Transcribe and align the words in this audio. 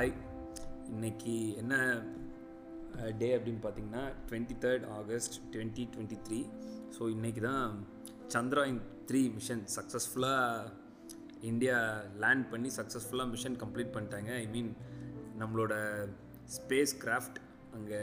Hi 0.00 0.12
இன்னைக்கு 0.92 1.32
என்ன 1.60 1.74
day 3.20 3.26
அப்படின்னு 3.36 3.60
பார்த்தீங்கன்னா 3.64 4.04
twenty 4.28 4.54
third 4.62 4.84
August 4.98 5.34
twenty 5.54 5.82
twenty 5.94 6.18
three 6.26 6.38
so 6.96 7.02
இன்றைக்கி 7.14 7.40
தான் 7.46 7.74
சந்திராயன் 8.34 8.78
த்ரீ 9.08 9.20
மிஷன் 9.34 9.62
சக்ஸஸ்ஃபுல்லாக 9.74 10.70
இந்தியா 11.50 11.76
லேண்ட் 12.22 12.46
பண்ணி 12.52 12.70
சக்ஸஸ்ஃபுல்லாக 12.78 13.32
மிஷன் 13.34 13.58
கம்ப்ளீட் 13.62 13.92
பண்ணிட்டாங்க. 13.96 14.30
ஐ 14.44 14.46
மீன் 14.54 14.70
நம்மளோட 15.42 15.74
ஸ்பேஸ் 16.56 16.94
கிராஃப்ட் 17.04 17.38
அங்கே 17.78 18.00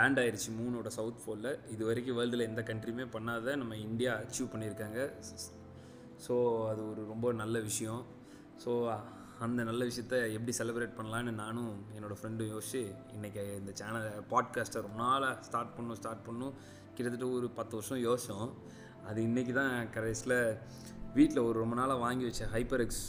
லேண்ட் 0.00 0.20
ஆயிடுச்சு 0.24 0.52
மூணோட 0.60 0.92
சவுத் 0.98 1.24
போலில் 1.26 1.50
இது 1.76 1.82
வரைக்கும் 1.90 2.18
வேர்ல்டில் 2.20 2.48
எந்த 2.50 2.64
கண்ட்ரியுமே 2.72 3.08
பண்ணாத 3.16 3.56
நம்ம 3.62 3.80
இந்தியா 3.88 4.14
அச்சீவ் 4.24 4.52
பண்ணியிருக்காங்க. 4.54 5.00
ஸோ 6.26 6.36
அது 6.72 6.84
ஒரு 6.92 7.04
ரொம்ப 7.14 7.32
நல்ல 7.42 7.58
விஷயம். 7.70 8.04
ஸோ 8.64 8.72
அந்த 9.44 9.60
நல்ல 9.68 9.82
விஷயத்த 9.88 10.16
எப்படி 10.36 10.52
செலிப்ரேட் 10.58 10.96
பண்ணலான்னு 10.98 11.30
நானும் 11.40 11.70
என்னோடய 11.94 12.16
ஃப்ரெண்டும் 12.18 12.50
யோசிச்சு 12.52 12.80
இன்றைக்கி 13.14 13.42
இந்த 13.60 13.72
சேனலை 13.80 14.10
பாட்காஸ்ட்டை 14.32 14.80
ரொம்ப 14.86 14.98
நாளாக 15.02 15.36
ஸ்டார்ட் 15.46 15.72
பண்ணும் 15.76 15.98
ஸ்டார்ட் 16.00 16.22
பண்ணும் 16.26 16.52
கிட்டத்தட்ட 16.94 17.26
ஒரு 17.36 17.46
பத்து 17.58 17.74
வருஷம் 17.78 18.00
யோசிச்சோம். 18.08 18.50
அது 19.08 19.20
இன்றைக்கி 19.28 19.52
தான் 19.52 19.74
கடைசியில் 19.96 20.36
வீட்டில் 21.16 21.46
ஒரு 21.48 21.56
ரொம்ப 21.62 21.76
நாளாக 21.80 22.02
வாங்கி 22.04 22.24
வச்ச 22.28 22.46
ஹைப்பர் 22.54 22.84
எக்ஸ் 22.84 23.04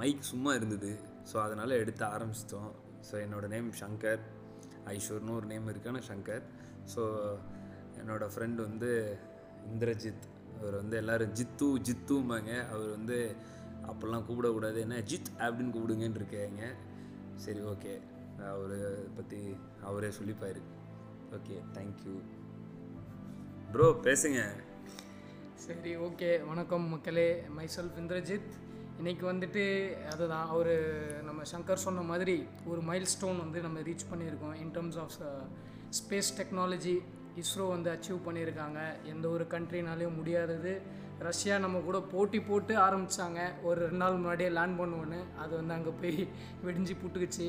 மைக் 0.00 0.28
சும்மா 0.30 0.52
இருந்தது. 0.58 0.90
ஸோ 1.30 1.38
அதனால் 1.44 1.78
எடுத்து 1.82 2.04
ஆரம்பிச்சிட்டோம். 2.16 2.70
ஸோ 3.10 3.14
என்னோடய 3.26 3.52
நேம் 3.54 3.70
சங்கர் 3.82 4.20
ஐஸ்வர்னு 4.96 5.36
ஒரு 5.38 5.48
நேம் 5.52 5.70
இருக்கான 5.74 6.02
சங்கர். 6.10 6.44
ஸோ 6.94 7.04
என்னோடய 8.02 8.32
ஃப்ரெண்டு 8.34 8.60
வந்து 8.68 8.90
இந்திரஜித். 9.72 10.26
அவர் 10.58 10.76
வந்து 10.82 10.96
எல்லோரும் 11.02 11.32
ஜித்து 11.38 11.68
ஜித்தும்பாங்க. 11.88 12.52
அவர் 12.72 12.90
வந்து 12.96 13.18
அப்படிலாம் 13.86 14.24
கூப்பிடக்கூடாது. 14.28 14.78
என்ன 14.78 14.98
ஜித் 14.98 15.30
அப்படின்னு 15.38 15.74
கூப்பிடுங்கன்னு 15.76 16.14
இருக்காங்க 16.14 16.74
சரி 17.34 17.58
ஓகே. 17.58 18.00
அவர் 18.50 19.14
பற்றி 19.14 19.56
அவரே 19.82 20.08
சொல்லிப்பார். 20.08 20.60
ஓகே 21.32 21.56
தேங்க்யூ 21.74 22.14
ப்ரோ 23.72 23.88
பேசுங்க. 24.02 24.40
சரி 25.54 25.96
ஓகே. 25.96 26.46
வணக்கம் 26.46 26.88
மக்களே. 26.88 27.42
மைசெல்ஃப் 27.58 27.98
இந்திரஜித். 28.00 28.50
இன்றைக்கி 29.02 29.24
வந்துட்டு 29.32 29.64
அதுதான் 30.04 30.48
அவர் 30.48 30.74
நம்ம 31.24 31.42
சங்கர் 31.42 31.74
சொன்ன 31.74 32.00
மாதிரி 32.00 32.46
ஒரு 32.66 32.80
மைல் 32.80 33.04
ஸ்டோன் 33.04 33.38
வந்து 33.38 33.60
நம்ம 33.60 33.80
ரீச் 33.80 34.08
பண்ணியிருக்கோம். 34.12 34.54
In 34.54 34.70
terms 34.70 34.98
of 34.98 35.10
space 35.98 36.32
technology 36.36 37.02
ISRO 37.36 37.68
வந்து 37.68 37.90
அச்சீவ் 37.92 38.18
பண்ணியிருக்காங்க. 38.26 38.80
எந்த 39.04 39.28
ஒரு 39.28 39.44
கண்ட்ரினாலையும் 39.44 40.14
முடியாதது. 40.14 40.80
ரஷ்யா 41.28 41.54
நம்ம 41.64 41.78
கூட 41.86 41.98
போட்டி 42.12 42.38
போட்டு 42.48 42.74
ஆரம்பித்தாங்க 42.84 43.40
ஒரு 43.68 43.78
ரெண்டு 43.84 44.00
நாள் 44.02 44.16
முன்னாடியே 44.18 44.50
லேண்ட் 44.58 44.78
பண்ணுவோன்னு. 44.80 45.18
அது 45.42 45.52
வந்து 45.60 45.74
அங்கே 45.76 45.92
போய் 46.00 46.16
வெடிஞ்சு 46.66 46.94
புட்டுக்குச்சு. 47.02 47.46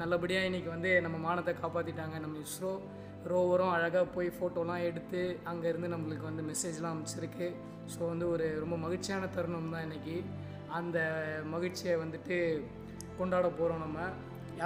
நல்லபடியாக 0.00 0.48
இன்றைக்கி 0.48 0.70
வந்து 0.74 0.90
நம்ம 1.06 1.16
மானத்தை 1.26 1.54
காப்பாற்றிட்டாங்க 1.62 2.16
நம்ம 2.24 2.38
இஸ்ரோ 2.46 2.72
ரோவரும் 3.30 3.74
அழகாக 3.76 4.04
போய் 4.16 4.28
ஃபோட்டோலாம் 4.36 4.84
எடுத்து 4.88 5.22
அங்கேருந்து 5.52 5.88
நம்மளுக்கு 5.94 6.24
வந்து 6.30 6.42
மெசேஜ்லாம் 6.50 6.94
அமைச்சிருக்கு. 6.96 7.48
ஸோ 7.92 8.00
வந்து 8.12 8.26
ஒரு 8.34 8.46
ரொம்ப 8.62 8.76
மகிழ்ச்சியான 8.84 9.30
தருணம் 9.36 9.74
தான் 9.74 9.86
இன்றைக்கி 9.88 10.16
அந்த 10.78 10.98
மகிழ்ச்சியை 11.54 11.94
வந்துட்டு 12.04 12.36
கொண்டாட 13.20 13.46
போகிறோம் 13.58 13.84
நம்ம. 13.86 14.00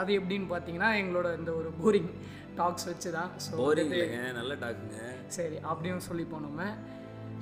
அது 0.01 0.11
எப்படின்னு 0.19 0.47
பார்த்தீங்கன்னா 0.53 0.91
எங்களோட 1.01 1.29
இந்த 1.41 1.51
ஒரு 1.61 1.71
போரிங் 1.81 2.11
டாக்ஸ் 2.59 2.89
வச்சு 2.91 3.11
தான் 3.19 3.31
ஸோ 3.45 3.53
நல்ல 4.41 4.53
டாக்குங்க 4.65 4.99
சரி 5.37 5.57
அப்படியும் 5.73 6.07
சொல்லிப்போம் 6.09 6.47
நம்ம. 6.49 6.63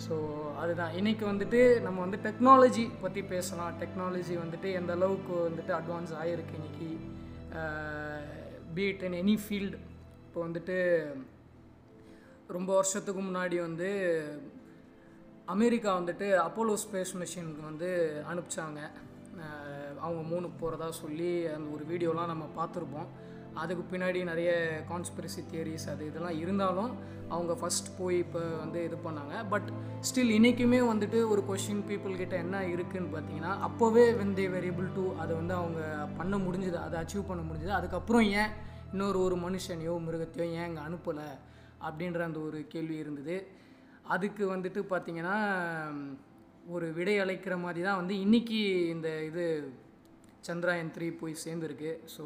ஸோ 0.04 0.14
அதுதான். 0.62 0.92
இன்றைக்கி 0.98 1.24
வந்துட்டு 1.30 1.60
நம்ம 1.86 1.98
வந்து 2.04 2.18
டெக்னாலஜி 2.26 2.84
பற்றி 3.02 3.22
பேசலாம். 3.32 3.72
டெக்னாலஜி 3.80 4.34
வந்துட்டு 4.42 4.68
எந்த 4.80 4.92
அளவுக்கு 4.98 5.34
வந்துட்டு 5.48 5.72
அட்வான்ஸ் 5.78 6.12
ஆகிருக்கு 6.20 6.58
இன்றைக்கி 6.60 6.90
பீட் 8.76 9.04
இன் 9.08 9.18
எனி 9.22 9.36
ஃபீல்டு 9.44 9.78
இப்போ 10.26 10.40
வந்துட்டு 10.46 10.76
ரொம்ப 12.56 12.70
வருஷத்துக்கு 12.78 13.20
முன்னாடி 13.26 13.56
வந்து 13.66 13.88
அமெரிக்கா 15.54 15.90
வந்துட்டு 16.00 16.26
அப்போலோ 16.46 16.74
ஸ்பேஸ் 16.84 17.12
மிஷினுக்கு 17.20 17.62
வந்து 17.70 17.88
அனுப்பிச்சாங்க. 18.30 18.80
அவங்க 20.04 20.22
மூணு 20.32 20.46
போகிறதா 20.60 20.88
சொல்லி 21.02 21.32
அந்த 21.54 21.68
ஒரு 21.76 21.84
வீடியோலாம் 21.90 22.32
நம்ம 22.32 22.44
பார்த்துருப்போம். 22.58 23.08
அதுக்கு 23.62 23.84
பின்னாடி 23.92 24.20
நிறைய 24.30 24.50
கான்ஸ்பிரசி 24.90 25.42
தியரிஸ் 25.50 25.86
அது 25.92 26.02
இதெல்லாம் 26.10 26.38
இருந்தாலும் 26.42 26.92
அவங்க 27.34 27.52
ஃபஸ்ட் 27.60 27.90
போய் 27.98 28.16
இப்போ 28.24 28.40
வந்து 28.62 28.78
இது 28.88 28.96
பண்ணாங்க. 29.06 29.34
பட் 29.52 29.68
ஸ்டில் 30.08 30.32
இன்றைக்குமே 30.36 30.80
வந்துட்டு 30.90 31.18
ஒரு 31.32 31.42
கொஷின் 31.48 31.82
பீப்புள்கிட்ட 31.88 32.36
என்ன 32.44 32.62
இருக்குதுன்னு 32.74 33.10
பார்த்தீங்கன்னா 33.14 33.52
அப்போவே 33.66 34.04
when 34.20 34.34
they 34.38 34.46
were 34.54 34.66
able 34.70 34.88
to 34.98 35.04
அதை 35.22 35.32
வந்து 35.40 35.54
அவங்க 35.60 35.80
பண்ண 36.20 36.36
முடிஞ்சுது 36.46 36.78
அதை 36.86 36.96
அச்சீவ் 37.02 37.28
பண்ண 37.30 37.42
முடிஞ்சுது. 37.48 37.74
அதுக்கப்புறம் 37.78 38.26
ஏன் 38.40 38.50
இன்னொரு 38.92 39.20
ஒரு 39.26 39.38
மனுஷனையோ 39.46 39.94
மிருகத்தையோ 40.06 40.46
ஏன் 40.60 40.68
இங்கே 40.70 40.84
அனுப்பலை 40.88 41.28
அப்படின்ற 41.88 42.22
அந்த 42.28 42.40
ஒரு 42.48 42.60
கேள்வி 42.74 42.96
இருந்தது. 43.04 43.36
அதுக்கு 44.14 44.44
வந்துட்டு 44.54 44.80
பார்த்திங்கன்னா 44.92 45.36
ஒரு 46.74 46.86
விடை 46.96 47.14
அழைக்கிற 47.24 47.54
மாதிரி 47.66 47.80
தான் 47.86 48.00
வந்து 48.00 48.14
இன்றைக்கி 48.24 48.58
இந்த 48.94 49.08
இது 49.28 49.44
சந்திராயன் 50.48 50.92
த்ரீ 50.96 51.06
போய் 51.22 51.42
சேர்ந்துருக்கு. 51.44 51.92
ஸோ 52.16 52.24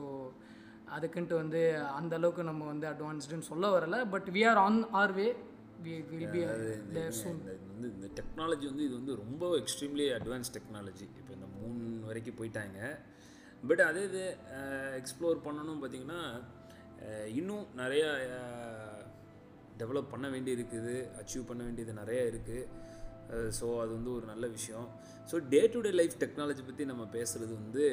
அதுக்குன்ட்டு 0.97 1.35
வந்து 1.43 1.61
அந்த 1.99 2.13
அளவுக்கு 2.19 2.43
நம்ம 2.51 2.67
வந்து 2.73 2.87
அட்வான்ஸ்டுன்னு 2.93 3.51
சொல்ல 3.53 3.67
வரல. 3.77 3.99
But 4.15 4.29
we 4.37 4.43
are 4.51 4.61
on 4.67 4.79
our 5.03 5.15
way 5.19 5.27
வந்து 7.71 7.89
இந்த 7.95 8.09
டெக்னாலஜி 8.19 8.67
வந்து 8.71 8.85
இது 8.89 8.95
வந்து 9.01 9.15
ரொம்ப 9.23 9.45
எக்ஸ்ட்ரீம்லி 9.61 10.07
அட்வான்ஸ் 10.19 10.55
டெக்னாலஜி 10.57 11.07
இப்போ 11.21 11.33
இந்த 11.39 11.49
மூணு 11.57 11.85
வரைக்கும் 12.09 12.39
போயிட்டாங்க. 12.41 12.79
பட் 13.63 13.83
அதே 13.89 14.03
இது 14.11 14.23
எக்ஸ்ப்ளோர் 15.01 15.45
பண்ணணும் 15.47 15.81
பார்த்திங்கன்னா 15.83 16.23
இன்னும் 17.41 17.67
நிறையா 17.83 18.09
டெவலப் 19.81 20.13
பண்ண 20.15 20.27
வேண்டி 20.35 20.51
இருக்குது 20.57 20.95
அச்சீவ் 21.21 21.49
பண்ண 21.51 21.63
வேண்டியது 21.67 21.93
நிறைய 22.01 22.21
இருக்குது 22.31 22.69
ஸோ 23.59 23.67
அது 23.83 23.91
வந்து 23.97 24.11
ஒரு 24.17 24.27
நல்ல 24.33 24.45
விஷயம். 24.57 24.87
So 25.31 25.37
day 25.53 25.61
to 25.75 25.79
day 25.85 25.91
life 26.01 26.17
technology 26.23 26.63
பற்றி 26.67 26.85
நம்ம 26.91 27.05
பேசுகிறது 27.15 27.53
வந்து 27.61 27.85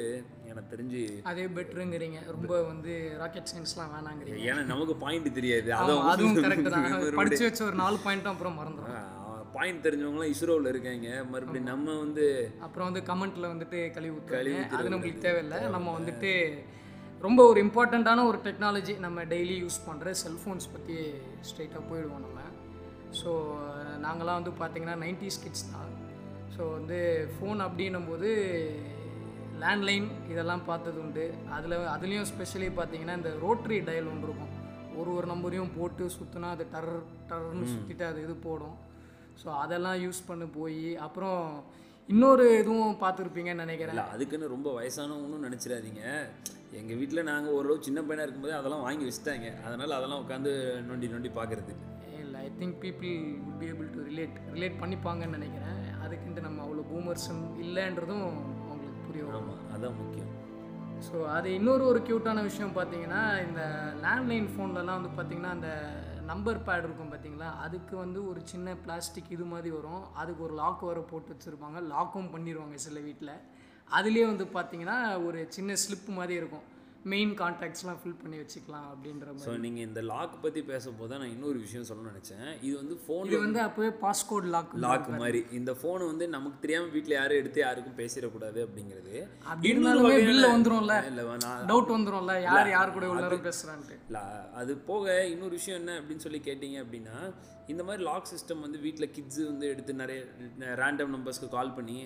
எனக்கு 0.50 0.72
தெரிஞ்சு 0.74 1.02
அதே 1.30 1.46
பெட்ருங்கிறீங்க 1.56 2.18
ரொம்ப 2.34 2.52
வந்து 2.72 2.92
ராக்கெட் 3.22 3.50
சயின்ஸ்லாம் 3.52 3.92
வேணாங்கிறீங்க. 3.94 4.42
ஏன்னா 4.50 4.64
நமக்கு 4.72 4.96
பாயிண்ட் 5.04 5.30
தெரியாது. 5.40 5.70
அதுவும் 6.12 6.42
கரெக்ட் 6.46 6.70
தான். 6.76 6.86
படிச்சு 7.20 7.44
வச்ச 7.48 7.62
ஒரு 7.70 7.78
நாலு 7.82 7.98
பாயிண்ட்டும் 8.06 8.34
அப்புறம் 8.34 8.58
மறந்துடும் 8.60 9.08
பாயிண்ட் 9.56 9.84
தெரிஞ்சவங்களாம் 9.86 10.32
இஸ்ரோவில் 10.34 10.70
இருக்காங்க. 10.72 11.08
மறுபடியும் 11.32 11.70
நம்ம 11.72 11.96
வந்து 12.04 12.26
அப்புறம் 12.66 12.88
வந்து 12.90 13.02
கமெண்ட்ல 13.10 13.48
வந்துட்டு 13.54 13.80
கழிவு 13.96 14.14
ஊற்றுவாங்க 14.18 14.62
அது 14.78 14.92
நம்மளுக்கு 14.94 15.26
தேவையில்லை. 15.26 15.58
நம்ம 15.76 15.88
வந்துட்டு 15.98 16.30
ரொம்ப 17.26 17.40
ஒரு 17.50 17.58
இம்பார்ட்டண்ட்டான 17.66 18.24
ஒரு 18.28 18.38
டெக்னாலஜி 18.46 18.94
நம்ம 19.04 19.24
டெய்லி 19.32 19.56
யூஸ் 19.64 19.80
பண்ணுற 19.88 20.14
செல்ஃபோன்ஸ் 20.24 20.72
பற்றி 20.74 20.96
ஸ்ட்ரைட்டாக 21.48 21.82
போயிடுவோம் 21.90 22.24
நம்ம. 22.26 22.38
ஸோ 23.20 23.30
நாங்களாம் 24.04 24.38
வந்து 24.40 24.52
பார்த்தீங்கன்னா 24.60 24.96
நைன்டிஸ் 25.04 25.42
கிட்ஸ் 25.44 25.68
தான். 25.72 25.90
ஸோ 26.54 26.62
வந்து 26.78 26.98
ஃபோன் 27.34 27.60
அப்படின்னும் 27.66 28.08
போது 28.10 28.30
லேண்ட்லைன் 29.62 30.08
இதெல்லாம் 30.32 30.64
பார்த்தது 30.70 30.98
உண்டு. 31.04 31.24
அதில் 31.56 31.76
அதுலேயும் 31.96 32.30
ஸ்பெஷலி 32.32 32.68
பார்த்தீங்கன்னா 32.78 33.16
இந்த 33.20 33.32
ரோட்ரி 33.44 33.78
டயல் 33.88 34.10
ஒன்று 34.12 34.26
இருக்கும். 34.28 34.54
ஒரு 35.00 35.10
ஒரு 35.18 35.26
நம்பரையும் 35.32 35.74
போட்டு 35.76 36.04
சுற்றினா 36.16 36.48
அது 36.56 36.64
டர் 36.72 36.90
டர்னு 37.30 37.68
சுற்றிட்டு 37.74 38.04
அது 38.08 38.18
இது 38.26 38.34
போடும். 38.46 38.74
ஸோ 39.42 39.48
அதெல்லாம் 39.62 40.00
யூஸ் 40.04 40.26
பண்ணி 40.30 40.46
போய் 40.58 40.82
அப்புறம் 41.06 41.40
இன்னொரு 42.08 42.46
இதுவும் 42.62 42.98
பார்த்துருப்பீங்கன்னு 43.02 43.64
நினைக்கிறேன். 43.64 44.00
அதுக்குன்னு 44.14 44.52
ரொம்ப 44.54 44.68
வயசானவங்கன்னு 44.78 45.46
நினச்சிடாதீங்க. 45.48 46.02
எங்கள் 46.80 46.98
வீட்டில் 47.00 47.28
நாங்கள் 47.30 47.54
ஓரளவு 47.56 47.86
சின்ன 47.86 48.00
பையனாக 48.06 48.26
இருக்கும்போது 48.26 48.58
அதெல்லாம் 48.58 48.84
வாங்கி 48.86 49.04
வச்சுட்டாங்க. 49.08 49.48
அதனால் 49.66 49.98
அதெல்லாம் 49.98 50.22
உட்காந்து 50.24 50.52
நொண்டி 50.88 51.08
நொண்டி 51.14 51.30
பார்க்குறது. 51.38 51.74
Think 52.62 52.82
people 52.84 53.14
would 53.44 53.58
be 53.62 53.68
able 53.74 53.88
to 53.94 54.02
relate 54.08 54.36
relate 54.54 54.80
பண்ணிப்பாங்கன்னு 54.82 55.36
நினைக்கிறேன். 55.38 55.78
அதுக்குன்ட்டு 56.04 56.46
நம்ம 56.46 56.58
அவ்வளோ 56.64 56.82
பூமர்ஸும் 56.90 57.44
இல்லைன்றதும் 57.64 58.26
அவங்களுக்கு 58.66 59.00
புரிய 59.06 59.22
வரும். 59.28 59.48
அதான் 59.74 59.98
முக்கியம். 60.00 60.30
ஸோ 61.06 61.16
அது 61.36 61.48
இன்னொரு 61.58 61.84
ஒரு 61.90 62.00
க்யூட்டான 62.08 62.42
விஷயம் 62.48 62.74
பார்த்தீங்கன்னா 62.76 63.22
இந்த 63.46 63.62
லேண்ட்லைன் 64.04 64.48
ஃபோன்லலாம் 64.52 64.98
வந்து 64.98 65.12
பார்த்தீங்கன்னா 65.16 65.52
அந்த 65.56 65.70
நம்பர் 66.30 66.58
பேட் 66.66 66.84
இருக்கும் 66.86 67.12
பார்த்தீங்களா? 67.12 67.48
அதுக்கு 67.64 67.94
வந்து 68.02 68.20
ஒரு 68.30 68.40
சின்ன 68.52 68.74
பிளாஸ்டிக் 68.84 69.32
இது 69.36 69.46
மாதிரி 69.52 69.70
வரும். 69.78 70.04
அதுக்கு 70.22 70.44
ஒரு 70.48 70.54
லாக் 70.60 70.84
வர 70.90 71.00
போட்டு 71.12 71.34
வச்சுருப்பாங்க. 71.34 71.80
லாக்கும் 71.94 72.32
பண்ணிடுவாங்க 72.34 72.78
சில 72.86 73.00
வீட்டில் 73.08 73.34
அதுலேயே 73.98 74.26
வந்து 74.32 74.46
பார்த்தீங்கன்னா 74.58 74.98
ஒரு 75.28 75.40
சின்ன 75.56 75.74
ஸ்லிப் 75.84 76.10
மாதிரி 76.18 76.34
இருக்கும். 76.42 76.66
மெயின் 77.10 77.32
கான்டாக்ட்ஸ்லாம் 77.40 77.96
ஃபில் 78.00 78.18
பண்ணி 78.22 78.36
வச்சுக்கலாம் 78.40 78.86
அப்படின்ற 78.92 79.26
மாதிரி. 79.32 79.46
ஸோ 79.46 79.52
நீங்கள் 79.64 79.84
இந்த 79.88 80.00
லாக் 80.10 80.34
பற்றி 80.44 80.60
பேசும்போது 80.70 81.10
தான் 81.12 81.20
நான் 81.22 81.32
இன்னொரு 81.36 81.58
விஷயம் 81.64 81.86
சொல்ல 81.88 82.02
நினச்சேன். 82.10 82.44
இது 82.66 82.74
வந்து 82.80 82.96
ஃபோன் 83.04 83.24
இது 83.30 83.40
வந்து 83.44 83.60
அப்போவே 83.66 83.90
பாஸ்கோட் 84.04 84.46
லாக் 84.54 84.74
லாக் 84.86 85.08
மாதிரி. 85.22 85.40
இந்த 85.58 85.72
ஃபோனை 85.80 86.06
வந்து 86.12 86.28
நமக்கு 86.36 86.60
தெரியாமல் 86.64 86.92
வீட்டில் 86.96 87.16
யாரும் 87.18 87.40
எடுத்து 87.42 87.60
யாருக்கும் 87.64 87.98
பேசிடக்கூடாது 88.00 88.60
அப்படிங்கிறது. 88.66 89.14
அப்படி 89.50 89.72
இருந்தாலுமே 89.72 90.14
பில்ல 90.28 90.52
வந்துரும்ல? 90.56 90.96
இல்லை 91.10 91.24
நான் 91.46 91.66
டவுட் 91.72 91.94
வந்துரும்ல? 91.96 92.36
யார் 92.48 92.74
யார் 92.76 92.94
கூட 92.96 93.08
நேரம் 93.22 93.46
பேசுகிறான்ட்டு 93.48 93.98
இல்லை 94.08 94.24
அது 94.62 94.72
போக 94.90 95.06
இன்னொரு 95.34 95.54
விஷயம் 95.60 95.80
என்ன 95.82 95.98
அப்படின்னு 96.00 96.26
சொல்லி 96.26 96.42
கேட்டிங்க 96.48 96.78
அப்படின்னா 96.84 97.16
இந்த 97.72 97.82
மாதிரி 97.86 98.02
லாக் 98.10 98.30
சிஸ்டம் 98.32 98.64
வந்து 98.66 98.78
வீட்டில் 98.86 99.12
கிட்ஸு 99.16 99.42
வந்து 99.52 99.66
எடுத்து 99.72 99.92
நிறைய 100.02 100.20
ரேண்டம் 100.82 101.14
நம்பர்ஸ்க்கு 101.16 101.48
கால் 101.56 101.74
பண்ணி 101.78 101.96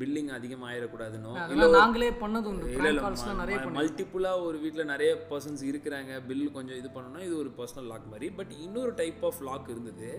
பில்லிங் 0.00 0.30
அதிகமாக 0.36 0.68
ஆயிடக்கூடாதுனோ 0.70 1.32
அதெல்லாம் 1.42 1.74
நாங்களே 1.78 2.10
பண்ணது 2.22 2.50
இல்லை 2.76 2.90
இல்லை 2.92 3.34
நிறைய 3.42 3.58
மல்டிப்புளாக 3.78 4.46
ஒரு 4.48 4.58
வீட்டில் 4.64 4.90
நிறைய 4.92 5.10
பர்சன்ஸ் 5.30 5.62
இருக்கிறாங்க 5.70 6.20
பில் 6.28 6.44
கொஞ்சம் 6.56 6.78
இது 6.80 6.90
பண்ணணும்னா 6.94 7.24
இது 7.28 7.36
ஒரு 7.42 7.50
பர்சனல் 7.58 7.90
லாக் 7.92 8.10
மாதிரி. 8.12 8.28
பட் 8.38 8.52
இன்னொரு 8.66 8.92
டைப் 9.00 9.22
ஆஃப் 9.28 9.40
லாக் 9.48 9.68
இருந்தது. 9.74 10.10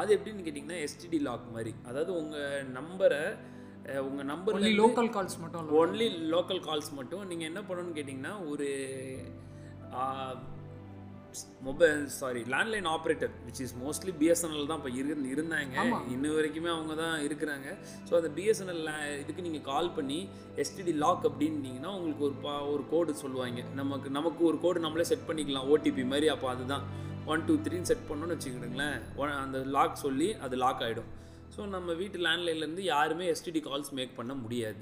அது 0.00 0.10
எப்படின்னு 0.16 0.46
கேட்டிங்கன்னா 0.46 0.80
எஸ்டிடி 0.86 1.20
லாக் 1.28 1.46
மாதிரி. 1.56 1.74
அதாவது 1.88 2.12
உங்கள் 2.20 2.70
நம்பரை 2.78 3.22
உங்கள் 4.08 4.28
நம்பர் 4.32 4.60
லோக்கல் 4.82 5.10
கால்ஸ் 5.16 5.38
மட்டும் 5.42 5.62
இல்லை. 5.62 5.78
ஒன்லி 5.80 6.06
லோக்கல் 6.34 6.62
கால்ஸ் 6.68 6.92
மட்டும். 6.98 7.24
நீங்கள் 7.30 7.50
என்ன 7.50 7.62
பண்ணணும்னு 7.68 7.96
கேட்டிங்கன்னா 7.98 8.34
ஒரு 8.52 8.68
mobile 11.66 12.00
sorry 12.18 12.42
landline 12.54 12.88
operator 12.94 13.32
which 13.46 13.60
is 13.64 13.74
mostly 13.84 14.12
BSNL 14.20 14.68
தான் 14.70 14.80
இப்போ 14.80 14.92
இருந்து 15.00 15.28
இருந்தாங்க. 15.34 15.76
இன்ன 16.14 16.32
வரைக்குமே 16.36 16.70
அவங்க 16.74 16.94
தான் 17.02 17.16
இருக்கிறாங்க. 17.26 17.68
ஸோ 18.08 18.12
அந்த 18.20 18.30
பிஎஸ்என்எல் 18.38 18.82
இதுக்கு 19.22 19.46
நீங்கள் 19.46 19.66
கால் 19.70 19.90
பண்ணி 19.98 20.18
எஸ்டிடி 20.64 20.94
லாக் 21.04 21.26
அப்படின்னீங்கன்னா 21.30 21.92
உங்களுக்கு 21.98 22.26
ஒரு 22.28 22.36
பா 22.46 22.54
ஒரு 22.74 22.84
கோடு 22.92 23.14
சொல்லுவாங்க. 23.24 23.62
நமக்கு 23.80 24.10
நமக்கு 24.18 24.44
ஒரு 24.50 24.60
கோடு 24.66 24.84
நம்மளே 24.86 25.08
செட் 25.12 25.26
பண்ணிக்கலாம் 25.30 25.68
ஓடிபி 25.74 26.06
மாதிரி. 26.14 26.28
அப்போ 26.36 26.48
அதுதான். 26.54 26.86
ஒன் 27.32 27.44
டூ 27.48 27.54
த்ரீன்னு 27.66 27.90
செட் 27.90 28.08
பண்ணோன்னு 28.08 28.34
வச்சுக்கிடுங்களேன். 28.36 28.96
ஒன் 29.20 29.30
அந்த 29.44 29.58
லாக் 29.76 30.02
சொல்லி 30.06 30.30
அது 30.46 30.56
லாக் 30.64 30.82
ஆகிடும் 30.86 31.10
ஸோ 31.54 31.60
நம்ம 31.74 31.92
வீட்டு 32.00 32.18
லேண்ட்லைன்லேருந்து 32.26 32.84
யாருமே 32.94 33.26
எஸ்டிடி 33.32 33.60
கால்ஸ் 33.66 33.92
மேக் 33.98 34.18
பண்ண 34.18 34.32
முடியாது. 34.42 34.80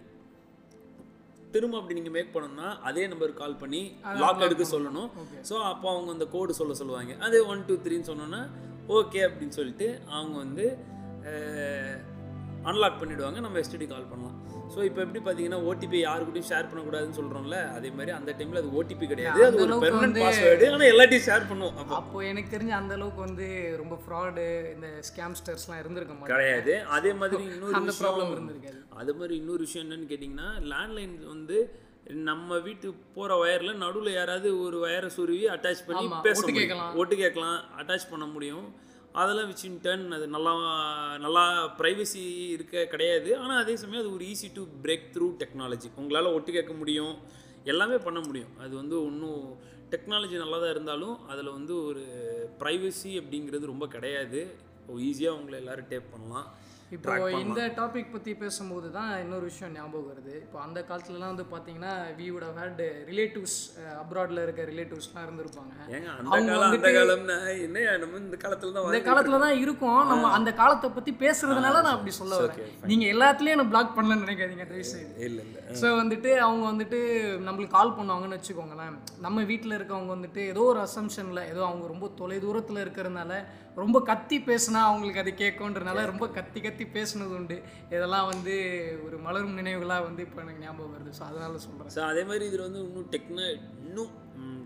திரும்ப 1.55 1.79
அப்படி 1.79 1.97
நீங்கள் 1.99 2.15
மேக் 2.17 2.35
பண்ணணும்னா 2.35 2.69
அதே 2.89 3.03
நம்பருக்கு 3.13 3.43
கால் 3.43 3.61
பண்ணி 3.63 3.83
லாக் 4.23 4.45
எடுக்க 4.47 4.65
சொல்லணும். 4.75 5.09
ஸோ 5.49 5.55
அப்போ 5.73 5.87
அவங்க 5.95 6.11
அந்த 6.17 6.27
கோடு 6.35 6.59
சொல்ல 6.61 6.75
சொல்லுவாங்க. 6.81 7.15
அது 7.27 7.39
ஒன் 7.53 7.67
டூ 7.69 7.77
த்ரீன்னு 7.87 8.11
சொன்னோன்னா 8.11 8.43
ஓகே 8.99 9.21
அப்படின்னு 9.29 9.57
சொல்லிட்டு 9.59 9.89
அவங்க 10.17 10.37
வந்து 10.45 10.67
அன்லாக் 12.71 13.01
பண்ணிவிடுவாங்க 13.03 13.39
நம்ம 13.45 13.59
எஸ்டிடி 13.63 13.87
கால் 13.93 14.11
பண்ணலாம். 14.13 14.39
ஸோ 14.75 14.79
இப்போ 14.89 15.01
எப்படி 15.05 15.21
பார்த்தீங்கன்னா 15.21 15.59
ஓடிபி 15.69 15.99
யாருக்கிட்டையும் 16.01 16.49
ஷேர் 16.51 16.69
பண்ணக்கூடாதுன்னு 16.69 17.17
சொல்கிறோம்ல 17.19 17.59
அதே 17.77 17.89
மாதிரி 17.97 18.13
அந்த 18.19 18.31
டைமில் 18.39 18.61
அது 18.61 18.71
ஓடிபி 18.79 19.07
கிடையாது. 19.13 19.41
அது 19.47 19.59
ஒரு 19.65 19.77
பெர்மனன்ட் 19.85 20.21
பாஸ்வேர்டு 20.23 20.69
ஆனால் 20.71 20.91
எல்லாத்தையும் 20.93 21.27
ஷேர் 21.29 21.49
பண்ணுவோம். 21.51 21.77
அப்போ 21.83 21.95
அப்போ 22.01 22.23
எனக்கு 22.31 22.53
தெரிஞ்ச 22.55 22.75
அந்த 22.81 22.95
அளவுக்கு 22.99 23.23
வந்து 23.27 23.47
ரொம்ப 23.83 23.97
ஃப்ராடு 24.05 24.45
இந்த 24.75 24.89
ஸ்கேம்ஸ்டர்ஸ்லாம் 25.09 25.81
இருந்திருக்க 25.83 26.15
மாட்டாங்க. 26.15 26.35
கிடையாது. 26.35 26.75
அதே 26.97 27.13
மாதிரி 27.21 27.43
இன்னொரு 27.51 27.77
அந்த 27.81 27.95
ப்ராப்ளம் 28.01 28.33
இருந்திருக்காது. 28.37 28.81
அது 29.01 29.15
மாதிரி 29.21 29.37
இன்னொரு 29.43 29.63
விஷயம் 29.67 29.85
என்னன்னு 29.87 30.11
கேட்டிங்கன்னா 30.13 30.51
லேண்ட்லைன் 30.73 31.17
வந்து 31.35 31.59
நம்ம 32.29 32.57
வீட்டு 32.61 32.87
போகிற 33.17 33.33
வயரில் 33.41 33.81
நடுவில் 33.83 34.17
யாராவது 34.17 34.49
ஒரு 34.65 34.79
வயரை 34.85 35.11
சுருவி 35.17 35.45
அட்டாச் 35.55 35.85
பண்ணி 35.89 36.07
பேச. 36.25 36.41
ஒட்டு 37.03 37.17
கேட்கலாம். 37.21 37.61
அட்டாச் 37.81 38.11
பண்ண 38.13 38.27
முடியும். 38.33 38.67
அதெல்லாம் 39.21 39.49
விச் 39.49 39.65
இன் 39.69 39.81
டர்ன் 39.85 40.05
அது 40.17 40.27
நல்லா 40.35 40.53
நல்லா 41.25 41.43
ப்ரைவசி 41.79 42.23
இருக்க 42.55 42.85
கிடையாது. 42.93 43.31
ஆனால் 43.43 43.61
அதே 43.63 43.75
சமயம் 43.83 44.03
அது 44.03 44.15
ஒரு 44.17 44.25
easy 44.33 44.49
to 44.59 44.63
break 44.85 45.07
through 45.15 45.27
technology 45.43 45.89
உங்களால் 46.03 46.35
ஒட்டு 46.37 46.51
கேட்க 46.57 46.73
முடியும். 46.81 47.15
எல்லாமே 47.73 47.97
பண்ண 48.07 48.21
முடியும். 48.29 48.55
அது 48.65 48.73
வந்து 48.81 48.97
ஒன்றும் 49.09 49.43
டெக்னாலஜி 49.95 50.37
நல்லா 50.45 50.59
தான் 50.63 50.75
இருந்தாலும் 50.75 51.17
அதில் 51.33 51.57
வந்து 51.59 51.75
ஒரு 51.89 52.05
ப்ரைவசி 52.61 53.13
அப்படிங்கிறது 53.21 53.73
ரொம்ப 53.73 53.87
கிடையாது. 53.97 54.41
ஈஸியாக 55.09 55.39
உங்களை 55.39 55.57
எல்லாரும் 55.63 55.91
டேப் 55.93 56.13
பண்ணலாம். 56.15 56.49
இப்போ 56.95 57.13
இந்த 57.43 57.61
டாபிக் 57.79 58.11
பற்றி 58.15 58.33
பேசும்போது 58.41 58.89
தான் 58.97 59.11
இன்னொரு 59.23 59.45
விஷயம் 59.51 59.75
ஞாபகம் 59.77 60.09
வருது. 60.11 60.33
இப்போ 60.45 60.59
அந்த 60.65 60.79
காலத்துலலாம் 60.89 61.33
வந்து 61.33 61.47
பார்த்தீங்கன்னா 61.53 61.93
வி 62.19 62.27
have 62.47 62.59
had 62.63 62.81
ரிலேட்டிவ்ஸ் 63.11 63.57
அப்ராடில் 64.03 64.41
இருக்க 64.45 64.67
ரிலேட்டிவ்ஸ்லாம் 64.71 65.25
இருந்திருப்பாங்க. 65.27 65.73
அந்த 66.75 66.91
காலம்னா 66.99 67.39
என்ன 67.67 67.97
நம்ம 68.03 68.21
இந்த 68.25 68.39
காலத்துல 68.45 68.73
தான் 68.75 68.89
இந்த 68.91 69.01
காலத்துல 69.09 69.41
தான் 69.45 69.57
இருக்கும். 69.65 70.03
நம்ம 70.13 70.33
அந்த 70.39 70.53
காலத்தை 70.61 70.91
பத்தி 70.99 71.15
பேசுறதுனால 71.25 71.83
நான் 71.87 71.97
அப்படி 71.97 72.15
சொல்ல 72.21 72.43
வரேன். 72.43 72.71
நீங்க 72.93 73.07
எல்லாத்துலயும் 73.15 73.57
என்ன 73.57 73.67
பிளாக் 73.73 73.97
பண்ணலன்னு 73.97 74.27
நினைக்காதீங்க 74.27 74.67
தயவு 74.73 74.91
செய்து 74.93 75.25
இல்ல 75.29 75.41
இல்ல 75.47 75.59
ஸோ 75.81 75.95
வந்துட்டு 76.03 76.31
அவங்க 76.49 76.65
வந்துட்டு 76.73 77.01
நம்மளுக்கு 77.49 77.77
கால் 77.79 77.97
பண்ணுவாங்கன்னு 77.99 78.39
வச்சுக்கோங்களேன். 78.41 78.95
நம்ம 79.27 79.39
வீட்டில் 79.53 79.79
இருக்கவங்க 79.79 80.13
வந்துட்டு 80.17 80.43
ஏதோ 80.53 80.65
ஒரு 80.75 80.83
அசம்ஷனில் 80.87 81.49
ஏதோ 81.53 81.63
அவங்க 81.71 81.87
ரொம்ப 81.95 82.07
தொலை 82.21 82.39
தூரத்தில் 82.47 82.85
இருக்கிறதுனால 82.85 83.33
ரொம்ப 83.81 83.99
கத்தி 84.09 84.37
பேசுனா 84.49 84.81
அவங்களுக்கு 84.89 85.23
அது 85.23 85.33
கேட்கும்ன்றனால 85.43 86.01
ரொம்ப 86.11 86.27
கத்தி 86.39 86.61
கத்தி 86.65 86.85
பேசுனது 86.97 87.35
உண்டு. 87.39 87.57
இதெல்லாம் 87.95 88.27
வந்து 88.33 88.55
ஒரு 89.07 89.19
மலரும் 89.27 89.59
நினைவுகளாக 89.61 90.07
வந்து 90.09 90.25
இப்போ 90.27 90.41
எனக்கு 90.45 90.65
ஞாபகம் 90.65 90.95
வருது. 90.97 91.13
ஸோ 91.19 91.23
அதனால் 91.29 91.63
சொல்கிறேன் 91.67 91.95
ஸோ 91.97 92.03
அதே 92.11 92.25
மாதிரி 92.31 92.47
இதில் 92.51 92.67
வந்து 92.67 92.83
இன்னும் 92.89 93.09
டெக்னா 93.15 93.47
இன்னும் 93.87 94.13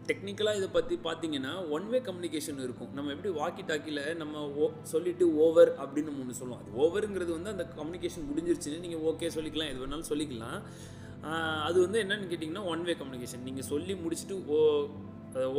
டெக்னிக்கலாக 0.09 0.59
இதை 0.59 0.69
பற்றி 0.75 0.97
பார்த்தீங்கன்னா 1.07 1.53
ஒன் 1.77 1.87
வே 1.93 1.99
கம்யூனிகேஷன் 2.09 2.61
இருக்கும். 2.65 2.91
நம்ம 2.97 3.13
எப்படி 3.15 3.31
வாக்கி 3.39 3.63
டாக்கியில் 3.71 4.03
நம்ம 4.21 4.43
ஓ 4.63 4.67
சொல்லிட்டு 4.93 5.25
ஓவர் 5.45 5.71
அப்படின்னு 5.83 6.09
நம்ம 6.11 6.23
ஒன்று 6.25 6.39
சொல்லுவோம். 6.41 6.61
அது 6.63 6.77
ஓவருங்கிறது 6.83 7.33
வந்து 7.39 7.53
அந்த 7.55 7.65
கம்யூனிகேஷன் 7.79 8.29
முடிஞ்சிருச்சுன்னு 8.29 8.85
நீங்கள் 8.85 9.03
ஓகே 9.11 9.31
சொல்லிக்கலாம். 9.37 9.71
எது 9.73 9.83
வேணாலும் 9.83 10.11
சொல்லிக்கலாம். 10.13 10.61
அது 11.69 11.77
வந்து 11.85 11.99
என்னன்னு 12.05 12.31
கேட்டிங்கன்னா 12.31 12.65
ஒன் 12.73 12.85
வே 12.89 12.95
கம்யூனிகேஷன் 13.01 13.47
நீங்கள் 13.49 13.69
சொல்லி 13.73 13.95
முடிச்சுட்டு 14.05 14.37
ஓ 14.55 14.59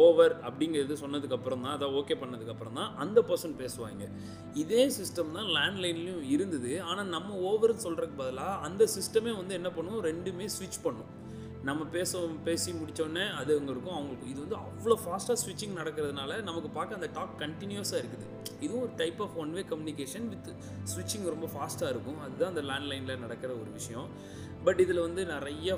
ஓவர் 0.06 0.34
அப்படிங்கிறது 0.48 0.96
சொன்னதுக்கப்புறம் 1.04 1.64
தான் 1.66 1.76
அதை 1.78 1.88
ஓகே 2.00 2.16
பண்ணதுக்கப்புறம் 2.22 2.78
தான் 2.80 2.92
அந்த 3.04 3.20
பர்சன் 3.30 3.56
பேசுவாங்க. 3.62 4.04
இதே 4.64 4.84
சிஸ்டம் 4.98 5.36
தான் 5.38 5.50
லேண்ட்லைன்லேயும் 5.58 6.26
இருந்தது. 6.36 6.72
ஆனால் 6.90 7.12
நம்ம 7.16 7.36
ஓவர்னு 7.52 7.86
சொல்கிறதுக்கு 7.86 8.22
பதிலாக 8.24 8.54
அந்த 8.68 8.88
சிஸ்டமே 8.98 9.34
வந்து 9.40 9.58
என்ன 9.60 9.72
பண்ணும்? 9.78 10.04
ரெண்டுமே 10.10 10.48
ஸ்விட்ச் 10.58 10.84
பண்ணும். 10.88 11.12
நம்ம 11.68 11.86
பேச 11.96 12.20
பேசி 12.48 12.70
முடித்தோடனே 12.80 13.24
அது 13.40 13.52
அங்கே 13.60 13.72
இருக்கும் 13.74 13.96
அவங்களுக்கு. 13.96 14.28
இது 14.34 14.40
வந்து 14.44 14.58
அவ்வளோ 14.66 14.96
ஃபாஸ்ட்டாக 15.04 15.38
ஸ்விட்சிங் 15.44 15.74
நடக்கிறதுனால 15.80 16.38
நமக்கு 16.50 16.70
பார்க்க 16.78 17.00
அந்த 17.00 17.10
டாக் 17.18 17.34
கண்டினியூஸாக 17.44 18.02
இருக்குது. 18.02 18.26
இதுவும் 18.66 18.84
ஒரு 18.86 18.94
type 19.02 19.20
of 19.26 19.36
one 19.44 19.52
way 19.58 19.64
communication 19.72 20.28
with 20.34 20.50
ஸ்விட்சிங் 20.92 21.26
ரொம்ப 21.34 21.50
ஃபாஸ்ட்டாக 21.54 21.92
இருக்கும். 21.96 22.20
அதுதான் 22.26 22.52
அந்த 22.54 22.64
லேண்ட்லைனில் 22.70 23.24
நடக்கிற 23.26 23.52
ஒரு 23.62 23.70
விஷயம். 23.80 24.08
பட் 24.68 24.80
இதில் 24.86 25.06
வந்து 25.08 25.24
நிறைய 25.34 25.78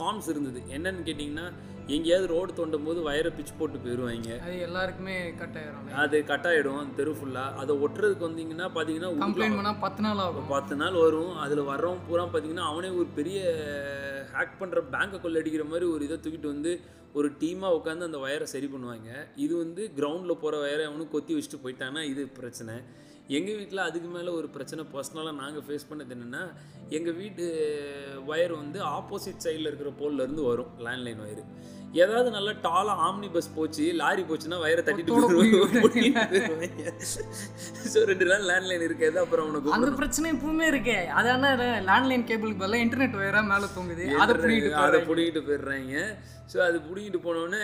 கான்ஸ் 0.00 0.28
இருந்தது. 0.32 0.60
என்னன்னு 0.76 1.02
கேட்டிங்கன்னா 1.08 1.46
எங்கேயாவது 1.94 2.26
ரோடு 2.32 2.52
தோண்டும் 2.58 2.86
போது 2.88 3.00
வயரை 3.06 3.30
பிச்சு 3.36 3.54
போட்டு 3.58 3.78
போயிடுவாங்க 3.84 4.30
அது 4.46 4.56
எல்லாருக்குமே 4.66 5.16
கட் 5.40 5.56
ஆயிரும். 5.60 5.88
அது 6.02 6.16
கட் 6.30 6.46
அந்த 6.46 6.94
தெரு 6.98 7.12
ஃபுல்லாக 7.18 7.58
அதை 7.62 7.74
ஒட்டுறதுக்கு 7.84 8.26
வந்தீங்கன்னா 8.28 8.68
பார்த்தீங்கன்னா 8.76 9.10
கம்ப்ளைண்ட் 9.24 9.58
பண்ணால் 9.58 9.80
பத்து 9.84 10.02
நாள் 10.06 10.22
ஆகும். 10.26 10.48
பத்து 10.54 10.76
நாள் 10.82 10.98
வரும். 11.04 11.32
அதில் 11.44 11.68
வர்றவன் 11.72 12.02
பூரா 12.08 12.24
பார்த்தீங்கன்னா 12.24 12.66
அவனே 12.72 12.90
ஒரு 13.00 13.08
பெரிய 13.18 13.38
ஹேக் 14.34 14.58
பண்ணுற 14.62 14.82
பேங்கை 14.94 15.20
கொள்ளடிக்கிற 15.26 15.66
மாதிரி 15.72 15.88
ஒரு 15.94 16.04
இதை 16.08 16.18
தூக்கிட்டு 16.24 16.54
வந்து 16.54 16.72
ஒரு 17.20 17.28
டீமாக 17.40 17.76
உட்காந்து 17.78 18.08
அந்த 18.08 18.18
வயரை 18.26 18.46
சரி 18.54 18.68
பண்ணுவாங்க. 18.74 19.10
இது 19.36 19.54
வந்து 19.64 19.82
கிரவுண்டில் 19.96 20.42
போகிற 20.42 20.60
வயரை 20.64 20.84
அவனும் 20.90 21.14
கொத்தி 21.14 21.34
வச்சுட்டு 21.36 21.62
போயிட்டான்னா 21.64 22.02
இது 22.12 22.22
பிரச்சனை. 22.40 22.76
எங்கள் 23.38 23.58
வீட்டில் 23.58 23.86
அதுக்கு 23.88 24.08
மேலே 24.14 24.30
ஒரு 24.38 24.48
பிரச்சனை 24.54 24.84
பர்சனலாக 24.94 25.34
நாங்கள் 25.42 25.64
ஃபேஸ் 25.66 25.86
பண்ணது 25.90 26.14
என்னென்னா 26.16 26.40
எங்கள் 26.96 27.16
வீட்டு 27.20 27.44
ஒயர் 28.30 28.54
வந்து 28.62 28.78
ஆப்போசிட் 28.96 29.44
சைடில் 29.44 29.68
இருக்கிற 29.70 29.90
போல்ல 30.00 30.24
இருந்து 30.26 30.42
வரும் 30.48 30.72
லேண்ட்லைன் 30.86 31.22
ஒயர் 31.26 31.44
ஏதாவது 32.00 32.28
நல்லா 32.34 32.52
டாலாக 32.66 33.02
ஆம்னி 33.06 33.28
பஸ் 33.34 33.48
போச்சு 33.56 33.86
லாரி 34.00 34.22
போச்சுன்னா 34.28 34.58
வயரை 34.62 34.82
தட்டிட்டு 34.84 35.12
ஸோ 37.92 38.04
ரெண்டு 38.10 38.26
நாள் 38.30 38.46
லேண்ட்லைன் 38.50 38.86
இருக்காது 38.88 39.16
அப்புறம் 39.22 39.46
அவனுக்கு 39.46 39.74
அந்த 39.76 39.90
பிரச்சனை 40.00 40.26
எப்பவுமே 40.34 40.66
இருக்கே. 40.72 40.98
அதான 41.20 41.50
லேண்ட்லைன் 41.88 42.26
கேபிளுக்கு 42.30 42.62
பதிலாக 42.62 42.84
இன்டர்நெட் 42.86 43.18
ஒயரா 43.20 43.42
மேலே 43.52 43.68
தொங்குது. 43.76 44.06
அதை 44.24 44.34
பிடிக்கிட்டு 44.42 44.82
அதை 44.86 45.00
பிடிக்கிட்டு 45.10 45.42
போயிடுறாங்க. 45.48 46.04
ஸோ 46.52 46.58
அது 46.68 46.78
பிடிக்கிட்டு 46.88 47.20
போனோடனே 47.26 47.62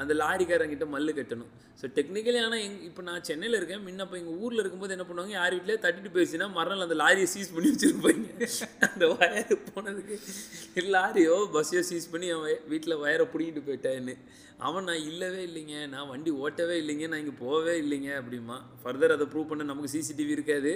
அந்த 0.00 0.12
லாரிக்காரங்கிட்ட 0.20 0.86
மல்லு 0.94 1.12
கட்டணும். 1.18 1.50
ஸோ 1.80 1.86
டெக்னிக்கலி 1.96 2.38
ஆனால் 2.44 2.62
எங் 2.66 2.76
இப்போ 2.88 3.02
நான் 3.08 3.24
சென்னையில் 3.28 3.56
இருக்கேன். 3.58 3.82
முன்ன 3.86 4.04
இப்போ 4.06 4.16
எங்கள் 4.20 4.36
ஊரில் 4.44 4.62
இருக்கும்போது 4.62 4.94
என்ன 4.96 5.04
பண்ணுவாங்க? 5.08 5.34
யார் 5.38 5.54
வீட்டிலே 5.56 5.76
தட்டிட்டு 5.84 6.12
போயிடுச்சுன்னா 6.14 6.48
மறுநாள் 6.58 6.86
அந்த 6.86 6.96
லாரியை 7.02 7.28
சீஸ் 7.34 7.52
பண்ணி 7.54 7.70
வச்சுருப்பாங்க. 7.72 8.48
அந்த 8.88 9.06
வயர் 9.14 9.56
போனதுக்கு 9.68 10.16
லாரியோ 10.96 11.36
பஸ்ஸையோ 11.56 11.82
சீஸ் 11.90 12.10
பண்ணி 12.12 12.28
அவன் 12.36 12.62
வீட்டில் 12.72 13.00
வயரை 13.04 13.26
பிடிக்கிட்டு 13.34 13.62
போயிட்டேன்னு. 13.68 14.16
அவன் 14.68 14.88
நான் 14.90 15.04
இல்லவே 15.10 15.42
இல்லைங்க. 15.48 15.76
நான் 15.94 16.08
வண்டி 16.12 16.30
ஓட்டவே 16.44 16.74
இல்லைங்க. 16.82 17.06
நான் 17.12 17.22
இங்கே 17.24 17.36
போகவே 17.44 17.74
இல்லைங்க. 17.82 18.10
அப்படிமா. 18.22 18.58
ஃபர்தர் 18.82 19.16
அதை 19.16 19.26
ப்ரூவ் 19.34 19.50
பண்ண 19.52 19.68
நமக்கு 19.72 19.92
சிசிடிவி 19.96 20.34
இருக்காது. 20.38 20.72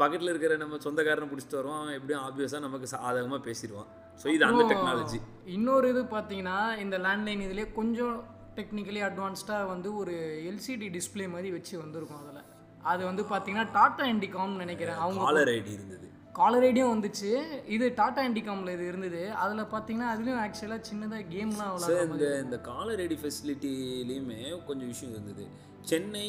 பக்கத்தில் 0.00 0.32
இருக்கிற 0.32 0.54
நம்ம 0.60 0.76
சொந்தக்காரனை 0.84 1.26
பிடிச்சிட்டு 1.30 1.58
வருவோம். 1.58 1.80
அவன் 1.82 1.96
எப்படியும் 1.98 2.22
ஆப்வியஸாக 2.26 2.62
நமக்கு 2.66 2.86
சாதகமாக 2.92 3.40
பேசிடுவான். 3.48 3.88
ஸோ 4.20 4.26
இது 4.36 4.44
அந்த 4.50 4.62
டெக்னாலஜி 4.70 5.18
இன்னொரு 5.56 5.86
இது 5.92 6.02
பார்த்தீங்கன்னா 6.14 6.58
இந்த 6.84 6.96
லேண்ட்லைன் 7.06 7.44
இதுலேயே 7.46 7.68
கொஞ்சம் 7.78 8.16
டெக்னிக்கலி 8.58 9.00
அட்வான்ஸ்டாக 9.08 9.70
வந்து 9.72 9.88
ஒரு 10.00 10.14
எல்சிடி 10.50 10.88
டிஸ்ப்ளே 10.96 11.26
மாதிரி 11.34 11.50
வச்சு 11.56 11.74
வந்திருக்கும் 11.82 12.22
அதில். 12.22 12.46
அது 12.92 13.02
வந்து 13.10 13.22
பார்த்தீங்கன்னா 13.32 13.66
டாடா 13.78 14.04
இண்டிகாம்னு 14.14 14.62
நினைக்கிறேன். 14.64 15.00
அவங்க 15.04 15.24
காலர் 15.26 15.50
ஐடி 15.56 15.72
இருந்தது. 15.78 16.06
காலர் 16.38 16.64
ஐடியும் 16.68 16.92
வந்துச்சு. 16.94 17.30
இது 17.74 17.86
டாடா 18.00 18.20
இண்டிகாமில் 18.28 18.74
இது 18.76 18.84
இருந்தது. 18.90 19.22
அதில் 19.42 19.70
பார்த்தீங்கன்னா 19.74 20.12
அதுலேயும் 20.14 20.42
ஆக்சுவலாக 20.44 20.86
சின்னதாக 20.90 21.24
கேம்லாம் 21.34 21.82
சார் 21.84 22.06
இந்த 22.12 22.28
இந்த 22.44 22.58
காலர் 22.70 23.02
ஐடி 23.06 23.18
ஃபெசிலிட்டிலையுமே 23.22 24.40
கொஞ்சம் 24.68 24.90
விஷயம் 24.92 25.14
இருந்தது. 25.16 25.46
சென்னை 25.90 26.26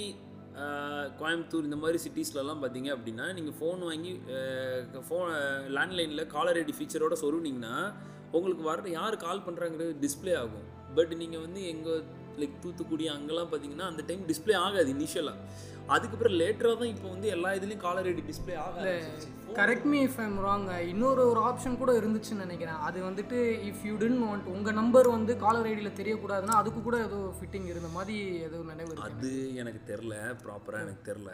கோயம்புத்தூர் 1.20 1.68
இந்த 1.68 1.78
மாதிரி 1.82 2.00
சிட்டிஸ்லலாம் 2.06 2.62
பார்த்தீங்க 2.64 2.90
அப்படின்னா 2.96 3.26
நீங்கள் 3.38 3.56
ஃபோன் 3.60 3.82
வாங்கி 3.90 4.12
ஃபோன் 5.08 5.30
லேண்ட்லைனில் 5.78 6.24
காலர் 6.36 6.60
ஐடி 6.62 6.74
ஃபீச்சரோட 6.80 7.16
சொருவினீங்கன்னா 7.24 7.76
உங்களுக்கு 8.38 8.64
வர 8.70 8.90
யார் 8.98 9.24
கால் 9.26 9.46
பண்ணுறாங்கிறது 9.46 9.94
டிஸ்ப்ளே 10.04 10.34
ஆகும். 10.42 10.68
பட் 10.96 11.14
நீங்கள் 11.18 11.44
வந்து 11.46 11.62
எங்கள் 11.68 12.02
லைக் 12.40 12.56
தூத்துக்குடி 12.64 13.06
அங்கெல்லாம் 13.10 13.50
பார்த்தீங்கன்னா 13.50 13.88
அந்த 13.88 14.02
டைம் 14.08 14.24
டிஸ்ப்ளே 14.28 14.56
ஆகாது 14.58 14.90
இனிஷியலாக 14.94 15.46
அதுக்கப்புறம் 15.88 16.36
லேட்டராக 16.36 16.76
தான் 16.78 16.92
இப்போ 16.94 17.08
வந்து 17.10 17.28
எல்லா 17.28 17.50
இதுலேயும் 17.54 17.84
காலர் 17.84 18.08
ஐடி 18.08 18.24
டிஸ்ப்ளே 18.28 18.56
ஆகாது 18.58 18.92
correct 19.54 19.88
me 19.92 20.00
if 20.02 20.20
I'm 20.20 20.38
wrong 20.40 20.68
இன்னொரு 20.90 21.22
ஒரு 21.28 21.42
ஆப்ஷன் 21.42 21.78
கூட 21.78 21.92
இருந்துச்சுன்னு 21.92 22.46
நினைக்கிறேன். 22.46 22.80
அது 22.80 23.00
வந்துட்டு 23.02 23.38
இஃப் 23.70 23.84
யூ 23.86 23.96
டென்ட் 23.96 24.22
வாண்ட் 24.24 24.48
உங்கள் 24.48 24.74
நம்பர் 24.74 25.08
வந்து 25.08 25.34
காலர் 25.38 25.68
ஐடியில் 25.68 25.98
தெரியக்கூடாதுன்னா 26.00 26.56
அதுக்கு 26.56 26.82
கூட 26.82 26.98
ஏதோ 27.04 27.20
ஃபிட்டிங் 27.38 27.68
இருந்த 27.68 27.90
மாதிரி 27.90 28.16
ஏதோ 28.48 28.60
நினைவு 28.70 28.96
அது 29.08 29.32
எனக்கு 29.64 29.82
தெரில 29.92 30.16
ப்ராப்பராக 30.46 30.86
எனக்கு 30.86 31.04
தெரில 31.06 31.32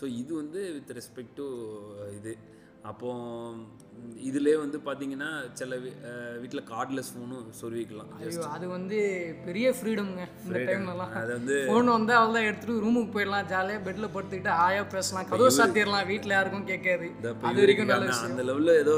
ஸோ 0.00 0.04
இது 0.20 0.32
வந்து 0.34 0.60
வித் 0.74 0.92
ரெஸ்பெக்ட் 0.96 1.36
டு 1.36 1.46
இது 2.10 2.32
அப்போ 2.82 3.08
இதுலேயே 4.28 4.56
வந்து 4.56 4.78
பார்த்தீங்கன்னா 4.78 5.28
சில 5.54 5.74
வீட்டில் 6.40 6.62
கார்ட்லெஸ் 6.70 7.10
ஃபோனும் 7.12 7.44
சொருவிக்கலாம் 7.58 8.10
அது 8.54 8.66
வந்து 8.68 8.98
பெரிய 9.46 9.66
ஃப்ரீடம்ங்க 9.76 10.24
இந்த 10.44 10.60
டைம்லலாம் 10.68 11.12
அது 11.20 11.30
வந்து 11.32 11.56
ஃபோன் 11.62 11.92
வந்து 11.94 12.14
அவ்வளோதான் 12.18 12.48
எடுத்துட்டு 12.48 12.82
ரூமுக்கு 12.84 13.14
போயிடலாம் 13.14 13.48
ஜாலியாக 13.52 13.84
பெட்டில் 13.86 14.12
படுத்துக்கிட்டு 14.14 14.52
ஆயா 14.64 14.82
பேசலாம் 14.94 15.28
கதவு 15.28 15.52
சாத்திடலாம் 15.58 16.08
வீட்டில் 16.12 16.36
யாருக்கும் 16.36 16.68
கேட்காது. 16.72 17.08
அது 17.44 17.62
வரைக்கும் 17.62 17.94
அந்த 18.28 18.42
லெவலில் 18.42 18.80
ஏதோ 18.82 18.96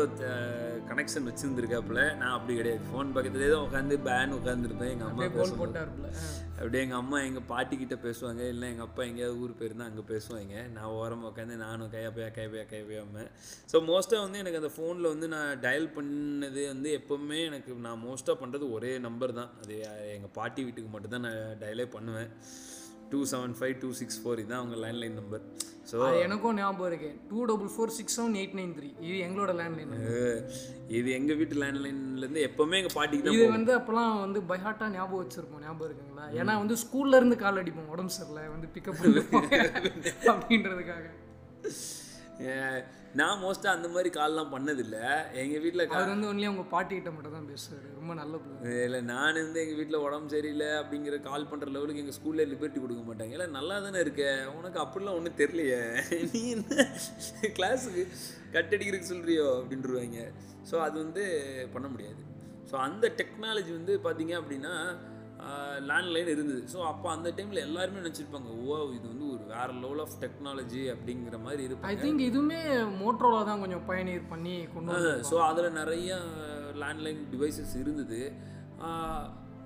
கனெக்ஷன் 0.91 1.27
வச்சுருந்துருக்காப்புல. 1.29 2.01
நான் 2.21 2.35
அப்படி 2.37 2.55
கிடையாது. 2.59 2.83
ஃபோன் 2.89 3.13
பக்கத்துலேயே 3.17 3.51
தான் 3.53 3.65
உட்காந்து 3.67 3.97
பேன் 4.09 4.35
உட்காந்துருப்பேன் 4.39 4.93
எங்கள் 4.95 5.09
அம்மா 5.11 5.29
பேசுவாங்க 5.37 5.61
போட்டாருல. 5.63 6.09
அப்படியே 6.59 6.83
எங்கள் 6.87 7.01
அம்மா 7.03 7.19
எங்கள் 7.29 7.47
பாட்டி 7.53 7.75
கிட்ட 7.83 7.97
பேசுவாங்க. 8.07 8.43
இல்லை 8.55 8.67
எங்கள் 8.73 8.87
அப்பா 8.89 9.03
எங்கேயாவது 9.11 9.41
ஊர் 9.45 9.57
போயிருந்தா 9.61 9.89
அங்கே 9.91 10.05
பேசுவாங்க. 10.13 10.57
நான் 10.77 10.93
ஓரமாக 10.99 11.31
உட்காந்து 11.33 11.57
நானும் 11.65 11.93
கையாப்பையா 11.95 12.29
கைப்பையா 12.39 12.65
கைப்பையாமல் 12.73 13.31
ஸோ 13.73 13.83
மோஸ்ட்டாக 13.91 14.25
வந்து 14.27 14.43
எனக்கு 14.43 14.61
அந்த 14.63 14.73
ஃபோனில் 14.77 15.13
வந்து 15.13 15.29
நான் 15.37 15.61
டயல் 15.65 15.89
பண்ணது 15.97 16.63
வந்து 16.73 16.91
எப்போவுமே 17.01 17.41
எனக்கு 17.51 17.81
நான் 17.89 18.05
மோஸ்ட்டாக 18.07 18.41
பண்ணுறது 18.43 18.69
ஒரே 18.79 18.93
நம்பர் 19.09 19.39
தான். 19.41 19.51
அது 19.63 19.75
எங்கள் 20.17 20.35
பாட்டி 20.39 20.63
வீட்டுக்கு 20.69 20.93
மட்டும்தான் 20.95 21.27
நான் 21.29 21.59
டயலே 21.65 21.89
பண்ணுவேன். 21.97 22.31
Two 23.13 23.21
seven 23.31 23.55
five 23.59 23.75
two 23.83 23.89
six 23.99 24.19
four 24.21 24.41
இதுதான் 24.41 24.61
அவங்க 24.61 24.77
லேண்ட்லைன் 24.85 25.17
நம்பர் 25.19 25.43
ஸோ 25.91 25.97
எனக்கும் 26.25 26.57
ஞாபகம் 26.59 26.89
இருக்கு. 26.91 27.09
Two 27.31 27.39
double 27.51 27.71
four 27.73 27.93
six 27.97 28.17
seven 28.19 28.37
eight 28.41 28.55
nine 28.59 28.73
three 28.77 28.89
இது 29.07 29.17
எங்களோட 29.27 29.53
லேண்ட்லைன் 29.59 29.93
இது 30.99 31.09
எங்கள் 31.19 31.39
வீட்டு 31.41 31.57
லேண்ட்லைன்லேருந்து 31.63 32.45
எப்போவுமே 32.49 32.79
எங்கள் 32.81 32.97
பாட்டிக்கு 32.97 33.27
தான் 33.27 33.37
இது 33.39 33.47
வந்து 33.57 33.73
அப்போலாம் 33.79 34.15
வந்து 34.23 34.41
பைஹாட்டா 34.51 34.89
ஞாபகம் 34.95 35.23
வச்சிருப்போம். 35.23 35.63
ஞாபகம் 35.67 35.89
இருக்குங்களா? 35.89 36.27
ஏன்னா 36.41 36.55
வந்து 36.63 36.77
ஸ்கூல்ல 36.85 37.21
இருந்து 37.21 37.39
கால் 37.43 37.61
அடிப்போம். 37.63 37.93
உடம்பு 37.95 38.15
சரியில்லை 38.17 38.45
வந்து 38.55 38.71
பிக்கப் 38.75 39.01
பண்ணுவாங்க 39.01 39.61
அப்படின்றதுக்காக. 40.33 41.07
நான் 43.21 43.41
மோஸ்ட்டாக 43.43 43.77
அந்த 43.77 43.89
மாதிரி 43.95 44.11
கால்லாம் 44.17 44.51
பண்ணதில்லை. 44.55 45.03
எங்கள் 45.43 45.63
வீட்டில் 45.65 45.83
அவர் 45.97 46.13
வந்து 46.13 46.29
ஒன்லி 46.31 46.47
அவங்க 46.51 46.65
பாட்டிகிட்ட 46.73 47.11
மட்டும் 47.17 47.37
தான் 47.37 47.49
பேசுவார். 47.51 47.85
ரொம்ப 47.99 48.15
நல்ல 48.21 48.35
பிள்ளை. 48.45 48.73
இல்லை 48.87 49.01
நான் 49.11 49.39
வந்து 49.41 49.63
எங்கள் 49.65 49.79
வீட்டில் 49.81 50.05
உடம்பு 50.07 50.35
சரியில்லை 50.35 50.71
அப்படிங்கிற 50.81 51.19
கால் 51.29 51.49
பண்ணுற 51.51 51.69
லெவலுக்கு 51.77 52.03
எங்கள் 52.05 52.19
ஸ்கூலில் 52.19 52.51
லிபர்ட்டி 52.53 52.81
கொடுக்க 52.85 53.03
மாட்டாங்க. 53.09 53.35
இல்லை 53.37 53.49
நல்லா 53.59 53.77
தானே 53.87 54.01
இருக்க. 54.07 54.25
உனக்கு 54.59 54.81
அப்படிலாம் 54.85 55.19
ஒன்றும் 55.21 55.41
தெரியலையே. 55.43 55.81
நீ 56.35 56.43
என்ன 56.57 56.87
கிளாஸுக்கு 57.59 58.05
கட் 58.57 58.75
அடிக்கிறதுக்கு 58.75 59.13
சொல்கிறியோ 59.13 59.49
அப்படின்றவாங்க. 59.61 60.29
ஸோ 60.71 60.77
அது 60.87 60.97
வந்து 61.05 61.25
பண்ண 61.77 61.87
முடியாது. 61.95 62.23
ஸோ 62.71 62.77
அந்த 62.89 63.07
டெக்னாலஜி 63.21 63.73
வந்து 63.79 63.95
பார்த்தீங்க 64.05 64.35
அப்படின்னா 64.41 64.75
லேண்ட்லைன் 65.89 66.31
இருந்தது. 66.35 66.63
ஸோ 66.73 66.79
அப்போ 66.91 67.07
அந்த 67.15 67.29
டைமில் 67.37 67.65
எல்லாருமே 67.67 68.01
நினச்சிருப்பாங்க 68.03 68.51
ஓ 68.63 68.77
இது 68.97 69.07
வந்து 69.13 69.27
ஒரு 69.35 69.45
வேறு 69.53 69.75
லெவல் 69.85 70.03
ஆஃப் 70.05 70.17
டெக்னாலஜி 70.25 70.83
அப்படிங்கிற 70.95 71.39
மாதிரி 71.47 71.63
ஐ 71.65 71.69
இருப்பாங்க 71.69 72.03
திங்க் 72.05 72.27
இதுவுமே 72.31 72.61
மோட்ரோலா 73.03 73.41
தான் 73.51 73.63
கொஞ்சம் 73.65 73.87
பயனீர் 73.91 74.27
பண்ணி 74.33 74.57
கொண்டு 74.75 75.15
ஸோ 75.31 75.39
அதில் 75.51 75.79
நிறைய 75.81 76.19
லேண்ட்லைன் 76.83 77.25
டிவைசஸ் 77.33 77.75
இருந்தது. 77.85 78.21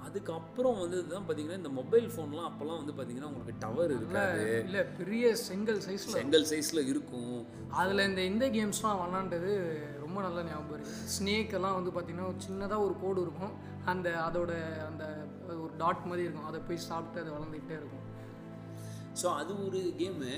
அதுக்கப்புறம் 0.07 0.79
வந்து 0.81 0.99
தான் 1.09 1.25
பார்த்தீங்கன்னா 1.25 1.59
இந்த 1.61 1.71
மொபைல் 1.79 2.07
ஃபோன்லாம் 2.13 2.47
அப்போல்லாம் 2.49 2.79
வந்து 2.81 2.95
பார்த்தீங்கன்னா 2.99 3.29
உங்களுக்கு 3.31 3.55
டவர் 3.65 3.91
இருக்காது. 3.97 4.45
இல்லை 4.67 4.83
பெரிய 4.99 5.25
செங்கல் 5.47 5.81
சைஸில் 5.87 6.15
செங்கல் 6.19 6.47
சைஸில் 6.51 6.83
இருக்கும். 6.93 7.35
அதில் 7.81 8.07
இந்த 8.11 8.23
இந்த 8.33 8.47
கேம்ஸ்லாம் 8.57 9.01
விளாண்டது 9.03 9.51
ரொம்ப 10.05 10.19
நல்ல 10.27 10.45
ஞாபகம் 10.49 10.77
இருக்குது 10.77 11.11
ஸ்னேக் 11.17 11.53
எல்லாம் 11.59 11.77
வந்து 11.79 11.93
பார்த்தீங்கன்னா 11.97 12.31
ஒரு 12.33 12.41
சின்னதாக 12.47 12.87
ஒரு 12.87 12.97
கோடு 13.03 13.21
இருக்கும். 13.27 13.55
அந்த 13.93 14.09
அதோட 14.29 14.53
அந்த 14.89 15.05
டாட் 15.83 16.09
மாதிரி 16.11 16.25
இருக்கும். 16.27 16.49
அதை 16.51 16.61
போய் 16.69 16.87
சாப்பிட்டு 16.89 17.23
அது 17.23 17.37
வளர்ந்துக்கிட்டே 17.37 17.79
இருக்கும். 17.81 18.05
ஸோ 19.21 19.29
அது 19.41 19.53
ஒரு 19.69 19.81
கேமு 20.01 20.33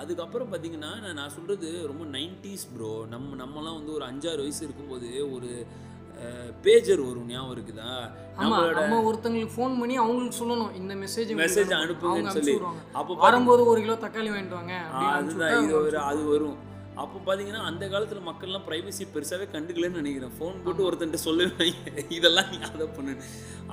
அதுக்கப்புறம் 0.00 0.48
பார்த்தீங்கன்னா 0.50 0.92
நான் 1.04 1.18
நான் 1.20 1.34
சொல்கிறது 1.36 1.68
ரொம்ப 1.90 2.04
நைன்டிஸ் 2.16 2.66
ப்ரோ 2.72 2.90
நம்ம 3.12 3.36
நம்மலாம் 3.42 3.78
வந்து 3.80 3.92
ஒரு 3.98 4.04
அஞ்சாறு 4.10 4.42
வயசு 4.44 4.62
இருக்கும்போது 4.66 5.10
ஒரு 5.36 5.50
பேஜர் 6.64 7.00
வரும் 7.06 7.28
ஞாபகம் 7.32 7.54
இருக்குதா? 7.56 7.90
ஆமா 8.42 8.56
நம்ம 8.78 8.96
ஒருத்தங்களுக்கு 9.08 9.54
ஃபோன் 9.56 9.74
பண்ணி 9.80 9.96
அவங்களுக்கு 10.04 10.38
சொல்லணும். 10.40 10.72
இந்த 10.80 10.92
மெசேஜ் 11.02 11.30
மெசேஜ் 11.42 11.72
அனுப்புங்கன்னு 11.80 12.34
சொல்லி. 12.38 12.54
அப்போ 13.00 13.12
வரும்போது 13.24 13.62
ஒரு 13.72 13.80
கிலோ 13.84 13.96
தக்காளி 14.04 14.30
வாங்கிட்டு 14.32 14.58
வாங்க. 14.60 14.76
அதுதான் 15.18 15.62
இது 15.66 15.76
ஒரு 15.82 15.98
அது 16.10 16.22
வரும். 16.32 16.56
அப்போ 17.02 17.18
பார்த்தீங்கன்னா 17.26 17.62
அந்த 17.70 17.84
காலத்தில் 17.92 18.26
மக்கள்லாம் 18.28 18.64
ப்ரைவசி 18.68 19.04
பெருசாகவே 19.14 19.46
கண்டுக்கலன்னு 19.54 20.00
நினைக்கிறேன். 20.00 20.32
ஃபோன் 20.38 20.56
போட்டு 20.64 20.82
ஒருத்தன்ட்ட 20.86 21.18
சொல்லுவாங்க. 21.26 21.92
இதெல்லாம் 22.16 22.48
நீ 22.52 22.58
அதை 22.68 22.86
பண்ணு. 22.96 23.12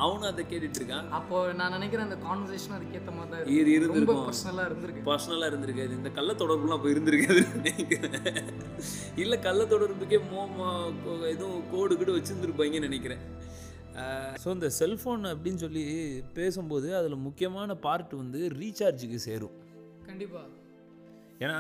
அவனும் 0.04 0.28
அதை 0.32 0.44
கேட்டுட்டு 0.52 0.80
இருக்கான். 0.82 1.08
அப்போ 1.20 1.38
நான் 1.60 1.74
நினைக்கிறேன் 1.78 2.06
அந்த 2.08 2.18
கான்வர்சேஷன் 2.26 2.76
அதுக்கேற்ற 2.78 3.12
மாதிரி 3.18 3.32
தான் 3.32 3.54
இது 3.60 3.72
இருந்திருக்கும் 3.78 4.28
பர்சனலாக 4.30 4.68
இருந்திருக்கு. 4.70 5.06
பர்சனலாக 5.10 5.50
இருந்திருக்காது. 5.52 5.94
இந்த 6.00 6.12
கள்ள 6.18 6.34
தொடர்புலாம் 6.42 6.78
அப்போ 6.78 6.92
இருந்திருக்காதுன்னு 6.96 7.62
நினைக்கிறேன். 7.62 8.52
இல்லை 9.24 9.40
கள்ள 9.48 9.64
தொடர்புக்கே 9.74 10.20
மோமா 10.34 10.70
எதுவும் 11.34 11.64
கோடு 11.74 11.98
கீடு 12.02 12.18
வச்சுருந்துருப்பாங்கன்னு 12.18 12.90
நினைக்கிறேன். 12.90 13.24
ஸோ 14.44 14.48
இந்த 14.58 14.70
செல்ஃபோன் 14.80 15.26
அப்படின்னு 15.32 15.62
சொல்லி 15.66 15.84
பேசும்போது 16.40 16.88
அதில் 17.00 17.24
முக்கியமான 17.28 17.78
பார்ட் 17.88 18.14
வந்து 18.22 18.42
ரீசார்ஜுக்கு 18.62 19.20
சேரும். 19.30 19.56
கண்டிப்பா. 20.10 20.44
ஏன்னா 21.44 21.58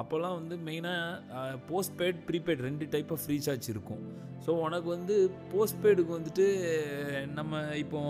அப்போல்லாம் 0.00 0.36
வந்து 0.38 0.54
மெயினாக 0.68 1.52
போஸ்ட்பெய்ட் 1.70 2.18
ப்ரீபெய்ட் 2.28 2.64
ரெண்டு 2.68 2.86
டைப் 2.94 3.12
ஆஃப் 3.16 3.28
ரீசார்ஜ் 3.32 3.68
இருக்கும். 3.74 4.02
ஸோ 4.46 4.50
உனக்கு 4.64 4.88
வந்து 4.96 5.14
போஸ்ட்பெய்டுக்கு 5.52 6.12
வந்துட்டு 6.18 6.46
நம்ம 7.38 7.62
இப்போ 7.82 8.00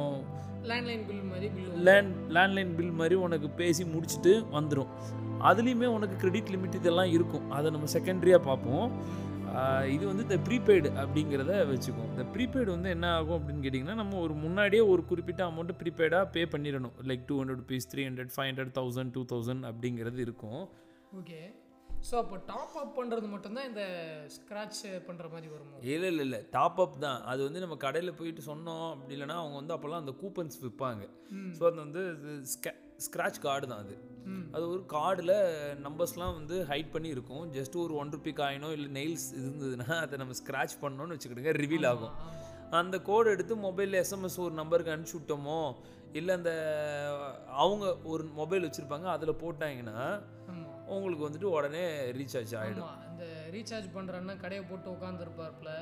லேண்ட்லைன் 0.71 1.05
பில் 1.09 1.25
மாதிரி 1.33 1.49
லேண்ட் 1.89 2.15
லேண்ட்லைன் 2.37 2.73
பில் 2.79 2.97
மாதிரி 3.01 3.17
உனக்கு 3.27 3.49
பேசி 3.61 3.83
முடிச்சுட்டு 3.95 4.33
வந்துடும் 4.57 4.93
அதுலேயுமே 5.49 5.89
உனக்கு 5.97 6.17
கிரெடிட் 6.23 6.51
லிமிட் 6.55 6.79
இதெல்லாம் 6.79 7.11
இருக்கும். 7.17 7.47
அதை 7.57 7.71
நம்ம 7.75 7.89
செகண்டரியாக 7.95 8.43
பார்ப்போம். 8.51 8.87
இது 9.95 10.05
வந்து 10.11 10.25
இந்த 10.27 10.37
ப்ரீபெய்டு 10.47 10.89
அப்படிங்கிறத 11.03 11.53
வச்சுக்குவோம். 11.73 12.09
இந்த 12.15 12.25
ப்ரீபெய்டு 12.35 12.71
வந்து 12.75 12.89
என்ன 12.95 13.07
ஆகும் 13.19 13.37
அப்படின்னு 13.39 13.65
கேட்டிங்கன்னா 13.65 13.97
நம்ம 14.01 14.17
ஒரு 14.25 14.35
முன்னாடியே 14.45 14.83
ஒரு 14.93 15.03
குறிப்பிட்ட 15.11 15.43
அமௌண்ட்டு 15.51 15.77
ப்ரீபெய்டாக 15.83 16.31
பே 16.37 16.43
பண்ணிடணும். 16.55 16.97
Like 17.11 17.23
two 17.29 17.37
hundred 17.41 17.61
rupees 17.63 17.89
three 17.93 18.05
hundred 18.09 18.33
five 18.37 18.49
hundred 18.51 18.73
thousand 18.79 19.13
two 19.17 19.23
thousand 19.35 19.67
அப்படிங்கிறது 19.71 20.21
இருக்கும். 20.27 20.63
ஓகே. 21.21 21.41
ஸோ 22.09 22.15
அப்போ 22.21 22.37
டாப் 22.49 22.75
அப் 22.81 22.97
பண்ணுறது 22.97 23.27
மட்டும்தான் 23.35 23.69
இந்த 23.69 23.83
ஸ்க்ராட்ச் 24.35 24.81
பண்ணுற 25.07 25.27
மாதிரி 25.35 25.49
வருமோ? 25.53 25.77
இல்லை 25.93 26.09
இல்லை 26.13 26.25
இல்லை. 26.27 26.41
டாப் 26.57 26.81
அப் 26.85 26.99
தான். 27.05 27.21
அது 27.33 27.41
வந்து 27.47 27.63
நம்ம 27.65 27.77
கடையில் 27.85 28.19
போயிட்டு 28.19 28.43
சொன்னோம் 28.49 28.87
அப்படி 28.91 29.15
இல்லைன்னா 29.17 29.37
அவங்க 29.43 29.57
வந்து 29.61 29.75
அப்போல்லாம் 29.77 30.03
அந்த 30.05 30.15
கூப்பன்ஸ் 30.23 30.59
விற்பாங்க. 30.65 31.05
ஸோ 31.59 31.63
அது 31.71 31.79
வந்து 31.85 32.03
ஸ்க்ராட்ச் 33.07 33.41
கார்டு 33.47 33.69
தான் 33.71 33.83
அது. 33.85 33.97
அது 34.57 34.65
ஒரு 34.75 34.83
கார்டில் 34.97 35.35
நம்பர்ஸ்லாம் 35.87 36.37
வந்து 36.41 36.59
ஹைட் 36.73 36.93
பண்ணி 36.93 37.09
இருக்கும். 37.17 37.45
ஜஸ்ட் 37.57 37.77
ஒரு 37.85 37.95
ஒன் 38.03 38.13
ருபி 38.17 38.35
காயினோ 38.43 38.71
இல்லை 38.77 38.91
நெயில்ஸ் 38.99 39.27
இருந்ததுன்னா 39.41 39.89
அதை 40.05 40.19
நம்ம 40.23 40.37
ஸ்க்ராட்ச் 40.43 40.77
பண்ணோன்னு 40.85 41.17
வச்சுக்கிடுங்க 41.17 41.55
ரிவீல் 41.65 41.89
ஆகும். 41.93 42.15
அந்த 42.83 42.97
கோடு 43.09 43.33
எடுத்து 43.35 43.55
மொபைலில் 43.67 44.01
எஸ்எம்எஸ் 44.05 44.39
ஒரு 44.47 44.55
நம்பருக்கு 44.61 44.95
அனுப்பிச்சி 44.95 45.19
விட்டோமோ 45.19 45.59
இல்லை 46.19 46.33
அந்த 46.39 46.53
அவங்க 47.63 47.85
ஒரு 48.13 48.25
மொபைல் 48.41 48.67
வச்சுருப்பாங்க 48.67 49.07
அதில் 49.17 49.41
போட்டாங்கன்னா 49.43 49.99
உங்களுக்கு 50.95 51.27
வந்துட்டு 51.27 51.51
உடனே 51.57 51.85
ரீசார்ஜ் 52.19 52.55
ஆகிடும் 52.61 52.93
இந்த 53.11 53.27
ரீசார்ஜ் 53.57 53.89
பண்ணுறன்னா 53.97 54.37
கடையை 54.45 54.65
போட்டு 54.71 54.89
உட்காந்துருப்பார்ல 54.97 55.73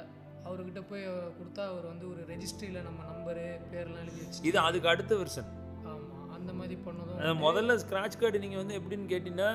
அவர்கிட்ட 0.46 0.80
போய் 0.90 1.04
கொடுத்தா 1.38 1.64
அவர் 1.72 1.86
வந்து 1.92 2.06
ஒரு 2.12 2.22
ரெஜிஸ்ட்ரியில் 2.32 2.86
நம்ம 2.88 3.00
நம்பரு 3.10 3.44
பேர்லாம் 3.72 4.02
எழுதி 4.04 4.20
வச்சு 4.22 4.46
இது 4.50 4.58
அதுக்கு 4.68 4.90
அடுத்த 4.92 5.14
வெர்ஷன் 5.22 5.50
ஆமாம் 5.92 6.32
அந்த 6.38 6.52
மாதிரி 6.60 6.76
பண்ணதும் 6.86 7.44
முதல்ல 7.46 7.76
ஸ்க்ராட்ச் 7.84 8.20
கார்டு 8.22 8.44
நீங்கள் 8.44 8.62
வந்து 8.62 8.78
எப்படின்னு 8.80 9.12
கேட்டிங்கன்னா 9.14 9.52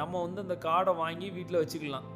நம்ம 0.00 0.14
வந்து 0.24 0.42
அந்த 0.44 0.56
கார்டை 0.64 0.92
வாங்கி 1.00 1.28
வீட்டில் 1.36 1.60
வச்சுக்கலாம். 1.60 2.08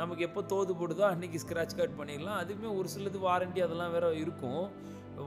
நமக்கு 0.00 0.22
எப்போ 0.26 0.40
தோது 0.52 0.72
போடுதோ 0.80 1.04
அன்றைக்கி 1.08 1.38
ஸ்க்ராட்ச் 1.42 1.74
கார்டு 1.78 1.94
பண்ணிடலாம். 1.98 2.38
அதுவுமே 2.42 2.68
ஒரு 2.78 2.88
சிலது 2.92 3.18
வாரண்டி 3.26 3.60
அதெல்லாம் 3.64 3.92
வேற 3.96 4.06
இருக்கும். 4.22 4.62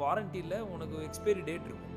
வாரண்டியில் 0.03 0.55
உனக்கு 0.73 0.95
எக்ஸ்பைரி 1.07 1.41
டேட் 1.49 1.67
இருக்கும். 1.69 1.92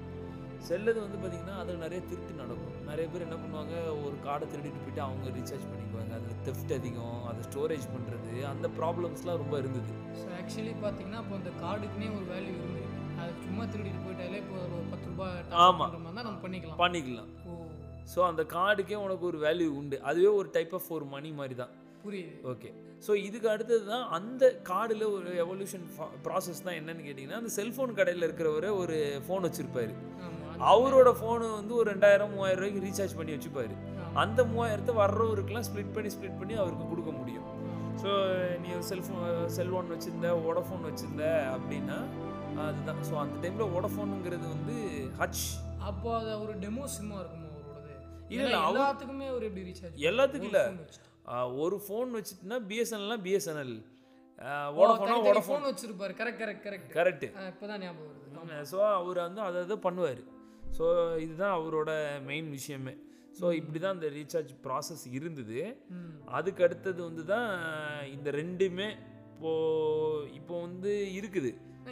செல்லது 0.68 0.98
வந்து 1.04 1.18
பார்த்திங்கன்னா 1.20 1.56
அதில் 1.62 1.82
நிறைய 1.84 2.00
திருட்டு 2.10 2.32
நடக்கும். 2.42 2.76
நிறைய 2.90 3.06
பேர் 3.12 3.24
என்ன 3.26 3.36
பண்ணுவாங்க 3.42 3.74
ஒரு 4.04 4.16
கார்டை 4.26 4.46
திருடிட்டு 4.52 4.80
போயிட்டு 4.84 5.02
அவங்க 5.06 5.32
ரீசார்ஜ் 5.36 5.66
பண்ணிக்குவாங்க. 5.72 6.12
அதில் 6.18 6.42
தெஃப்ட் 6.48 6.74
அதிகம் 6.78 7.20
அதை 7.30 7.40
ஸ்டோரேஜ் 7.48 7.86
பண்ணுறது 7.94 8.34
அந்த 8.52 8.68
ப்ராப்ளம்ஸ்லாம் 8.78 9.40
ரொம்ப 9.42 9.56
இருந்தது. 9.62 9.92
ஸோ 10.20 10.26
ஆக்சுவலி 10.40 10.74
பார்த்தீங்கன்னா 10.84 11.20
அப்போ 11.22 11.36
அந்த 11.40 11.52
கார்டுக்குனே 11.64 12.10
ஒரு 12.18 12.26
வேல்யூ 12.34 12.54
இருந்தது. 12.60 12.84
அது 13.22 13.32
சும்மா 13.46 13.64
திருடிட்டு 13.72 14.00
போயிட்டாலே 14.06 14.38
இப்போ 14.44 14.56
ஒரு 14.64 14.84
பத்து 14.92 15.08
ரூபாய் 15.12 15.36
ஆமா. 15.66 15.86
பண்ணுற 15.86 16.00
மாதிரி 16.04 16.18
தான் 16.18 16.28
நம்ம 16.30 16.42
பண்ணிக்கலாம். 16.46 16.80
பண்ணிக்கலாம். 16.84 17.30
ஸோ 18.12 18.18
அந்த 18.30 18.42
கார்டுக்கே 18.56 18.98
உனக்கு 19.06 19.24
ஒரு 19.30 19.38
வேல்யூ 19.46 19.68
உண்டு. 19.80 19.96
அதுவே 20.10 20.30
ஒரு 20.40 20.48
டைப் 20.56 20.74
ஆஃப் 20.78 20.90
ஒரு 20.96 21.06
மணி 21.14 21.30
மாதிரி 21.40 21.56
தான். 21.62 21.72
புரியுது. 22.04 22.34
ஓகே 22.52 22.68
ஸோ 23.06 23.12
இதுக்கு 23.28 23.48
அடுத்தது 23.52 23.84
தான் 23.92 24.04
அந்த 24.16 24.44
கார்டில் 24.68 25.04
ஒரு 25.14 25.30
எவல்யூஷன் 25.44 25.86
ப்ராசஸ் 26.26 26.62
தான் 26.66 26.76
என்னன்னு 26.80 27.06
கேட்டிங்கன்னா 27.06 27.40
அந்த 27.42 27.50
செல்ஃபோன் 27.58 27.96
கடையில் 27.98 28.26
இருக்கிறவரை 28.26 28.70
ஒரு 28.82 28.96
ஃபோன் 29.26 29.46
வச்சுருப்பாரு. 29.46 29.94
ஆமாம் 30.26 30.35
அவரோட 30.72 31.08
ஃபோனு 31.18 31.46
வந்து 31.58 31.74
ஒரு 31.80 31.86
ரெண்டாயிரம் 31.92 32.32
மூவாயிரம் 32.34 32.60
ரூபாய்க்கு 32.62 32.84
ரீசார்ஜ் 32.86 33.16
பண்ணி 33.18 33.32
வச்சுப்பாரு. 33.36 33.74
அந்த 34.22 34.40
மூவாயிரத்தை 34.52 34.92
வர்றவருக்கெல்லாம் 35.02 35.66
ஸ்ப்ளிட் 35.68 35.94
பண்ணி 35.96 36.10
ஸ்ப்ளிட் 36.14 36.38
பண்ணி 36.40 36.54
அவருக்கு 36.62 36.86
கொடுக்க 36.92 37.10
முடியும். 37.20 37.48
ஸோ 38.02 38.10
நீ 38.62 38.68
செல்ஃபோன் 38.90 39.24
செல்ஃபோன் 39.56 39.90
வச்சுருந்த 39.94 40.28
வோடஃபோன் 40.46 40.86
வச்சுருந்த 40.88 41.24
அப்படின்னா 41.56 41.98
அதுதான். 42.66 43.00
ஸோ 43.08 43.14
அந்த 43.22 43.34
டைமில் 43.42 43.72
வோடஃபோனுங்கிறது 43.74 44.46
வந்து 44.54 44.76
ஹச் 45.20 45.44
அப்போ 45.88 46.08
அது 46.18 46.30
ஒரு 46.44 46.54
டெமோ 46.62 46.84
சிம்மா 46.94 47.16
இருக்குமா 47.22 47.48
அவரோடது? 47.50 47.92
இல்ல, 48.36 48.54
எல்லாத்துக்குமே 48.70 49.26
அவர் 49.32 49.44
எப்படி 49.48 49.64
ரீசார்ஜ் 49.70 50.06
எல்லாத்துக்கும் 50.10 50.50
இல்லை. 50.52 50.64
ஒரு 51.64 51.76
ஃபோன் 51.84 52.10
வச்சுட்டுனா 52.18 52.58
பிஎஸ்என்எல்லாம் 52.70 53.22
பிஎஸ்என்எல் 53.26 53.76
வோடஃபோனா 54.78 55.18
வோடஃபோன் 55.26 55.46
ஃபோன் 55.50 55.68
வச்சிருப்பாரு. 55.68 56.14
கரெக்ட் 56.20 56.40
கரெக்ட் 56.42 56.64
கரெக்ட் 56.66 56.90
கரெக்டு 56.96 57.28
இப்போதான் 57.52 57.82
ஞாபகம் 57.84 58.08
வருது. 58.08 58.64
ஸோ 58.72 58.78
அவர் 59.00 59.20
வந்து 59.26 59.42
அதை 59.46 59.78
பண்ணுவார். 59.88 60.22
ஸோ 60.76 60.86
இதுதான் 61.24 61.54
அவரோட 61.58 61.90
மெயின் 62.30 62.48
விஷயமே. 62.56 62.94
ஸோ 63.38 63.46
இப்படி 63.60 63.78
தான் 63.84 63.96
அந்த 63.96 64.08
ரீசார்ஜ் 64.18 64.52
ப்ராசஸ் 64.66 65.04
இருந்தது. 65.18 65.58
அதுக்கு 66.38 66.60
அடுத்தது 66.66 67.00
வந்து 67.08 67.24
தான் 67.32 67.48
இந்த 68.16 68.28
ரெண்டுமே 68.40 68.88
இப்போ 69.34 69.52
இப்போ 70.38 70.54
வந்து 70.66 70.92
இருக்குது. 71.18 71.50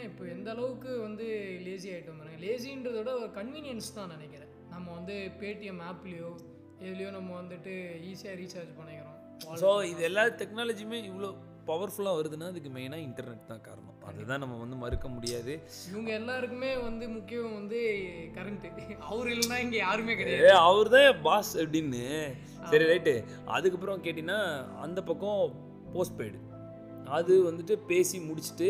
இப்போ 0.09 0.23
எந்த 0.35 0.47
அளவுக்கு 0.55 0.91
வந்து 1.07 1.25
லேசி 1.65 1.87
ஆகிட்டோம் 1.93 2.19
பாருங்க. 2.21 2.39
லேசின்றத 2.45 2.95
விட 3.01 3.11
ஒரு 3.21 3.29
கன்வீனியன்ஸ் 3.39 3.89
தான் 3.97 4.11
நினைக்கிறேன். 4.15 4.53
நம்ம 4.73 4.87
வந்து 4.97 5.15
பேடிஎம் 5.41 5.81
ஆப்லேயோ 5.89 6.31
எதுலேயோ 6.85 7.09
நம்ம 7.17 7.29
வந்துட்டு 7.41 7.73
ஈஸியாக 8.11 8.35
ரீசார்ஜ் 8.41 8.71
பண்ணிக்கிறோம். 8.79 9.19
ஸோ 9.61 9.69
இது 9.91 10.01
எல்லா 10.09 10.23
டெக்னாலஜியுமே 10.41 10.99
இவ்வளோ 11.11 11.29
பவர்ஃபுல்லாக 11.69 12.19
வருதுன்னா 12.19 12.49
அதுக்கு 12.53 12.71
மெயினாக 12.77 13.07
இன்டர்நெட் 13.09 13.51
தான் 13.51 13.63
காரணம். 13.67 13.94
அதுதான் 14.09 14.41
நம்ம 14.43 14.55
வந்து 14.63 14.77
மறுக்க 14.83 15.07
முடியாது. 15.15 15.53
இவங்க 15.91 16.09
எல்லாருக்குமே 16.19 16.71
வந்து 16.87 17.05
முக்கியம் 17.17 17.53
வந்து 17.59 17.79
கரண்ட்டு 18.37 18.97
அவர் 19.11 19.29
இல்லைன்னா 19.33 19.59
இங்கே 19.65 19.79
யாருமே 19.85 20.15
கிடையாது. 20.21 20.49
அவர் 20.69 20.89
தான் 20.95 21.21
பாஸ் 21.27 21.53
அப்படின்னு 21.63 22.03
சரி 22.71 22.87
ரைட்டு 22.91 23.15
அதுக்கப்புறம் 23.57 24.03
கேட்டிங்கன்னா 24.07 24.41
அந்த 24.87 25.01
பக்கம் 25.11 25.39
போஸ்ட்பெய்டு 25.95 26.41
அது 27.17 27.33
வந்துட்டு 27.47 27.73
பேசி 27.93 28.19
முடிச்சுட்டு 28.27 28.69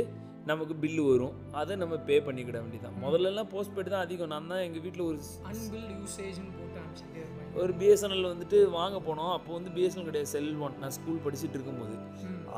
நமக்கு 0.49 0.73
பில்லு 0.81 1.03
வரும். 1.11 1.37
அதை 1.59 1.73
நம்ம 1.83 1.95
பே 2.07 2.15
பண்ணிக்கிட 2.25 2.57
வேண்டியதான் 2.63 2.97
முதல்லலாம் 3.03 3.49
போஸ்ட்பெய்டு 3.53 3.93
தான் 3.93 4.03
அதிகம். 4.05 4.31
நான் 4.33 4.51
தான் 4.51 4.63
எங்கள் 4.65 4.83
வீட்டில் 4.85 5.05
ஒரு 5.07 5.17
அன்பில்ட் 5.51 5.93
யூசேஜ்னு 6.01 6.51
போட்டு 6.57 6.77
அனுப்பிச்சிட்டே 6.81 7.23
ஒரு 7.61 7.73
பிஎஸ்என்எல் 7.79 8.31
வந்துட்டு 8.33 8.57
வாங்க 8.79 8.97
போனோம். 9.07 9.31
அப்போ 9.37 9.51
வந்து 9.57 9.71
பிஎஸ்என்எல் 9.77 10.09
கிடையாது. 10.09 10.31
செல் 10.35 10.51
ஒன் 10.65 10.75
நான் 10.83 10.95
ஸ்கூல் 10.97 11.23
படிச்சுட்டு 11.25 11.57
இருக்கும்போது. 11.57 11.95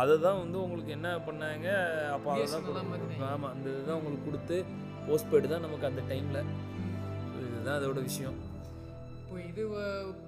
அதை 0.01 0.15
தான் 0.25 0.39
வந்து 0.41 0.57
உங்களுக்கு 0.63 0.91
என்ன 0.97 1.09
பண்ணாங்க? 1.27 1.67
அப்போ 2.15 2.27
அதை 2.33 2.43
தான். 2.51 2.91
ஆமாம் 3.29 3.51
அந்த 3.53 3.65
இதுதான் 3.73 3.99
உங்களுக்கு 3.99 4.27
கொடுத்து 4.29 4.57
போஸ்ட்பெய்டு 5.07 5.51
தான் 5.53 5.65
நமக்கு 5.67 5.89
அந்த 5.89 6.01
டைமில் 6.11 6.41
இதுதான் 7.39 7.77
அதோட 7.79 8.01
விஷயம். 8.09 8.37
இப்போ 9.21 9.37
இது 9.49 9.63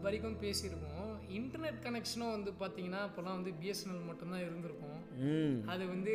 வரைக்கும் 0.06 0.40
பேசியிருக்கோம். 0.46 0.96
இன்டர்நெட் 1.40 1.78
கனெக்ஷனும் 1.86 2.34
வந்து 2.36 2.52
பார்த்தீங்கன்னா 2.62 3.02
அப்போல்லாம் 3.08 3.38
வந்து 3.40 3.52
பிஎஸ்என்எல் 3.60 4.08
மட்டும்தான் 4.10 4.44
இருந்திருக்கும். 4.48 4.98
அது 5.74 5.84
வந்து 5.94 6.14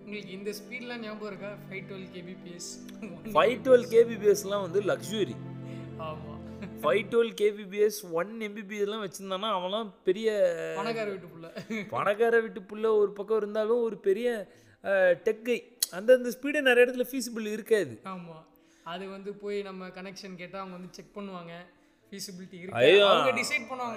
உங்களுக்கு 0.00 0.32
இந்த 0.38 0.50
ஸ்பீட்லாம் 0.60 1.04
ஞாபகம் 1.06 1.30
இருக்கா? 1.32 1.50
Five 1.66 1.84
twelve 1.90 2.08
kbps 2.14 2.70
five 3.36 3.56
twelve 3.66 3.86
கேபிபிஎஸ்லாம் 3.94 4.64
வந்து 4.66 4.82
லக்ஸுரி 4.90 5.36
ஆமாம் 6.08 6.35
ஃபைவ் 6.82 7.02
டுவெல் 7.12 7.32
கேபிபிஎஸ் 7.40 7.98
ஒன் 8.20 8.32
எம்பிபிஎஸ்லாம் 8.46 9.04
வச்சுருந்தானா 9.04 9.48
அவன்லாம் 9.56 9.88
பெரிய 10.08 10.28
பணக்கார 10.76 11.06
வீட்டுக்குள்ள 11.12 11.48
பணக்கார 11.94 12.40
வீட்டு 12.40 12.60
புள்ள 12.70 12.86
ஒரு 13.02 13.10
பக்கம் 13.18 13.40
இருந்தாலும் 13.42 13.82
ஒரு 13.82 13.96
பெரிய 14.08 14.28
டெக்கை 15.28 15.58
அந்தந்த 15.98 16.32
ஸ்பீடு 16.36 16.60
நிறைய 16.68 16.84
இடத்துல 16.86 17.06
ஃபீஸிபிள் 17.10 17.46
இருக்காது. 17.52 17.94
ஆமாம் 18.12 18.44
அது 18.92 19.04
வந்து 19.08 19.30
போய் 19.42 19.58
நம்ம 19.62 19.88
கனெக்ஷன் 19.98 20.36
கேட்டால் 20.40 20.62
அவங்க 20.62 20.76
வந்து 20.78 20.94
செக் 20.96 21.16
பண்ணுவாங்க. 21.16 21.54
ஃபீஸிபிலிட்டி. 22.10 22.56
இருக்கு. 22.62 22.82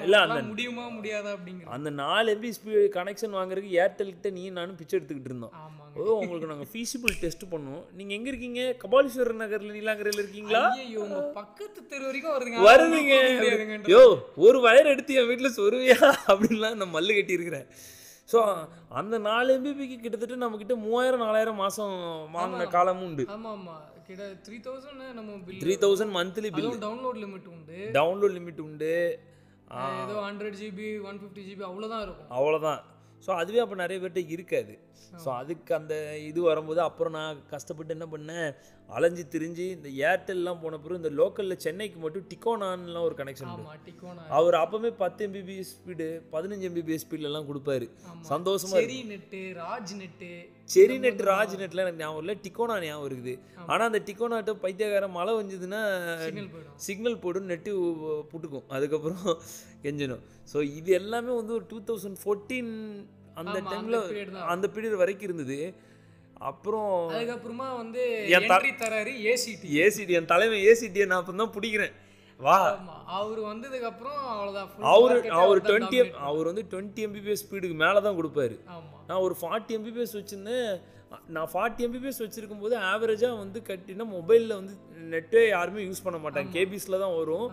இல்ல, 0.05 0.19
முடியுமா 0.51 0.85
முடியாதா? 0.95 1.31
அப்படிங்கிற 1.37 1.73
அந்த 1.75 1.89
நாலு 2.01 2.27
எம்பி 2.35 2.49
கனெக்ஷன் 2.97 3.35
வாங்குறதுக்கு 3.37 3.75
ஏர்டெல்கிட்ட 3.83 4.31
நீ 4.37 4.43
நானும் 4.57 4.79
பிச்சை 4.79 4.95
எடுத்துக்கிட்டு 4.97 5.31
இருந்தோம். 5.31 5.53
ஓ 5.99 6.17
உங்களுக்கு 6.21 6.49
நாங்கள் 6.51 6.71
ஃபீஸிபிள் 6.71 7.13
டெஸ்ட் 7.23 7.45
பண்ணோம். 7.53 7.83
நீங்கள் 7.99 8.17
எங்கே 8.17 8.31
இருக்கீங்க? 8.33 8.63
கபாலீஸ்வரர் 8.83 9.41
நகரில் 9.43 9.75
நீலாங்கரையில் 9.77 10.23
இருக்கீங்களா? 10.23 10.63
ஐயோ 10.85 10.99
உங்க 11.05 11.21
பக்கத்து 11.39 11.79
தெரு 11.93 12.03
வரைக்கும் 12.09 12.35
வருதுங்க. 12.35 12.65
வருதுங்க. 12.69 13.15
யோ 13.93 14.01
ஒரு 14.47 14.59
வயர் 14.67 14.91
எடுத்து 14.95 15.19
என் 15.21 15.31
வீட்டில் 15.31 15.57
சொருவியா? 15.59 15.99
அப்படின்லாம் 16.31 16.77
நான் 16.81 16.95
மல்லு 16.97 17.17
கட்டியிருக்கிறேன். 17.19 17.67
ஸோ 18.31 18.39
அந்த 18.99 19.15
நாலு 19.27 19.49
எம்பிபிக்கு 19.57 19.95
கிட்டத்தட்ட 20.01 20.35
நம்மக்கிட்ட 20.41 20.75
மூவாயிரம் 20.83 21.23
நாலாயிரம் 21.25 21.61
மாதம் 21.63 21.93
வாங்கின 22.35 22.67
காலமும் 22.75 23.07
உண்டு 23.07 23.23
கிட்ட 24.09 24.27
த்ரீ 24.45 24.57
தௌசண்ட் 24.67 25.01
நம்ம 25.19 25.31
bill 25.47 25.61
three 25.63 25.73
thousand 25.85 26.13
monthly 26.19 26.49
bill 26.57 26.69
download 26.85 27.19
limit 27.23 27.49
உண்டு. 27.55 27.79
டவுன்லோட் 27.97 28.35
லிமிட் 28.37 28.61
உண்டு. 28.67 28.93
ஏதோ 30.03 30.15
hundred 30.27 30.55
GB 30.61 30.87
one 31.09 31.19
fifty 31.21 31.41
GB 31.49 31.63
அவ்வளோதான் 31.69 32.03
இருக்கும். 32.05 32.29
அவ்வளோதான் 32.37 32.79
ஸோ 33.25 33.31
அதுவே 33.41 33.59
அப்போ 33.63 33.75
நிறைய 33.83 33.97
பேர்கிட்ட 34.01 34.21
இருக்காது. 34.35 34.73
ஸோ 35.23 35.29
அதுக்கு 35.41 35.71
அந்த 35.79 35.93
இது 36.29 36.39
வரும்போது 36.49 36.81
அப்புறம் 36.87 37.15
நான் 37.19 37.39
கஷ்டப்பட்டு 37.53 37.95
என்ன 37.95 38.07
பண்ணேன்? 38.13 38.49
அலைஞ்சு 38.89 39.23
திரிஞ்சு 39.33 39.65
இந்த 39.75 39.87
ஏர்டெல்லாம் 40.09 40.61
போன 40.61 40.77
பிறகு 40.83 40.99
இந்த 41.01 41.11
லோக்கலில் 41.19 41.61
சென்னைக்கு 41.65 41.97
மட்டும் 42.03 42.25
டிகோனான்லாம் 42.31 43.05
ஒரு 43.07 43.15
கனெக்ஷன் 43.19 43.51
டிக்கோனா 43.87 44.23
அவர் 44.37 44.55
அப்பவுமே 44.61 44.91
பத்து 45.01 45.21
எம்பிபிஎஸ் 45.27 45.73
ஸ்பீடு 45.75 46.07
பதினஞ்சு 46.33 46.67
எம்பிபிஎஸ் 46.69 47.05
ஸ்பீட்லலாம் 47.05 47.49
கொடுப்பாரு. 47.49 47.87
சந்தோஷமா 48.31 48.77
Cheri 48.79 48.97
net 49.11 49.41
Raj 49.61 49.93
net 50.01 50.31
Cheri 50.69 50.95
net 51.05 51.21
Raj 51.29 51.53
நெட்லாம் 51.61 51.85
எனக்கு 51.85 52.03
ஞாபகம் 52.03 52.21
இல்லை 52.23 52.35
டிக்கோனா 52.45 52.77
ஞாபகம் 52.85 53.07
இருக்குது. 53.09 53.35
ஆனால் 53.71 53.87
அந்த 53.89 54.01
டிக்கோனாட்ட 54.09 54.53
பைத்தியக்கார 54.65 55.07
மழை 55.17 55.33
வந்ததுன்னா 55.39 55.81
சிக்னல் 56.87 57.21
போடும் 57.25 57.49
நெட்டு 57.53 57.71
புட்டுக்கும். 58.31 58.67
அதுக்கப்புறம் 58.75 59.25
கெஞ்சணும் 59.83 60.23
ஸோ 60.51 60.57
இது 60.77 60.89
எல்லாமே 60.97 61.31
வந்து 61.37 61.53
ஒரு 61.57 61.65
டூ 61.71 61.77
தௌசண்ட் 61.89 62.17
ஃபோர்டீன் 62.21 62.71
அந்த 63.33 63.61
டைமில் 63.61 64.37
அந்த 64.45 64.69
பீரியட் 64.73 64.95
வரைக்கும் 64.95 65.23
இருந்தது. 65.23 65.75
அப்புறம் 66.33 67.09
அதுக்கப்புறமா 67.09 67.75
வந்து 67.77 68.29
என் 68.29 68.47
த- 68.47 68.57
என்ட்ரி 68.57 68.71
தராரு 68.75 69.13
ஏசிடி 69.25 69.67
ஏசிடி 69.75 70.09
என் 70.09 70.25
தலைவன் 70.25 70.57
ஏசிடியை 70.57 71.05
நான் 71.05 71.19
அப்போ 71.19 71.33
தான் 71.33 71.51
பிடிக்கிறேன். 71.51 71.91
வா. 72.37 72.79
அவர் 73.05 73.39
வந்ததுக்கு 73.39 73.81
அப்புறம் 73.81 74.27
அவ்வளவுதான். 74.27 74.67
Full 74.67 74.83
அவர் 74.83 75.27
அவர் 75.29 75.61
டுவெண்ட்டி. 75.61 76.11
அவர் 76.11 76.45
வந்து 76.45 76.65
டுவெண்ட்டி 76.69 77.07
எம்பிபிஎஸ் 77.07 77.43
ஸ்பீடுக்கு 77.49 77.73
மேலே 77.73 78.01
தான் 78.01 78.23
கொடுப்பாரு 78.23 78.59
நான் 79.07 79.19
ஒரு 79.19 79.35
ஃபார்ட்டி 79.41 79.69
எம்பிபிஎஸ் 79.69 80.13
வச்சுருந்தேன். 80.13 80.81
நான் 81.27 81.49
ஃபார்ட்டி 81.53 81.79
எம்பிபிஎஸ் 81.79 82.19
வச்சுருக்கும் 82.19 82.59
போது 82.59 82.77
ஆவரேஜாக 82.77 83.37
வந்து 83.37 83.61
கட்டினா 83.67 84.07
மொபைலில் 84.13 84.55
வந்து 84.55 84.73
நெட்டே 85.09 85.47
யாருமே 85.47 85.83
யூஸ் 85.83 86.03
பண்ண 86.03 86.29
மாட்டாங்க. 86.29 86.51
கேபிஸில் 86.51 86.99
தான் 86.99 87.15
வரும். 87.15 87.51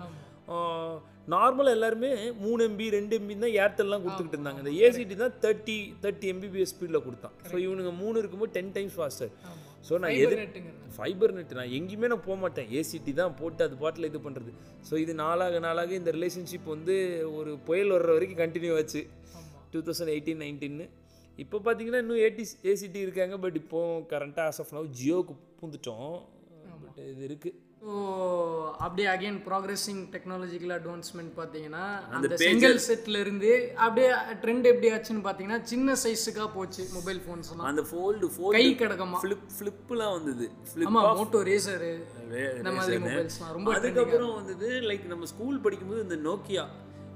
நார்மலாக 1.34 1.76
எல்லாருமே 1.76 2.10
மூணு 2.42 2.60
எம்பி 2.68 2.86
ரெண்டு 2.96 3.14
எம்பி 3.18 3.34
தான் 3.44 3.54
ஏர்டெல்லாம் 3.62 4.02
கொடுத்துக்கிட்டு 4.02 4.36
இருந்தாங்க. 4.38 4.60
இந்த 4.62 4.72
ஏசிடி 4.86 5.14
தான் 5.22 5.34
தேர்ட்டி 5.44 5.76
தேர்ட்டி 6.02 6.26
எம்பிபிஎஸ் 6.32 6.72
ஸ்பீடில் 6.74 7.04
கொடுத்தான். 7.06 7.34
ஸோ 7.50 7.56
இவனுங்க 7.66 7.92
மூணு 8.02 8.16
இருக்கும்போது 8.22 8.54
டென் 8.58 8.74
டைம்ஸ் 8.76 8.98
ஃபாஸ்டர் 8.98 9.32
ஸோ 9.88 9.98
நான் 10.02 10.14
Fiber 10.18 10.36
எது 10.36 10.60
ஃபைபர் 10.94 11.32
நெட் 11.36 11.56
நான் 11.58 11.72
எங்கேயுமே 11.78 12.08
நான் 12.12 12.24
போக 12.28 12.36
மாட்டேன். 12.44 12.68
ஏசிடி 12.78 13.12
தான் 13.20 13.34
போட்டு 13.40 13.60
அது 13.66 13.74
பாட்டில் 13.82 14.08
இது 14.10 14.20
பண்ணுறது 14.26 14.52
ஸோ 14.88 14.94
இது 15.02 15.12
நாளாக 15.22 15.58
நாளாக 15.66 15.92
இந்த 16.00 16.12
ரிலேஷன்ஷிப் 16.16 16.68
வந்து 16.74 16.94
ஒரு 17.38 17.52
புயல் 17.68 17.92
வர்ற 17.96 18.10
வரைக்கும் 18.16 18.40
கண்டினியூ 18.44 18.72
ஆச்சு. 18.78 19.02
டூ 19.72 19.82
தௌசண்ட் 19.88 20.12
எயிட்டீன் 20.14 20.42
நைன்டீன்னு 20.44 20.86
இப்போ 21.44 21.56
பார்த்தீங்கன்னா 21.66 22.00
இன்னும் 22.04 22.22
ஏடி 22.26 22.44
ஏசிடி 22.72 23.00
இருக்காங்க. 23.06 23.36
பட் 23.44 23.56
இப்போ 23.62 23.80
கரண்ட்டாக 24.12 24.50
ஆஸ் 24.52 24.60
ஆஃப் 24.64 24.74
நவ் 24.78 24.88
ஜியோவுக்கு 25.00 25.36
பூந்துட்டோம். 25.60 26.16
பட் 26.84 27.00
இது 27.12 27.24
இருக்குது 27.30 27.54
ஸோ 27.82 27.94
அப்படியே 28.78 29.08
அகைன் 29.08 29.38
ப்ராக்ரெஸிங் 29.44 30.00
டெக்னாலஜிக்கல் 30.12 30.72
அட்வான்ஸ்மெண்ட் 30.74 31.32
பார்த்தீங்கன்னா 31.36 31.84
அந்த 32.16 32.36
சிங்கிள் 32.42 32.76
செட்ல 32.86 33.20
இருந்து 33.20 33.50
அப்படியே 33.76 34.08
ட்ரெண்ட் 34.42 34.66
எப்படி 34.72 34.88
ஆச்சுன்னு 34.92 35.24
பார்த்தீங்கன்னா 35.24 35.60
சின்ன 35.64 35.96
சைஸுக்காக 36.02 36.48
போச்சு 36.54 36.82
மொபைல் 36.92 37.20
ஃபோன்ஸ் 37.24 37.50
எல்லாம். 37.50 37.68
அந்த 37.70 37.84
ஃபோல்டு 37.90 38.28
கை 38.28 38.34
ஃபோல்டு 38.36 38.72
கிடக்கமா 38.82 39.20
ஃப்ளிப் 39.22 39.46
ஃப்ளிப்லாம் 39.56 40.14
வந்தது. 40.16 40.46
ஆமா 40.88 41.02
மோட்டோ 41.18 41.40
ரேசரு 41.48 41.92
இந்த 42.58 42.72
மாதிரி 42.72 42.98
மொபைல்ஸ்லாம் 43.06 43.54
ரொம்ப 43.56 43.70
அதுக்கப்புறம் 43.76 44.34
வந்தது 44.34 44.68
லைக் 44.88 45.06
நம்ம 45.06 45.28
ஸ்கூல் 45.32 45.62
படிக்கும்போது 45.64 46.04
இந்த 46.06 46.18
நோக்கியா 46.28 46.66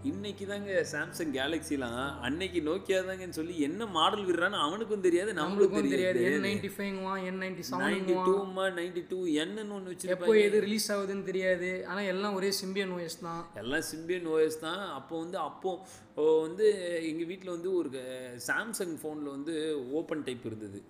இன்னைக்கு 0.09 0.45
தாங்க 0.51 0.75
சாம்சங் 0.91 1.33
கேலக்ஸிலாம் 1.37 2.05
அன்னைக்கு 2.27 2.61
நோக்கியா 2.69 2.99
தாங்கன்னு 3.09 3.37
சொல்லி 3.39 3.55
என்ன 3.67 3.87
மாடல் 3.97 4.25
விடுறான்னு 4.29 4.59
அவனுக்கும் 4.67 5.03
தெரியாது 5.07 5.31
நம்மளுக்கும் 5.39 5.91
தெரியாது. 5.95 6.21
என் 6.29 6.45
நைன்டி 6.47 6.71
ஃபைவ்வான் 6.77 7.25
என் 7.31 7.41
நைன்டி 7.43 7.65
நைன்டி 7.83 8.13
செவன் 8.13 8.29
டூமா 8.29 8.65
நைன்டி 8.79 9.03
டூ 9.11 9.19
என்னன்னு 9.43 9.75
ஒன்று 9.79 9.91
எப்போ 9.91 9.97
வச்சிருப்பாங்க 9.97 10.45
எது 10.47 10.63
ரிலீஸ் 10.67 10.89
ஆகுதுன்னு 10.95 11.27
தெரியாது. 11.29 11.71
ஆனா 11.91 12.05
எல்லாம் 12.13 12.37
ஒரே 12.39 12.53
சிம்பியன் 12.61 12.95
ஓஎஸ் 12.97 13.19
தான். 13.27 13.43
எல்லாம் 13.63 13.85
சிம்பியன் 13.91 14.31
ஓஎஸ் 14.35 14.59
தான். 14.65 14.83
அப்போ 15.01 15.15
வந்து 15.25 15.39
அப்போ 15.49 15.73
வந்து 16.47 16.69
எங்கள் 17.11 17.31
வீட்டில் 17.33 17.55
வந்து 17.57 17.71
ஒரு 17.81 17.91
சாம்சங் 18.49 18.97
ஃபோனில் 19.03 19.35
வந்து 19.37 19.55
ஓப்பன் 20.01 20.27
டைப் 20.31 20.49
இருந்தது. 20.53 20.83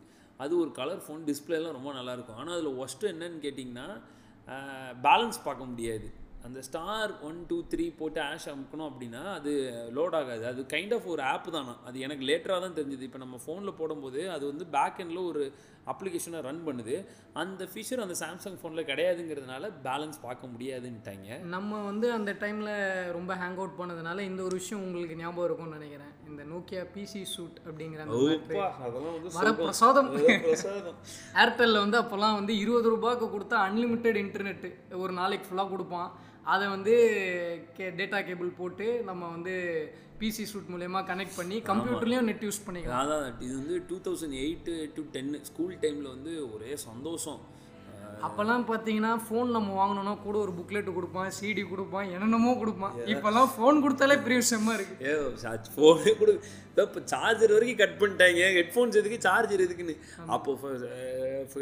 அது 0.44 0.52
ஒரு 0.62 0.72
கலர் 0.80 1.04
ஃபோன் 1.08 1.28
டிஸ்பிளேலாம் 1.32 1.76
ரொம்ப 1.80 1.90
நல்லாயிருக்கும் 2.00 2.40
ஆனால் 2.42 2.56
அதில் 2.58 2.80
ஒஸ்ட்டு 2.86 3.12
என்னன்னு 3.14 3.44
கேட்டிங்கன்னா 3.48 3.88
பேலன்ஸ் 5.08 5.44
பார்க்க 5.48 5.72
முடியாது. 5.74 6.08
அந்த 6.44 6.62
ஸ்டார் 6.62 7.20
ஒன் 7.20 7.44
டூ 7.48 7.56
த்ரீ 7.70 7.96
போட்டு 7.96 8.20
ஆஷ் 8.20 8.48
அமுக்கணும் 8.48 8.88
அப்படின்னா 8.90 9.22
அது 9.32 9.52
லோட் 9.94 10.14
ஆகாது. 10.20 10.46
அது 10.46 10.66
கைண்ட் 10.68 10.94
ஆஃப் 10.94 11.06
ஒரு 11.06 11.22
ஆப் 11.22 11.50
தானா? 11.52 11.76
அது 11.84 12.00
எனக்கு 12.00 12.26
லேட்டராக 12.26 12.60
தான் 12.60 12.76
தெரிஞ்சுது. 12.76 13.06
இப்போ 13.08 13.18
நம்ம 13.18 13.38
ஃபோனில் 13.46 13.78
போடும்போது 13.78 14.30
அது 14.30 14.46
வந்து 14.46 14.66
பேக் 14.66 14.98
எண்டில் 14.98 15.26
ஒரு 15.26 15.52
அப்ளிகேஷனை 15.92 16.40
ரன் 16.46 16.62
பண்ணுது. 16.66 16.94
அந்த 17.42 17.62
ஃபீச்சர் 17.70 18.02
அந்த 18.04 18.16
சாம்சங் 18.22 18.58
ஃபோனில் 18.60 18.88
கிடையாதுங்கிறதுனால 18.90 19.70
பேலன்ஸ் 19.86 20.18
பார்க்க 20.26 20.52
முடியாதுன்ட்டாங்க 20.54 21.38
நம்ம 21.54 21.80
வந்து 21.88 22.06
அந்த 22.18 22.30
டைமில் 22.42 22.72
ரொம்ப 23.18 23.34
ஹேங் 23.42 23.58
அவுட் 23.60 23.78
பண்ணதுனால 23.80 24.18
இந்த 24.30 24.40
ஒரு 24.48 24.54
விஷயம் 24.60 24.84
உங்களுக்கு 24.86 25.18
ஞாபகம் 25.22 25.46
இருக்கும்னு 25.48 25.78
நினைக்கிறேன். 25.78 26.14
இந்த 26.30 26.42
நோக்கியா 26.52 26.82
பிசி 26.94 27.22
சூட் 27.34 27.58
அப்படிங்கிற 27.66 28.00
அந்த 28.06 29.52
பிரசாதம். 29.62 30.10
ஏர்டெல்லில் 31.44 31.84
வந்து 31.84 32.00
அப்போல்லாம் 32.02 32.38
வந்து 32.40 32.54
இருபது 32.64 32.88
ரூபாய்க்கு 32.94 33.28
கொடுத்தா 33.36 33.58
அன்லிமிட்டெட் 33.68 34.20
இன்டர்நெட் 34.24 34.66
ஒரு 35.04 35.14
நாளைக்கு 35.20 35.48
ஃபுல்லாக 35.48 35.72
கொடுப்பான். 35.74 36.10
அதை 36.52 36.66
வந்து 36.74 36.94
கே 37.76 37.86
டேட்டா 38.00 38.18
கேபிள் 38.28 38.58
போட்டு 38.60 38.86
நம்ம 39.08 39.22
வந்து 39.34 39.54
பிசி 40.20 40.44
சூட் 40.50 40.70
மூலயமா 40.72 41.00
கனெக்ட் 41.10 41.38
பண்ணி 41.38 41.56
கம்ப்யூட்டர்லேயும் 41.68 42.28
நெட் 42.30 42.44
யூஸ் 42.46 42.64
பண்ணிக்கலாம். 42.66 43.00
அதான் 43.02 43.24
இது 43.46 43.54
வந்து 43.60 43.76
டூ 43.90 43.96
தௌசண்ட் 44.06 44.36
எயிட்டு 44.44 44.74
டு 44.96 45.02
டென்னு 45.14 45.38
ஸ்கூல் 45.50 45.76
டைமில் 45.84 46.12
வந்து 46.14 46.32
ஒரே 46.54 46.72
சந்தோஷம். 46.88 47.40
அப்போல்லாம் 48.26 48.64
பார்த்தீங்கன்னா 48.70 49.12
ஃபோன் 49.26 49.54
நம்ம 49.56 49.74
வாங்கணும்னா 49.80 50.14
கூட 50.26 50.36
ஒரு 50.44 50.52
புக்லெட் 50.58 50.88
கொடுப்பான் 50.96 51.34
சிடி 51.38 51.62
கொடுப்பான் 51.72 52.10
என்னென்னமோ 52.14 52.52
கொடுப்பான். 52.62 52.96
இப்போல்லாம் 53.14 53.50
ஃபோன் 53.54 53.82
கொடுத்தாலே 53.84 54.16
பெரிய 54.24 54.38
விஷயமா 54.42 54.74
இருக்கு. 54.78 54.96
ஏ 55.08 55.12
சார்ஜ் 55.44 55.70
ஃபோனே 55.74 56.12
கொடு. 56.20 56.34
இப்போ 56.82 57.00
சார்ஜர் 57.12 57.54
வரைக்கும் 57.54 57.80
கட் 57.80 57.98
பண்ணிட்டாங்க. 58.00 58.42
ஹெட்ஃபோன்ஸ் 58.58 58.98
எதுக்கு? 59.00 59.18
சார்ஜர் 59.26 59.64
எதுக்குன்னு. 59.66 59.96
அப்போ 60.34 60.50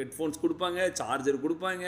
ஹெட்ஃபோன்ஸ் 0.00 0.42
கொடுப்பாங்க 0.44 0.80
சார்ஜர் 1.00 1.44
கொடுப்பாங்க. 1.44 1.86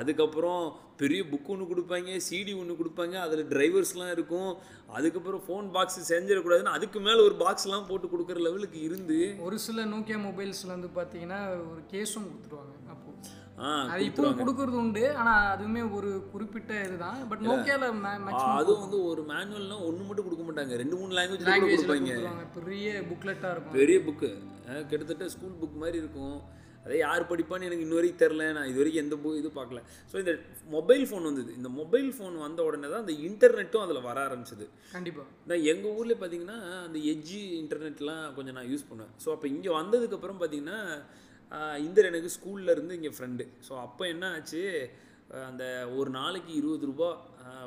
அதுக்கப்புறம் 0.00 0.62
பெரிய 1.00 1.22
புக் 1.30 1.50
ஒன்று 1.52 1.70
கொடுப்பாங்க 1.70 2.10
சிடி 2.26 2.52
ஒன்று 2.60 2.78
கொடுப்பாங்க. 2.80 3.16
அதில் 3.24 3.48
டிரைவர்ஸ்லாம் 3.52 4.12
இருக்கும். 4.16 4.52
அதுக்கப்புறம் 4.98 5.42
ஃபோன் 5.46 5.66
பாக்ஸ் 5.74 5.98
செஞ்சிடக்கூடாதுன்னு 6.12 6.76
அதுக்கு 6.76 6.98
மேலே 7.06 7.20
ஒரு 7.28 7.36
பாக்ஸ்லாம் 7.44 7.88
போட்டு 7.90 8.08
கொடுக்குற 8.12 8.40
லெவலுக்கு 8.46 8.80
இருந்து 8.88 9.18
ஒரு 9.48 9.58
சில 9.66 9.84
நோக்கியா 9.94 10.18
மொபைல்ஸில் 10.28 10.74
வந்து 10.76 10.90
பார்த்தீங்கன்னா 10.98 11.40
ஒரு 11.72 11.82
கேஸும் 11.94 12.28
கொடுத்துருவாங்க. 12.30 12.74
அப்போ 12.94 13.11
அது 13.92 14.06
இப்பவும் 14.08 14.38
கொடுக்கறது 14.40 14.78
உண்டு 14.82 15.02
ஆனால் 15.20 15.48
அதுவுமே 15.54 15.82
ஒரு 15.96 16.10
குறிப்பிட்ட 16.32 16.72
இதுதான். 16.86 17.18
பட் 17.32 17.42
மேக்ஸிமம் 17.48 18.56
அதுவும் 18.60 18.82
வந்து 18.84 19.00
ஒரு 19.10 19.24
மேனுவல்னா 19.32 19.76
ஒன்று 19.88 20.08
மட்டும் 20.08 20.26
கொடுக்க 20.28 20.44
மாட்டாங்க. 20.46 20.80
ரெண்டு 20.82 20.96
மூணு 21.00 21.12
லாங்குவேஜ் 21.18 21.46
கொடுப்பாங்க. 21.66 22.16
பெரிய 22.58 22.88
புக்லெட்டாக 23.12 23.54
இருக்கும். 23.54 23.76
பெரிய 23.82 23.98
புக்கு 24.08 24.30
கிட்டத்தட்ட 24.90 25.28
ஸ்கூல் 25.36 25.60
புக் 25.62 25.78
மாதிரி 25.84 25.98
இருக்கும். 26.02 26.36
அதே 26.84 26.96
யார் 27.00 27.28
படிப்பான்னு 27.30 27.66
எனக்கு 27.68 27.84
இன்ன 27.86 27.96
வரைக்கும் 27.96 28.20
தெரில 28.22 28.44
நான் 28.56 28.68
இது 28.70 28.78
வரைக்கும் 28.80 29.02
எந்த 29.04 29.16
புக் 29.22 29.40
இது 29.40 29.50
பார்க்கல. 29.58 29.80
ஸோ 30.10 30.14
இந்த 30.22 30.32
மொபைல் 30.76 31.04
ஃபோன் 31.08 31.26
வந்தது. 31.28 31.50
இந்த 31.58 31.68
மொபைல் 31.80 32.08
ஃபோன் 32.16 32.36
வந்த 32.44 32.60
உடனே 32.68 32.88
தான் 32.92 33.02
அந்த 33.04 33.14
இன்டர்நெட்டும் 33.28 33.84
அதில் 33.84 34.06
வர 34.08 34.16
ஆரம்பிச்சது. 34.26 34.66
கண்டிப்பாக 34.94 35.28
நான் 35.50 35.66
எங்கள் 35.72 35.94
ஊரில் 35.98 36.20
பார்த்தீங்கன்னா 36.22 36.58
அந்த 36.86 36.98
எஜ்ஜி 37.12 37.42
இன்டர்நெட்லாம் 37.62 38.24
கொஞ்சம் 38.38 38.56
நான் 38.58 38.70
யூஸ் 38.72 38.88
பண்ணுவேன். 38.88 39.12
ஸோ 39.24 39.30
அப்போ 39.34 39.48
இங்கே 39.54 39.72
வந்ததுக்கப்புறம் 39.80 40.40
பார்த்தீங்கன்னா 40.42 40.80
இந்தர் 41.86 42.10
எனக்கு 42.10 42.30
ஸ்கூல்ல 42.36 42.74
இருந்து 42.76 42.96
இங்கே 42.98 43.14
ஃப்ரெண்டு 43.16 43.46
ஸோ 43.68 43.72
அப்போ 43.86 44.02
என்ன 44.14 44.24
ஆச்சு? 44.36 44.62
அந்த 45.48 45.64
ஒரு 45.98 46.10
நாளைக்கு 46.16 46.52
இருபது 46.60 46.84
ரூபா 46.88 47.08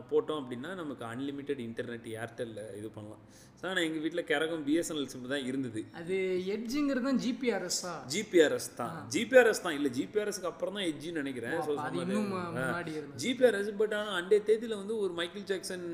போட்டோம் 0.10 0.40
அப்படின்னா 0.42 0.72
நமக்கு 0.80 1.04
அன்லிமிட்டெட் 1.14 1.62
இன்டர்நெட் 1.68 2.06
ஏர்டெல்ல 2.24 2.62
இது 2.80 2.90
பண்ணலாம். 2.98 3.22
ஸோ 3.60 3.64
நான் 3.70 3.86
எங்கள் 3.88 4.04
வீட்டில் 4.04 4.28
கரகம் 4.32 4.64
பிஎஸ்என்எல் 4.68 5.10
சிம் 5.14 5.24
தான் 5.34 5.46
இருந்தது. 5.50 5.82
அது 6.00 6.16
எட்ஜுங்கிறது 6.56 7.06
தான். 7.08 7.20
ஜிபிஆர்எஸ்ஸா 7.26 7.94
ஜிபிஆர்எஸ் 8.16 8.70
தான் 8.82 8.98
ஜிபிஆர்எஸ் 9.16 9.64
தான். 9.66 9.76
இல்லை 9.80 9.92
ஜிபிஆர்எஸ்க்கு 9.98 10.50
அப்புறம் 10.52 10.78
தான் 10.78 10.88
எஜ்ஜின்னு 10.92 11.22
நினைக்கிறேன். 11.24 11.58
ஸோ 11.68 11.74
ஜிபிஆர்எஸ் 13.24 13.72
பட் 13.82 13.96
ஆனால் 14.00 14.18
அண்டே 14.22 14.40
தேதியில் 14.50 14.80
வந்து 14.82 14.98
ஒரு 15.06 15.16
மைக்கேல் 15.22 15.50
ஜாக்சன் 15.54 15.88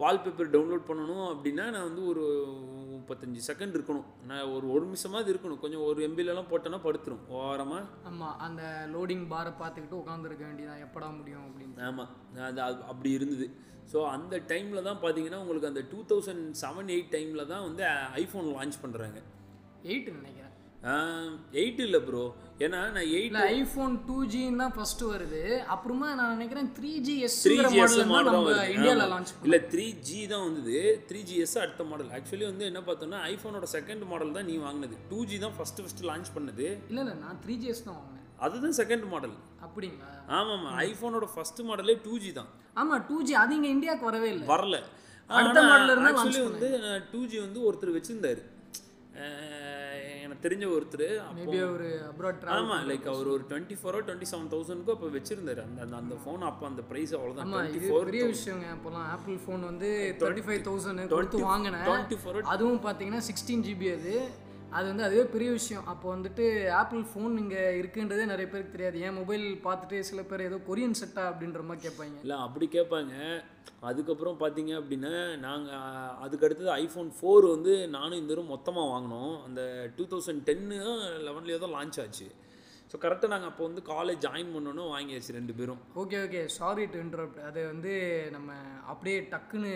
வால்பேப்பர் 0.00 0.50
டவுன்லோட் 0.54 0.88
பண்ணணும் 0.88 1.26
அப்படின்னா 1.32 1.64
நான் 1.74 1.86
வந்து 1.88 2.02
ஒரு 2.10 2.24
முப்பத்தஞ்சு 2.94 3.40
செகண்ட் 3.48 3.76
இருக்கணும். 3.76 4.06
நான் 4.28 4.50
ஒரு 4.54 4.66
ஒரு 4.74 4.84
நிமிஷமாவது 4.88 5.30
இருக்கணும். 5.32 5.60
கொஞ்சம் 5.62 5.84
ஒரு 5.88 6.00
எம்பிலலாம் 6.08 6.50
போட்டேன்னா 6.50 6.80
படுத்துரும். 6.86 7.22
ஓரமாக 7.38 7.82
ஆமாம் 8.10 8.36
அந்த 8.46 8.62
லோடிங் 8.94 9.24
பாரை 9.32 9.52
பார்த்துக்கிட்டு 9.62 10.00
உட்காந்துருக்க 10.02 10.44
வேண்டியதான் 10.48 10.84
எப்படா 10.86 11.08
முடியும் 11.18 11.46
அப்படின்னு 11.48 11.86
ஆமாம் 11.90 12.10
அது 12.48 12.60
அப்படி 12.92 13.12
இருந்தது. 13.18 13.48
ஸோ 13.92 13.98
அந்த 14.14 14.36
டைமில் 14.52 14.86
தான் 14.88 15.02
பார்த்தீங்கன்னா 15.02 15.40
உங்களுக்கு 15.42 15.70
அந்த 15.72 15.82
டூ 15.92 16.00
தௌசண்ட் 16.12 16.44
செவன் 16.64 16.90
எயிட் 16.94 17.12
டைமில் 17.16 17.50
தான் 17.52 17.66
வந்து 17.68 17.84
ஐஃபோன் 18.22 18.48
லான்ச் 18.56 18.82
பண்ணுறாங்க 18.84 19.18
எயிட் 19.90 20.08
நினைக்கிறேன். 20.18 20.45
எயிட் 21.60 21.80
இல்லை 21.84 22.00
ப்ரோ 22.08 22.24
ஏன்னா 22.64 22.80
நான் 22.96 23.08
எயிட் 23.18 23.36
ஐஃபோன் 23.54 23.94
டூ 24.08 24.16
ஜின்னு 24.32 24.60
தான் 24.62 24.74
ஃபர்ஸ்ட் 24.76 25.02
வருது. 25.12 25.40
அப்புறமா 25.74 26.08
நான் 26.18 26.32
நினைக்கிறேன் 26.36 26.68
three 26.76 26.92
G 27.06 27.14
S 27.26 27.38
three 27.46 27.56
GS 27.72 27.96
model 27.96 28.10
model 28.12 28.36
தான் 28.36 28.46
வருது. 28.48 28.66
இந்தியாவில். 28.74 29.04
லான்ச் 29.12 29.32
இல்ல 29.48 29.58
த்ரீ 29.72 29.86
ஜி 30.08 30.20
தான் 30.32 30.44
வந்தது. 30.46 30.76
த்ரீ 31.08 31.20
ஜிஎஸ் 31.30 31.56
அடுத்த 31.64 31.84
மாடல் 31.90 32.10
ஆக்சுவலி 32.18 32.46
வந்து 32.50 32.66
என்ன 32.70 32.82
பார்த்தோம்னா 32.88 33.20
ஐஃபோனோட 33.32 33.68
செகண்ட் 33.76 34.04
மாடல் 34.12 34.34
தான் 34.38 34.48
நீ 34.50 34.56
வாங்கினது. 34.66 34.98
டூ 35.12 35.20
ஜி 35.30 35.38
தான் 35.44 35.56
ஃபர்ஸ்ட் 35.58 35.80
ஃபர்ஸ்ட் 35.82 36.04
லான்ச் 36.10 36.30
பண்ணது. 36.36 36.68
இல்லை 36.90 37.02
இல்லை 37.04 37.16
நான் 37.24 37.40
த்ரீ 37.44 37.56
ஜிஎஸ் 37.64 37.84
தான் 37.88 37.98
வாங்கினேன். 38.00 38.24
அதுதான் 38.46 38.76
செகண்ட் 38.80 39.06
மாடல் 39.14 39.36
அப்படிங்களா? 39.66 40.10
ஆமாம். 40.38 40.66
ஐஃபோனோட 40.88 41.28
ஃபர்ஸ்ட் 41.34 41.62
மாடலே 41.70 41.96
டூ 42.06 42.14
ஜி 42.24 42.32
தான். 42.40 42.50
ஆமாம் 42.82 43.04
டூ 43.10 43.18
ஜி 43.28 43.34
அது 43.44 43.54
இங்கே 43.58 43.72
இந்தியாவுக்கு 43.76 44.10
வரவே 44.10 44.30
இல்லை. 44.34 44.46
வரல. 44.54 44.78
அடுத்த 45.30 45.60
launch 45.68 46.08
ஆக்சுவலி 46.08 46.42
வந்து 46.48 46.68
டூ 47.12 47.20
ஜி 47.30 47.38
வந்து 47.46 47.60
ஒருத்தர் 47.68 47.96
வச்சிருந்தாரு. 47.96 48.42
தெரிஞ்ச 50.46 50.64
ஒருத்தர் 50.76 51.06
மேபி 51.38 51.58
ஒரு 51.74 51.88
அப்ராட் 52.10 52.48
ஆமா 52.56 52.78
லைக் 52.90 53.06
அவர் 53.14 53.28
ஒரு 53.34 53.44
டுவெண்ட்டி 53.50 53.78
ஃபோரோ 53.80 54.00
டுவெண்ட்டி 54.08 54.28
செவன் 54.32 54.50
தௌசண்ட்க்கு 54.54 54.94
அப்போ 54.96 55.08
வச்சிருந்தாரு. 55.16 55.62
அந்த 55.68 55.80
அந்த 55.86 55.96
அந்த 56.02 56.16
ஃபோன் 56.24 56.42
அப்போ 56.50 56.66
அந்த 56.70 56.82
ப்ரைஸ் 56.90 57.12
அவ்வளோதான் 57.18 57.52
டுவெண்ட்டி 57.54 57.82
ஃபோர் 57.84 58.08
பெரிய 58.10 58.24
விஷயங்க. 58.32 58.66
அப்போல்லாம் 58.76 59.06
ஆப்பிள் 59.14 59.38
ஃபோன் 59.44 59.62
வந்து 59.70 59.90
தேர்ட்டி 60.22 60.44
ஃபைவ் 60.48 60.62
தௌசண்ட் 60.68 61.02
கொடுத்து 61.14 61.44
வாங்கினேன். 61.50 61.86
டுவெண்ட்டி 61.88 62.18
ஃபோர் 62.22 62.40
அதுவும் 62.54 62.82
பார்த்தீங்கன்னா 62.86 63.22
சிக்ஸ்டீன் 63.30 63.64
ஜிபி 63.68 63.88
அது. 63.96 64.14
அது 64.76 64.86
வந்து 64.90 65.04
அதுவே 65.06 65.24
பெரிய 65.34 65.50
விஷயம். 65.56 65.84
அப்போ 65.92 66.06
வந்துட்டு 66.14 66.44
ஆப்பிள் 66.80 67.02
ஃபோன் 67.10 67.34
இங்கே 67.42 67.60
இருக்குன்றதே 67.80 68.24
நிறைய 68.32 68.46
பேருக்கு 68.52 68.76
தெரியாது. 68.76 69.02
என் 69.08 69.18
மொபைல் 69.20 69.44
பார்த்துட்டு 69.66 69.98
சில 70.08 70.22
பேர் 70.30 70.46
ஏதோ 70.48 70.58
கொரியன் 70.68 70.98
செட்டா 71.00 71.24
அப்படின்ற 71.32 71.62
மாதிரி 71.68 71.84
கேட்பாங்க. 71.86 72.16
இல்லை 72.24 72.38
அப்படி 72.46 72.68
கேட்பாங்க. 72.76 73.14
அதுக்கப்புறம் 73.90 74.40
பார்த்தீங்க 74.42 74.72
அப்படின்னா 74.80 75.12
நாங்கள் 75.44 76.16
அதுக்கு 76.24 76.46
அடுத்தது 76.46 76.70
ஐஃபோன் 76.82 77.10
ஃபோர் 77.18 77.46
வந்து 77.54 77.74
நானும் 77.96 78.20
இந்த 78.22 78.42
மொத்தமாக 78.54 78.90
வாங்கினோம். 78.94 79.34
அந்த 79.46 79.62
டூ 79.98 80.06
தௌசண்ட் 80.12 80.44
டென்னு 80.48 80.78
லெவன்லேயோ 81.28 81.60
தான் 81.64 81.76
லான்ச் 81.76 82.00
ஆச்சு. 82.04 82.28
ஸோ 82.90 82.96
கரெக்டாக 83.04 83.32
நாங்கள் 83.34 83.50
அப்போ 83.50 83.62
வந்து 83.68 83.82
காலேஜ் 83.92 84.24
ஜாயின் 84.26 84.52
பண்ணோன்னு 84.54 84.82
வாங்கியாச்சு 84.94 85.36
ரெண்டு 85.38 85.54
பேரும். 85.58 85.80
Okay 86.02 86.18
okay 86.26 86.42
sorry 86.58 86.84
to 86.92 86.98
interrupt 87.04 87.40
அது 87.48 87.60
வந்து 87.72 87.94
நம்ம 88.34 88.52
அப்படியே 88.92 89.16
டக்குன்னு 89.32 89.72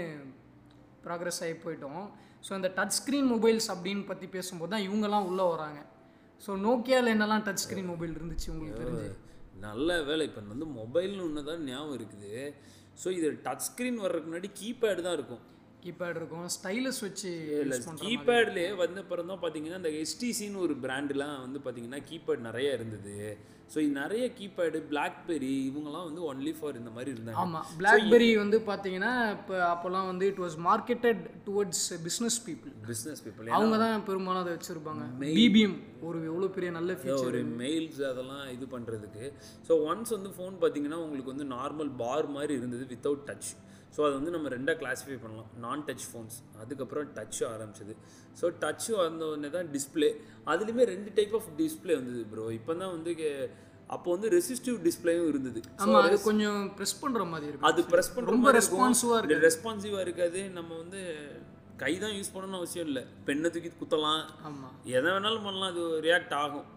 ப்ராக்ரஸ் 1.06 1.40
ஆகி 1.44 1.56
போயிட்டோம். 1.64 2.04
ஸோ 2.46 2.50
இந்த 2.58 2.68
டச் 2.78 2.96
ஸ்க்ரீன் 2.98 3.28
மொபைல்ஸ் 3.34 3.68
அப்படின்னு 3.74 4.04
பற்றி 4.10 4.26
பேசும்போது 4.36 4.70
தான் 4.74 4.84
இவங்கெல்லாம் 4.88 5.26
உள்ளே 5.30 5.46
வராங்க. 5.54 5.80
ஸோ 6.44 6.50
நோக்கியாவில் 6.66 7.12
என்னெல்லாம் 7.14 7.44
டச் 7.46 7.62
ஸ்க்ரீன் 7.64 7.90
மொபைல் 7.92 8.14
இருந்துச்சு 8.18 8.48
உங்களுக்கு 8.52 8.82
தெரிஞ்சு? 8.82 9.10
நல்ல 9.66 9.88
வேலை. 10.08 10.24
இப்போ 10.28 10.42
வந்து 10.52 10.68
மொபைல்னு 10.80 11.24
ஒன்று 11.26 11.48
தான் 11.50 11.64
ஞாபகம் 11.70 11.96
இருக்குது. 11.98 12.32
ஸோ 13.02 13.08
இது 13.18 13.28
டச் 13.46 13.66
ஸ்க்ரீன் 13.68 13.98
வர்றதுக்கு 14.04 14.30
முன்னாடி 14.30 14.50
கீபேடு 14.60 15.00
தான் 15.06 15.16
இருக்கும். 15.18 15.42
கீபேட் 15.84 16.18
இருக்கும். 16.20 16.48
ஸ்டைலஸ் 16.56 17.00
வச்சு 17.06 17.30
கீபேட்லேயே 18.02 18.72
வந்த 18.82 18.98
அப்புறம் 19.04 19.30
தான் 19.32 19.42
பார்த்தீங்கன்னா 19.44 19.80
இந்த 19.82 19.92
எஸ்டிசின்னு 20.02 20.64
ஒரு 20.66 20.76
பிராண்டுலாம் 20.84 21.38
வந்து 21.46 21.60
பார்த்தீங்கன்னா 21.64 22.02
கீபேட் 22.10 22.46
நிறைய 22.50 22.76
இருந்தது. 22.78 23.16
ஸோ 23.72 23.78
இது 23.84 23.92
நிறைய 24.02 24.24
கீபேடு 24.38 24.78
பிளாக்பெரி 24.92 25.50
இவங்கெல்லாம் 25.66 26.06
வந்து 26.08 26.22
ஒன்லி 26.30 26.52
ஃபார் 26.58 26.78
இந்த 26.80 26.90
மாதிரி 26.94 27.10
இருந்தாங்க. 27.14 27.42
ஆமாம் 27.42 27.66
பிளாக்பெரி 27.80 28.28
வந்து 28.40 28.58
பார்த்தீங்கன்னா 28.70 29.12
இப்போ 29.36 29.54
அப்போல்லாம் 29.68 30.08
வந்து 30.10 30.24
it 30.30 30.40
was 30.44 30.56
marketed 30.68 31.20
towards 31.48 31.84
business 32.06 32.38
people 32.46 32.72
business 32.90 33.22
people 33.26 33.52
அவங்க 33.58 33.78
தான் 33.84 34.04
பெரும்பாலும் 34.08 34.42
அதை 34.42 34.52
வச்சுருப்பாங்க. 34.56 35.04
பிபிஎம் 35.38 35.78
ஒரு 36.08 36.18
எவ்வளோ 36.30 36.50
பெரிய 36.56 36.72
நல்ல 36.78 36.92
ஃபீச்சர் 37.00 37.28
ஒரு 37.30 37.42
மெயில்ஸ் 37.62 38.02
அதெல்லாம் 38.12 38.44
இது 38.56 38.66
பண்ணுறதுக்கு 38.74 39.24
ஸோ 39.68 39.72
ஒன்ஸ் 39.90 40.14
வந்து 40.18 40.32
ஃபோன் 40.38 40.56
பார்த்தீங்கன்னா 40.64 41.00
உங்களுக்கு 41.06 41.34
வந்து 41.34 41.48
நார்மல் 41.56 41.92
பார் 42.02 42.28
மாதிரி 42.38 42.54
இருந்தது 42.60 42.86
வித்தவுட் 42.94 43.26
டச் 43.30 43.50
ஸோ 43.94 44.00
அது 44.06 44.14
வந்து 44.18 44.34
நம்ம 44.36 44.48
ரெண்டாக 44.56 44.76
கிளாஸிஃபை 44.82 45.16
பண்ணலாம். 45.22 45.48
நான் 45.64 45.80
டச் 45.88 46.06
ஃபோன்ஸ் 46.10 46.36
அதுக்கப்புறம் 46.62 47.08
டச் 47.16 47.40
ஆரம்பிச்சது. 47.54 47.94
ஸோ 48.40 48.46
டச் 48.62 48.88
வந்த 49.00 49.24
உடனே 49.30 49.50
தான் 49.56 49.68
டிஸ்பிளே 49.76 50.10
அதுலேயுமே 50.52 50.86
ரெண்டு 50.94 51.12
டைப் 51.18 51.34
ஆஃப் 51.40 51.50
டிஸ்பிளே 51.62 51.96
வந்தது 52.00 52.22
ப்ரோ 52.32 52.46
இப்போ 52.58 52.74
தான் 52.82 52.94
வந்து 52.96 53.12
அப்போ 53.94 54.08
வந்து 54.14 54.28
ரெசிஸ்டிவ் 54.34 54.76
டிஸ்பிளேயும் 54.86 55.28
இருந்தது. 55.30 55.60
ஆமாம் 55.82 56.04
அது 56.08 56.18
கொஞ்சம் 56.26 56.58
ப்ரெஸ் 56.76 56.98
பண்ணுற 57.00 57.22
மாதிரி 57.30 57.48
இருக்கும். 57.50 57.70
அது 57.70 57.82
ப்ரெஸ் 57.92 58.10
பண்ணுற 58.14 58.34
ரொம்ப 58.34 58.50
ரெஸ்பான்சிவாக 58.58 59.16
இருக்கு 59.20 59.46
ரெஸ்பான்சிவாக 59.46 60.04
இருக்காது. 60.06 60.42
நம்ம 60.58 60.70
வந்து 60.82 61.00
கை 61.82 61.90
தான் 62.04 62.14
யூஸ் 62.18 62.32
பண்ணணும்னு 62.34 62.60
அவசியம் 62.60 62.88
இல்லை. 62.90 63.02
பெண்ணை 63.28 63.50
தூக்கி 63.54 63.70
குத்தலாம். 63.80 64.22
ஆமாம் 64.48 64.76
எதை 64.96 65.08
வேணாலும் 65.14 65.46
பண்ணலாம். 65.48 65.72
அது 65.74 65.82
ரியாக்ட் 66.06 66.36
ஆகும். 66.44 66.68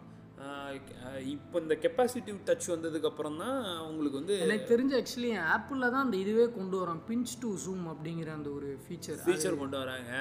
இப்போ 1.34 1.58
இந்த 1.64 1.76
கெப்பாசிட்டிவ் 1.84 2.38
டச் 2.48 2.68
வந்ததுக்கு 2.72 3.10
அப்புறம் 3.10 3.38
தான் 3.42 3.58
உங்களுக்கு 3.90 4.18
வந்து 4.20 4.36
எனக்கு 4.46 4.66
தெரிஞ்ச 4.72 4.94
ஆக்சுவலி 5.00 5.32
ஆப்பிளில் 5.54 5.92
தான் 5.94 6.04
அந்த 6.06 6.18
இதுவே 6.24 6.46
கொண்டு 6.58 6.76
வரோம். 6.82 7.02
பிஞ்ச் 7.10 7.34
டு 7.44 7.50
ஜூம் 7.64 7.86
அப்படிங்கிற 7.94 8.30
அந்த 8.38 8.50
ஒரு 8.58 8.70
ஃபீச்சர் 8.86 9.20
ஃபீச்சர் 9.26 9.60
கொண்டு 9.62 9.78
வராங்க. 9.82 10.12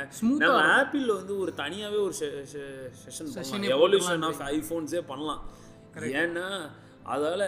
நம்ம 0.43 0.61
ஆப்பிளில் 0.77 1.15
வந்து 1.21 1.35
ஒரு 1.45 1.55
தனியாகவே 1.63 2.01
ஒரு 2.07 2.15
செஷன் 2.19 3.31
பண்ணலாம். 3.31 3.67
எவல்யூஷன் 3.77 4.27
ஆஃப் 4.31 4.45
ஐஃபோன்ஸே 4.53 5.03
பண்ணலாம் 5.13 5.43
ஏன்னா 6.21 6.47
அதால் 7.15 7.47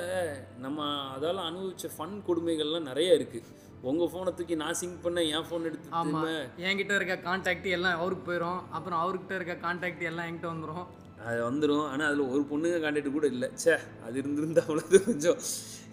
நம்ம 0.65 0.79
அதால் 1.15 1.45
அனுபவிச்ச 1.49 1.89
ஃபன் 1.97 2.17
கொடுமைகள்லாம் 2.29 2.89
நிறைய 2.91 3.19
இருக்குது 3.19 3.51
உங்கள் 3.91 4.11
ஃபோனை 4.11 4.31
தூக்கி 4.37 4.57
நான் 4.61 4.79
சிங்க் 4.81 5.01
பண்ண 5.05 5.23
என் 5.37 5.47
ஃபோன் 5.49 5.67
எடுத்து 5.69 5.97
ஆமாம் 5.99 6.29
என்கிட்ட 6.67 6.93
இருக்க 6.99 7.17
கான்டாக்ட் 7.27 7.67
எல்லாம் 7.77 7.97
அவருக்கு 7.99 8.25
போயிடும் 8.29 8.61
அப்புறம் 8.77 9.01
அவர்கிட்ட 9.03 9.35
இருக்க 9.39 9.55
கான்டாக்ட் 9.65 10.05
எல்லாம் 10.11 10.29
என்கிட்ட 10.29 10.51
வந்துடும் 10.53 10.87
அது 11.29 11.39
வந்துடும் 11.49 11.87
ஆனால் 11.91 12.09
அதில் 12.09 12.31
ஒரு 12.35 12.43
பொண்ணுங்க 12.51 12.79
கான்டாக்ட் 12.85 13.17
கூட 13.17 13.27
இல்லை. 13.35 13.49
ச்சே 13.61 13.75
அது 14.07 14.17
இருந்திருந்தா 14.23 14.63
அவ்வளோது 14.67 14.99
கொஞ்சம் 15.09 15.39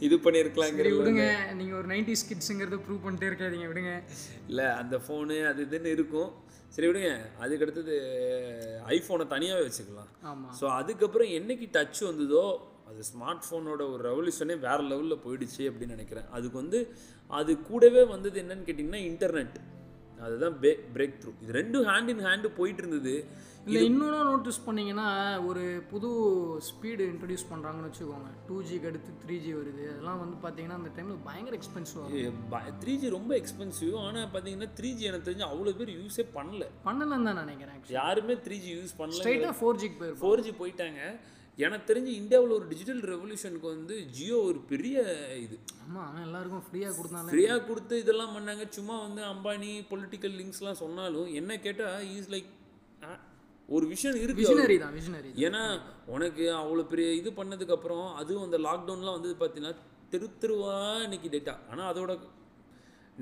இது 0.05 0.15
பண்ணியிருக்கலாங்கிறது 0.25 0.99
விடுங்க. 0.99 1.25
நீங்கள் 1.59 1.77
ஒரு 1.79 1.87
நைன்டி 1.93 2.13
ஸ்கிட்ஸுங்கிறது 2.21 2.79
ப்ரூவ் 2.85 3.03
பண்ணிட்டே 3.05 3.29
இருக்காதீங்க 3.31 3.67
விடுங்க. 3.71 3.93
இல்லை 4.51 4.67
அந்த 4.81 4.97
ஃபோனு 5.05 5.37
அது 5.51 5.61
இதுன்னு 5.67 5.93
இருக்கும். 5.97 6.31
சரி 6.75 6.87
விடுங்க. 6.89 7.11
அதுக்கடுத்தது 7.43 7.95
ஐஃபோனை 8.95 9.25
தனியாகவே 9.35 9.65
வச்சுக்கலாம். 9.67 10.11
ஆமாம் 10.31 10.55
ஸோ 10.59 10.65
அதுக்கப்புறம் 10.79 11.31
என்னைக்கு 11.39 11.67
டச் 11.77 12.01
வந்ததோ 12.11 12.45
அது 12.91 13.01
ஸ்மார்ட் 13.09 13.45
ஃபோனோட 13.47 13.81
ஒரு 13.93 14.01
ரெவல்யூஷனே 14.09 14.55
வேறு 14.65 14.83
லெவலில் 14.91 15.21
போயிடுச்சு 15.25 15.61
அப்படின்னு 15.69 15.95
நினைக்கிறேன். 15.97 16.27
அதுக்கு 16.37 16.57
வந்து 16.63 16.79
அது 17.39 17.51
கூடவே 17.69 18.01
வந்தது 18.15 18.37
என்னன்னு 18.43 18.65
கேட்டிங்கன்னா 18.69 19.01
இன்டர்நெட் 19.11 19.55
அதுதான் 20.25 20.57
பே 20.63 20.71
பிரேக் 20.95 21.15
த்ரூ 21.21 21.31
இது 21.43 21.57
ரெண்டும் 21.61 21.87
ஹேண்ட் 21.91 22.11
இன் 22.13 22.25
ஹேண்டு 22.27 22.57
போயிட்டு 22.59 22.83
இருந்தது 22.83 23.15
இல்லை 23.65 23.81
இன்னொன்று 23.87 24.19
நோட்டீஸ் 24.29 24.59
பண்ணீங்கன்னா 24.67 25.07
ஒரு 25.47 25.63
புது 25.89 26.09
ஸ்பீடு 26.67 27.03
இன்ட்ரடியூஸ் 27.11 27.43
பண்ணுறாங்கன்னு 27.49 27.89
வச்சுக்கோங்க. 27.89 28.29
டூ 28.47 28.55
ஜிக்கு 28.67 28.87
அடுத்து 28.89 29.11
த்ரீ 29.23 29.35
ஜி 29.43 29.51
வருது. 29.57 29.83
அதெல்லாம் 29.91 30.21
வந்து 30.23 30.37
பார்த்தீங்கன்னா 30.43 30.77
அந்த 30.79 30.91
டைமில் 30.95 31.19
பயங்கர 31.27 31.53
எக்ஸ்பென்சிவ் 31.59 32.07
த்ரீ 32.83 32.93
ஜி 33.01 33.09
ரொம்ப 33.17 33.31
எக்ஸ்பென்சிவ் 33.41 33.93
ஆனால் 34.05 34.31
பார்த்தீங்கன்னா 34.33 34.69
த்ரீ 34.79 34.91
ஜி 34.99 35.05
எனக்கு 35.09 35.27
தெரிஞ்சு 35.27 35.45
அவ்வளோ 35.51 35.73
பேர் 35.81 35.91
யூஸே 35.99 36.25
பண்ணல. 36.37 36.67
பண்ணலன்னு 36.87 37.29
தான் 37.29 37.41
நினைக்கிறேன் 37.43 37.83
யாருமே 37.99 38.35
த்ரீ 38.47 38.57
ஜி 38.65 38.71
யூஸ் 38.79 38.97
பண்ணல. 39.01 39.19
ஸ்ட்ரைட்டாக 39.19 39.53
ஃபோர் 39.59 39.79
ஜிக்கு 39.83 39.99
போயிருப்போம். 40.01 40.23
ஃபோர் 40.23 40.43
ஜி 40.47 40.53
போயிட்டாங்க. 40.63 41.01
எனக்கு 41.57 41.87
தெரிஞ்சு 41.89 42.11
இந்தியாவில் 42.19 42.55
ஒரு 42.57 42.65
டிஜிட்டல் 42.69 43.01
ரெவல்யூஷனுக்கு 43.11 43.67
வந்து 43.67 43.95
ஜியோ 44.15 44.37
ஒரு 44.49 44.59
பெரிய 44.69 44.95
இது. 45.45 45.55
ஆமாம் 45.83 46.05
அவன் 46.07 46.23
எல்லாருக்கும் 46.27 46.63
ஃப்ரீயாக 46.67 46.93
கொடுத்தாலே 46.97 47.31
ஃப்ரீயாக 47.31 47.65
கொடுத்து 47.65 47.95
இதெல்லாம் 48.03 48.33
பண்ணாங்க. 48.35 48.63
சும்மா 48.77 48.95
வந்து 48.99 49.21
அம்பானி 49.31 49.71
பொலிட்டிக்கல் 49.91 50.35
லிங்க்ஸ்லாம் 50.39 50.81
சொன்னாலும் 50.81 51.29
என்ன 51.39 51.57
கேட்டால் 51.57 52.07
இஸ் 52.13 52.31
லைக் 52.33 52.49
ஒரு 53.69 53.85
விஷயம் 53.87 54.17
இருக்கு 54.21 54.43
விஷனரி 54.43 54.77
தான் 54.77 54.95
விஷனரி 54.99 55.29
ஏன்னா 55.45 55.61
உனக்கு 56.07 56.45
அவ்வளோ 56.61 56.83
பெரிய 56.89 57.09
இது 57.13 57.29
பண்ணதுக்கப்புறம் 57.37 58.07
அதுவும் 58.15 58.45
அந்த 58.47 58.57
லாக்டவுன்லாம் 58.67 59.17
வந்து 59.17 59.29
பார்த்தீங்கன்னா 59.41 59.75
தெரு 60.13 60.27
தெருவா 60.41 60.73
இன்னைக்கு 61.03 61.29
டேட்டா 61.35 61.53
ஆனால் 61.71 61.89
அதோட 61.91 62.13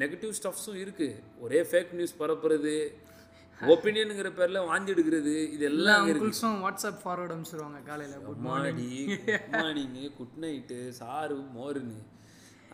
நெகட்டிவ் 0.01 0.33
ஸ்டஃப்ஸும் 0.39 0.79
இருக்குது 0.83 1.19
ஒரே 1.39 1.59
ஃபேக் 1.69 1.93
நியூஸ் 1.93 2.19
பரப்புறது 2.19 2.73
ஒப்பீனியனுங்கிற 3.73 4.29
பேரில் 4.39 4.67
வாந்தி 4.69 4.91
எடுக்கிறது 4.93 5.33
இது 5.55 5.63
எல்லா 5.71 5.93
எல்லாம் 5.93 6.05
அங்கிள்ஸும் 6.11 6.59
வாட்ஸ்அப் 6.65 7.01
ஃபார்வர்ட் 7.03 7.33
அனுப்பிச்சிருவாங்க 7.35 7.79
காலையில். 7.89 8.15
குட் 8.27 8.43
மாடி 8.47 8.87
good 9.09 9.51
morning 9.55 10.03
good 10.19 10.37
night 10.43 10.77
sir 10.99 11.37
மோருன்னு. 11.57 11.99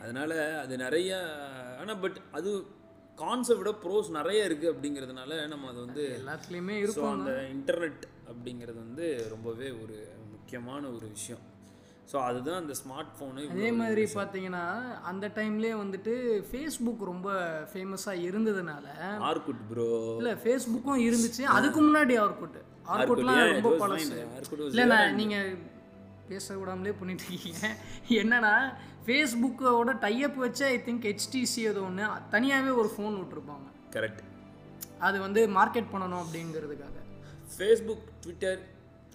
அதனால் 0.01 0.35
அது 0.63 0.73
நிறைய 0.85 1.11
ஆனால் 1.81 1.99
பட் 2.05 2.19
அது 2.39 2.51
கான்ஸை 3.23 3.55
விட 3.59 3.71
ப்ரோஸ் 3.83 4.09
நிறைய 4.19 4.47
இருக்குது 4.47 4.71
அப்படிங்கிறதுனால 4.73 5.47
நம்ம 5.53 5.67
அது 5.71 5.79
வந்து 5.85 6.05
எல்லாத்துலேயுமே 6.21 6.77
இருக்கும் 6.83 7.13
அந்த 7.17 7.33
இன்டர்நெட் 7.55 8.05
அப்படிங்கிறது 8.31 8.79
வந்து 8.85 9.07
ரொம்பவே 9.33 9.69
ஒரு 9.83 9.97
முக்கியமான 10.33 10.83
ஒரு 10.89 11.07
விஷயம். 11.17 11.43
ஸோ 12.11 12.17
அதுதான் 12.27 12.59
அந்த 12.61 12.73
ஸ்மார்ட் 12.79 13.11
ஃபோனு 13.17 13.43
அதே 13.53 13.69
மாதிரி 13.79 14.03
பார்த்தீங்கன்னா 14.17 14.63
அந்த 15.11 15.25
டைம்லேயே 15.37 15.75
வந்துட்டு 15.83 16.13
ஃபேஸ்புக் 16.49 17.01
ரொம்ப 17.11 17.29
ஃபேமஸாக 17.71 18.23
இருந்ததுனால 18.27 18.85
ஆர்குட் 19.29 19.63
ப்ரோ 19.69 19.87
இல்லை 20.19 20.33
ஃபேஸ்புக்கும் 20.43 21.01
இருந்துச்சு. 21.07 21.43
அதுக்கு 21.57 21.79
முன்னாடி 21.87 22.15
ஆர்குட் 22.25 22.59
ஆர்குட்லாம் 22.95 23.41
ரொம்ப 23.53 23.71
பழசு. 23.83 24.17
இல்லை 24.71 24.85
நான் 24.93 25.17
நீங்கள் 25.21 25.49
பேச 26.29 26.47
விடாமலே 26.59 26.93
பண்ணிட்டு 26.99 27.25
இருக்கீங்க 27.29 27.65
என்னன்னா 28.21 28.53
ஃபேஸ்புக்கோட 29.07 29.91
டைப் 30.05 30.37
வச்சு 30.45 30.63
ஐ 30.73 30.77
திங்க் 30.85 31.07
ஹெச்டிசி 31.09 31.63
ஏதோ 31.71 31.81
ஒன்று 31.89 32.05
தனியாகவே 32.35 32.71
ஒரு 32.81 32.89
ஃபோன் 32.93 33.17
விட்டுருப்பாங்க. 33.19 33.67
கரெக்ட் 33.95 34.23
அது 35.07 35.17
வந்து 35.25 35.41
மார்க்கெட் 35.57 35.91
பண்ணணும் 35.93 36.21
அப்படிங்கிறதுக்காக. 36.23 36.97
ஃபேஸ்புக் 37.55 38.07
ட்விட்டர் 38.23 38.61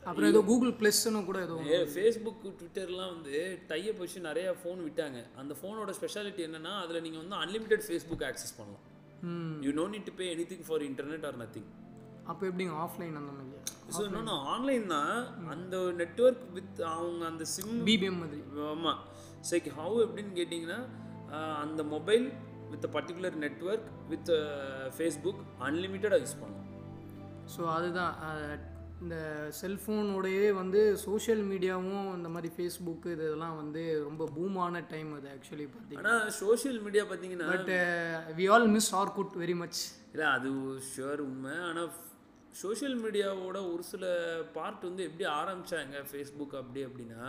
அப்புறம் 0.09 0.29
ஏதோ 0.33 0.41
கூகுள் 0.51 0.73
ப்ளஸ்ன்னு 0.81 1.21
கூட 1.31 1.39
ஏதோ 1.47 1.57
ஃபேஸ்புக் 1.95 2.45
ட்விட்டர்லாம் 2.61 3.11
வந்து 3.15 3.35
டைப் 3.73 3.99
வச்சு 4.03 4.21
நிறைய 4.29 4.55
ஃபோன் 4.61 4.81
விட்டாங்க. 4.87 5.19
அந்த 5.41 5.53
ஃபோனோட 5.61 5.91
ஸ்பெஷாலிட்டி 5.99 6.43
என்னன்னா 6.49 6.73
அதில் 6.85 7.03
நீங்கள் 7.07 7.23
வந்து 7.23 7.37
அன்லிமிட்டெட் 7.45 7.85
ஃபேஸ்புக் 7.89 8.25
ஆக்சஸ் 8.31 8.57
பண்ணலாம். 8.59 8.87
You 9.67 9.73
no 9.81 9.85
need 9.95 10.07
to 10.11 10.15
pay 10.21 10.27
anything 10.53 10.65
for 10.69 10.85
internet 10.91 11.27
or 11.31 11.39
nothing 11.43 11.69
அப்போ 12.31 12.43
எப்படிங்க? 12.49 12.75
ஆஃப்லைன் 12.85 13.15
அந்த 13.21 13.33
மாதிரி. 13.37 13.59
ஸோ 13.95 14.01
இன்னொன்று 14.09 14.35
ஆன்லைன் 14.55 14.87
தான் 14.95 15.15
அந்த 15.55 15.77
நெட்வொர்க் 16.01 16.45
வித் 16.57 16.81
அவங்க 16.95 17.23
அந்த 17.31 17.45
சிம் 17.55 17.77
பிபிஎம் 17.89 18.21
மாதிரி. 18.23 18.43
ஆமாம் 18.73 19.01
சரி 19.51 19.71
ஹவு 19.79 19.97
எப்படின்னு 20.07 20.35
கேட்டிங்கன்னா 20.41 20.81
அந்த 21.65 21.83
mobile 21.95 22.27
with 22.73 22.87
particular 22.97 23.39
network 23.45 23.89
with 24.13 24.33
Facebook 24.97 25.41
அன்லிமிட்டடாக 25.69 26.23
use 26.25 26.41
பண்ணலாம். 26.43 26.69
ஸோ 27.55 27.63
அதுதான் 27.77 28.13
இந்த 29.01 29.17
செல்ஃபோனோடையே 29.61 30.47
வந்து 30.53 30.81
சோஷியல் 31.05 31.43
மீடியாவும் 31.43 32.09
இந்த 32.17 32.29
மாதிரி 32.29 32.49
ஃபேஸ்புக்கு 32.57 33.09
இதெல்லாம் 33.17 33.57
வந்து 33.57 33.83
ரொம்ப 34.05 34.27
பூமான 34.35 34.83
டைம் 34.93 35.11
அது 35.19 35.29
ஆக்சுவலி 35.35 35.67
பார்த்தீங்கன்னா. 35.69 36.15
சோஷியல் 36.41 36.81
மீடியா 36.81 37.05
பார்த்தீங்கன்னா 37.05 37.49
but 37.53 37.73
we 38.39 38.47
all 38.53 38.69
miss 38.69 38.91
Orkut 38.95 39.35
very 39.43 39.57
much 39.63 39.81
இல்லை 40.13 40.27
அது 40.37 40.51
ஷுவர் 40.91 41.23
உண்மை. 41.27 41.55
ஆனால் 41.69 41.91
சோஷியல் 42.55 42.99
மீடியாவோட 43.03 43.59
ஒரு 43.73 43.83
சில 43.93 44.05
பார்ட் 44.55 44.87
வந்து 44.89 45.03
எப்படி 45.09 45.25
ஆரம்பிச்சாங்க 45.41 45.99
ஃபேஸ்புக் 46.11 46.57
அப்படி 46.61 46.81
அப்படின்னா 46.87 47.25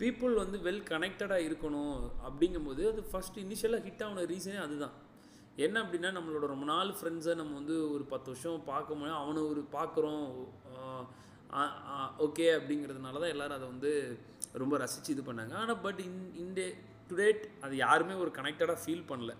பீப்புள் 0.00 0.34
வந்து 0.34 0.58
வெல் 0.58 0.86
கனெக்டடாக 0.90 1.46
இருக்கணும் 1.48 1.98
அப்படிங்கும்போது 2.28 2.82
அது 2.92 3.02
ஃபஸ்ட் 3.12 3.38
இனிஷியலாக 3.44 3.84
ஹிட் 3.86 4.04
ஆன 4.04 4.24
ரீசனே 4.32 4.58
அதுதான். 4.64 4.96
என்ன 5.64 5.76
அப்படின்னா 5.82 6.08
நம்மளோட 6.16 6.46
ரொம்ப 6.52 6.64
நாள் 6.72 6.90
ஃப்ரெண்ட்ஸை 6.96 7.34
நம்ம 7.40 7.54
வந்து 7.60 7.76
ஒரு 7.94 8.04
பத்து 8.12 8.28
வருஷம் 8.30 8.66
பார்க்க 8.72 8.98
முடியும். 8.98 9.20
அவனை 9.22 9.42
ஒரு 9.52 9.62
பார்க்குறோம். 9.76 10.26
ஓகே 12.26 12.46
அப்படிங்கிறதுனால 12.56 13.20
தான் 13.22 13.32
எல்லாரும் 13.34 13.56
அதை 13.58 13.68
வந்து 13.72 13.90
ரொம்ப 14.62 14.74
ரசித்து 14.82 15.14
இது 15.14 15.22
பண்ணாங்க. 15.28 15.54
ஆனால் 15.62 15.80
பட் 15.86 16.00
இன் 16.06 16.20
இன்டே 16.42 16.66
டுடேட் 17.10 17.42
அது 17.66 17.74
யாருமே 17.84 18.16
ஒரு 18.24 18.32
கனெக்டடாக 18.38 18.78
ஃபீல் 18.82 19.08
பண்ணல. 19.12 19.32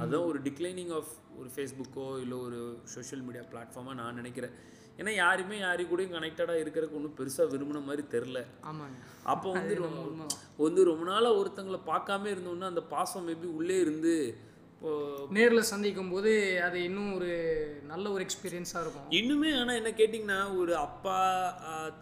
அதுதான் 0.00 0.28
ஒரு 0.30 0.38
டிக்ளைனிங் 0.46 0.92
ஆஃப் 0.98 1.12
ஒரு 1.40 1.48
ஃபேஸ்புக்கோ 1.54 2.06
இல்லை 2.22 2.38
ஒரு 2.46 2.60
சோஷியல் 2.94 3.24
மீடியா 3.26 3.44
பிளாட்ஃபார்மாக 3.52 3.98
நான் 4.02 4.18
நினைக்கிறேன். 4.20 4.54
ஏன்னா 5.00 5.12
யாருமே 5.22 5.56
யாரு 5.66 5.82
கூடயும் 5.90 6.16
கனெக்டடாக 6.16 6.62
இருக்கிறதுக்கு 6.62 6.98
ஒன்றும் 6.98 7.18
பெருசாக 7.20 7.50
விரும்பின 7.52 7.84
மாதிரி 7.88 8.02
தெரில 8.14 8.40
அப்போ 9.32 9.48
வந்து 9.58 9.74
ரொம்ப. 9.84 10.26
வந்து 10.64 10.80
ரொம்ப 10.90 11.04
நாளாக 11.12 11.38
ஒருத்தங்களை 11.40 11.80
பார்க்காம 11.92 12.30
இருந்தோன்னா 12.34 12.68
அந்த 12.72 12.84
பாசம் 12.94 13.26
மேபி 13.28 13.48
உள்ளே 13.60 13.78
இருந்து 13.84 14.12
இப்போ 14.74 14.92
நேரில் 15.36 15.68
சந்திக்கும் 15.72 16.10
போது 16.14 16.32
அது 16.66 16.78
இன்னும் 16.88 17.12
ஒரு 17.18 17.32
நல்ல 17.90 18.04
ஒரு 18.14 18.22
எக்ஸ்பீரியன்ஸாக 18.26 18.82
இருக்கும். 18.84 19.06
இன்னுமே 19.18 19.50
ஆனால் 19.60 19.78
என்ன 19.80 19.90
கேட்டிங்கன்னா 20.00 20.40
ஒரு 20.60 20.72
அப்பா 20.86 21.18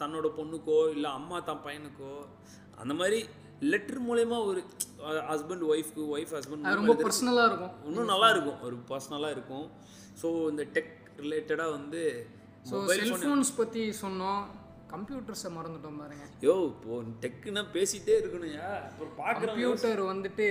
தன்னோட 0.00 0.28
பொண்ணுக்கோ 0.38 0.78
இல்லை 0.94 1.10
அம்மா 1.18 1.38
தான் 1.50 1.62
பையனுக்கோ 1.66 2.14
அந்த 2.82 2.94
மாதிரி 3.00 3.20
லெட்டர் 3.72 4.00
மூலயமா 4.08 4.38
ஒரு 4.50 4.60
ஹஸ்பண்ட் 5.30 5.64
ஒய்ஃப்க்கு 5.72 6.04
ஒய்ஃப் 6.14 6.32
அது 6.38 6.48
ரொம்ப 6.52 6.70
ஹஸ்பண்ட் 6.70 7.04
பர்சனலாக 7.06 7.48
இருக்கும். 7.50 7.74
இன்னும் 7.88 8.10
நல்லா 8.12 8.30
இருக்கும். 8.34 8.58
ஒரு 8.68 8.78
பர்சனலாக 8.90 9.34
இருக்கும். 9.36 9.66
ஸோ 10.22 10.28
இந்த 10.52 10.64
டெக் 10.76 10.94
ரிலேட்டடாக 11.24 11.76
வந்து 11.78 12.02
ஸோ 12.70 12.76
செல்ஃபோன்ஸ் 12.98 13.52
பற்றி 13.60 13.84
சொன்னோம். 14.02 14.42
கம்ப்யூட்டர்ஸை 14.92 15.50
மறந்துட்டோம் 15.56 16.00
பாருங்க. 16.02 16.24
யோ 16.46 16.54
இப்போ 16.70 16.96
டெக்குன்னா 17.24 17.62
பேசிட்டே 17.76 18.14
இருக்கணும்யா. 18.20 18.68
கம்ப்யூட்டர் 19.42 20.02
வந்துட்டு 20.12 20.46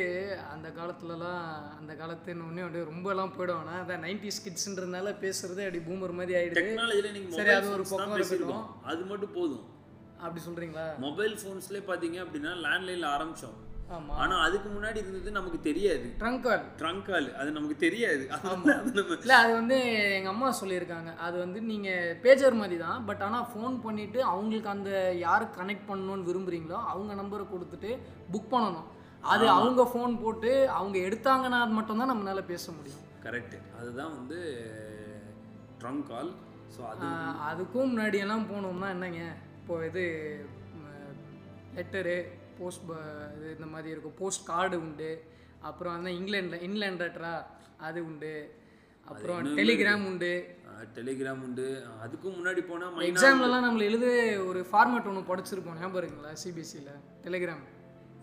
அந்த 0.54 0.68
காலத்துலலாம் 0.80 1.44
அந்த 1.80 1.94
காலத்துன்னு 2.02 2.48
ஒன்றே 2.50 2.66
அப்படியே 2.66 2.86
ரொம்பலாம் 2.92 3.36
போயிடும். 3.38 3.62
ஆனால் 3.64 3.82
அதான் 3.84 4.04
நைன்டி 4.08 4.32
ஸ்கிட்ஸ்ன்றதுனால 4.38 5.14
பேசுறது 5.26 5.64
அப்படி 5.68 5.82
பூமர் 5.90 6.18
மாதிரி 6.20 6.36
ஆயிடுது. 6.40 6.60
டெக்னாலஜியில் 6.62 7.16
நீங்கள் 7.18 7.38
சரி, 7.40 7.54
அது 7.60 7.70
ஒரு 7.78 7.86
பக்கம் 7.92 8.18
பேசியிருக்கோம் 8.22 8.66
அது 8.92 9.04
மட்டும் 9.12 9.36
போதும். 9.40 9.66
அப்படி 10.26 10.42
சொல்கிறீங்களா 10.48 10.88
மொபைல் 11.08 11.36
ஃபோன்ஸ்லேயே 11.42 11.84
பார்த்தீங்க 11.92 12.18
அப்படின்னா 12.26 12.54
லேண்ட்லைனில் 12.66 13.14
ஆரம்பித்தோம் 13.16 13.60
ஆமாம் 13.96 14.18
ஆனால் 14.24 14.42
அதுக்கு 14.48 14.70
முன்னாடி 14.76 15.00
இருந்தது 15.02 15.32
நமக்கு 15.38 15.60
தெரியாது. 15.68 16.06
ட்ரங்க் 16.22 16.44
கால் 16.46 16.64
ட்ரங்க் 16.82 17.06
கால் 17.10 17.28
அது 17.40 17.50
நமக்கு 17.58 17.78
தெரியாது. 17.86 18.24
இல்லை 19.24 19.38
அது 19.44 19.52
வந்து 19.60 19.78
எங்கள் 20.18 20.34
அம்மா 20.34 20.50
சொல்லியிருக்காங்க. 20.62 21.12
அது 21.26 21.36
வந்து 21.44 21.60
நீங்கள் 21.72 22.16
பேஜர் 22.24 22.60
மாதிரி 22.62 22.78
தான். 22.86 23.00
பட் 23.10 23.24
ஆனால் 23.28 23.48
ஃபோன் 23.52 23.76
பண்ணிவிட்டு 23.86 24.20
அவங்களுக்கு 24.32 24.74
அந்த 24.76 24.92
யார் 25.26 25.46
கனெக்ட் 25.60 25.90
பண்ணணும்னு 25.92 26.28
விரும்புகிறீங்களோ 26.30 26.80
அவங்க 26.94 27.14
நம்பரை 27.22 27.46
கொடுத்துட்டு 27.54 27.92
புக் 28.34 28.52
பண்ணணும். 28.56 28.90
அது 29.34 29.46
அவங்க 29.58 29.82
ஃபோன் 29.94 30.14
போட்டு 30.22 30.52
அவங்க 30.78 30.98
எடுத்தாங்கன்னா 31.08 31.62
மட்டும்தான் 31.80 32.12
நம்மளால 32.14 32.44
பேச 32.54 32.66
முடியும். 32.78 33.04
கரெக்ட் 33.26 33.58
அதுதான் 33.80 34.14
வந்து 34.20 34.40
ட்ரங்க் 35.82 36.08
கால் 36.12 36.32
ஸோ 36.76 36.82
அது 36.92 37.08
அதுக்கும் 37.50 37.90
முன்னாடியெல்லாம் 37.92 38.46
போனோம்னா 38.52 38.90
என்னங்க? 38.96 39.24
இப்போ 39.60 39.74
இது 39.90 40.04
லெட்டரு 41.78 42.16
போஸ்ட் 42.62 42.86
இது 43.36 43.50
இந்த 43.58 43.68
மாதிரி 43.74 43.92
இருக்கும். 43.96 44.18
போஸ்ட் 44.22 44.48
கார்டு 44.52 44.78
உண்டு. 44.86 45.12
அப்புறம் 45.70 45.96
வந்து 45.98 46.12
இங்கிலாண்டில் 46.20 46.64
இன்லேண்ட் 46.68 47.04
லெட்டரா 47.04 47.36
அது 47.88 48.00
உண்டு. 48.10 48.34
அப்புறம் 49.12 49.40
டெலிகிராம் 49.60 50.04
உண்டு. 50.10 50.34
டெலிகிராம் 50.98 51.42
உண்டு. 51.48 51.68
அதுக்கும் 52.04 52.36
முன்னாடி 52.38 52.62
போனால் 52.70 53.06
எக்ஸாம்லலாம் 53.10 53.66
நம்மள 53.68 53.84
எழுத 53.90 54.08
ஒரு 54.50 54.62
ஃபார்மேட் 54.70 55.10
ஒன்று 55.12 55.30
படிச்சிருப்போம். 55.32 55.78
ஞாபகம் 55.82 56.02
இருக்குங்களா? 56.02 56.34
சிபிஎஸ்சியில் 56.44 56.96
telegram 57.26 57.64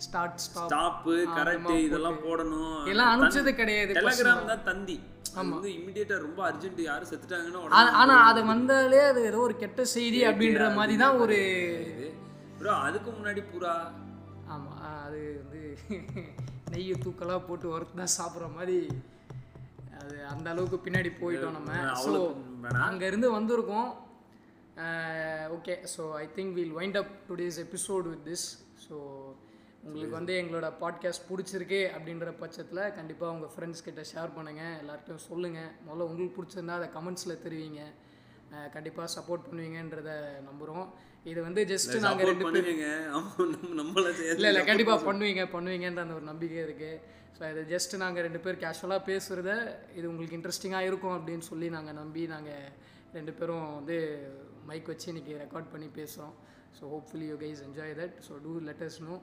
start 0.07 0.43
stop 0.47 0.69
stop 0.71 1.15
correct 1.37 1.73
இதெல்லாம் 1.87 2.19
போடணும். 2.27 2.83
எல்லாம் 2.93 3.13
அனுப்பிச்சது 3.13 3.53
கிடையாது 3.61 3.95
டெலிகிராம் 3.99 4.51
தான் 4.53 4.67
தந்தி. 4.71 4.99
வந்து 5.37 5.71
இமிடியேட்டா 5.79 6.17
ரொம்ப 6.27 6.41
அர்ஜென்ட் 6.51 6.81
யாரும் 6.89 7.09
செத்துட்டாங்கன்னா 7.11 7.81
ஆனா 8.03 8.15
அது 8.29 8.41
வந்தாலே 8.53 9.01
அது 9.11 9.21
ஏதோ 9.31 9.41
ஒரு 9.49 9.55
கெட்ட 9.63 9.83
செய்தி 9.97 10.21
அப்படின்ற 10.31 10.67
மாதிரி 10.79 10.95
தான் 11.03 11.19
ஒரு 11.25 11.39
ப்ரோ 12.61 12.73
அதுக்கு 12.87 13.11
முன்னாடி 13.19 13.43
பூரா 13.51 13.75
ஆமா 14.55 14.75
அது 15.05 15.21
வந்து 15.41 15.61
நெய்யை 16.73 16.97
தூக்கலாக 17.05 17.41
போட்டு 17.47 17.67
வறுத்து 17.73 17.97
தான் 17.97 18.17
சாப்பிட்ற 18.19 18.49
மாதிரி 18.55 18.77
அது 20.01 20.17
அந்த 20.33 20.47
அளவுக்கு 20.53 20.79
பின்னாடி 20.85 21.11
போயிட்டோம் 21.23 21.57
நம்ம. 21.59 21.71
ஸோ. 22.05 22.11
அங்கேருந்து 22.87 23.29
வந்திருக்கோம். 23.37 23.89
Okay 25.57 25.75
so 25.95 26.03
I 26.23 26.27
think 26.37 26.57
will 26.59 26.77
wind 26.79 26.99
up 27.01 27.13
today's 27.29 27.59
episode 27.65 28.09
with 28.11 28.25
this 28.29 28.47
so 28.85 28.97
உங்களுக்கு 29.87 30.15
வந்து 30.19 30.33
எங்களோட 30.41 30.69
பாட்காஸ்ட் 30.83 31.27
பிடிச்சிருக்கு 31.29 31.81
அப்படின்ற 31.95 32.31
பட்சத்தில் 32.43 32.83
கண்டிப்பாக 32.99 33.35
உங்கள் 33.35 33.53
ஃப்ரெண்ட்ஸ் 33.55 33.85
கிட்ட 33.87 34.03
ஷேர் 34.13 34.35
பண்ணுங்கள் 34.37 34.77
எல்லார்ட்டையும் 34.83 35.27
சொல்லுங்கள் 35.29 35.71
முதல்ல 35.87 36.09
உங்களுக்கு 36.09 36.37
பிடிச்சிருந்தா 36.39 36.79
அதை 36.81 36.89
கமெண்ட்ஸில் 36.97 37.43
தெரிவிங்க. 37.45 37.83
கண்டிப்பாக 38.75 39.09
சப்போர்ட் 39.15 39.47
பண்ணுவீங்கன்றத 39.47 40.11
நம்புகிறோம் 40.47 40.87
இது 41.27 41.41
வந்து 41.47 41.63
ஜஸ்ட் 41.73 41.95
நாங்கள் 42.07 42.29
சப்போர்ட் 42.31 42.59
ரெண்டு 42.59 42.89
நம்ம 43.15 43.77
நம்மள 43.81 44.11
இல்லை 44.35 44.51
இல்லை 44.51 44.65
கண்டிப்பாக 44.71 44.99
பண்ணுவீங்க 45.09 45.45
பண்ணுவீங்கன்ற 45.55 46.03
அந்த 46.05 46.17
ஒரு 46.19 46.27
நம்பிக்கை 46.31 46.61
இருக்குது 46.67 47.01
ஸோ 47.37 47.43
இது 47.53 47.63
ஜஸ்ட் 47.73 47.95
நாங்கள் 48.03 48.25
ரெண்டு 48.27 48.41
பேர் 48.45 48.61
கேஷுவலாக 48.65 49.03
பேசுகிறத 49.09 49.51
இது 49.99 50.07
உங்களுக்கு 50.11 50.39
இன்ட்ரெஸ்டிங்காக 50.39 50.89
இருக்கும் 50.91 51.17
அப்படின்னு 51.17 51.47
சொல்லி 51.51 51.69
நாங்கள் 51.77 51.99
நம்பி 52.03 52.23
நாங்கள் 52.35 52.69
ரெண்டு 53.17 53.33
பேரும் 53.39 53.67
வந்து 53.79 53.97
மைக் 54.71 54.91
வச்சு 54.93 55.09
இன்றைக்கி 55.13 55.35
ரெக்கார்ட் 55.43 55.73
பண்ணி 55.75 55.89
பேசுகிறோம் 55.99 56.35
so 56.79 56.83
hopefully 56.95 57.29
you 57.33 57.37
guys 57.45 57.63
enjoy 57.69 57.95
that 58.01 58.17
so 58.29 58.33
do 58.47 58.55
letters 58.71 58.99
know 59.09 59.17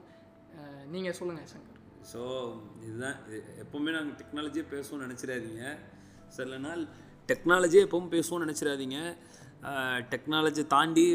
நீங்கள் 0.94 1.18
சொல்லுங்கள் 1.20 1.50
சங்கர். 1.54 1.80
ஸோ 2.12 2.22
இதுதான். 2.88 3.18
இது 3.28 3.40
எப்போவுமே 3.64 3.92
நாங்கள் 3.98 4.18
டெக்னாலஜியே 4.22 4.66
பேசுவோம்னு 4.74 5.06
நினச்சிடாதீங்க. 5.08 5.64
சில 6.36 6.58
நாள் 6.66 6.84
டெக்னாலஜியே 7.30 7.84
எப்பவும் 7.88 8.12
பேசுவோம்னு 8.16 8.46
நினச்சிடாதீங்க. 8.46 9.00
டெக்னாலஜி 10.12 10.64
தாண்டி 10.74 11.06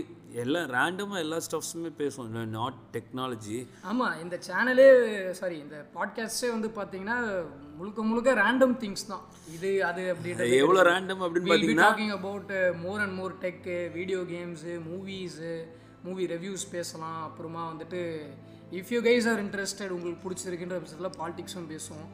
எல்லாம் 0.42 0.68
ரேண்டமாக 0.74 1.22
எல்லா 1.24 1.38
ஸ்டஃப்ஸுமே 1.46 1.90
பேசுவோம். 2.00 2.30
நாட் 2.58 2.78
டெக்னாலஜி 2.96 3.58
ஆமாம் 3.90 4.14
இந்த 4.22 4.36
சேனலே 4.46 4.86
சாரி 5.40 5.56
இந்த 5.64 5.76
பாட்காஸ்டே 5.96 6.48
வந்து 6.54 6.68
பார்த்தீங்கன்னா 6.78 7.18
முழுக்க 7.78 8.02
முழுக்க 8.10 8.34
ரேண்டம் 8.42 8.74
திங்ஸ் 8.82 9.06
தான். 9.10 9.24
இது 9.56 9.70
அது 9.88 10.02
அப்படின்றது 10.14 10.58
எவ்வளோ 10.64 10.82
ரேண்டம் 10.90 11.22
அப்படின்னு 11.26 11.50
பார்த்தீங்கன்னா 11.52 11.90
talking 11.90 12.12
about 12.18 12.50
more 12.84 13.02
and 13.06 13.16
more 13.20 13.36
tech 13.44 13.76
video 13.98 14.22
games 14.34 14.74
movies 14.90 15.52
movie 16.06 16.26
reviews 16.34 16.66
பேசலாம். 16.76 17.20
அப்புறமா 17.28 17.62
வந்துட்டு 17.72 18.02
if 18.80 18.92
you 18.94 19.00
guys 19.10 19.28
are 19.32 19.40
interested 19.46 19.94
உங்களுக்கு 19.96 20.24
பிடிச்சிருக்குன்ற 20.26 20.76
பட்சத்தில் 20.82 21.16
பாலிடிக்ஸும் 21.20 21.70
பேசுவோம். 21.74 22.10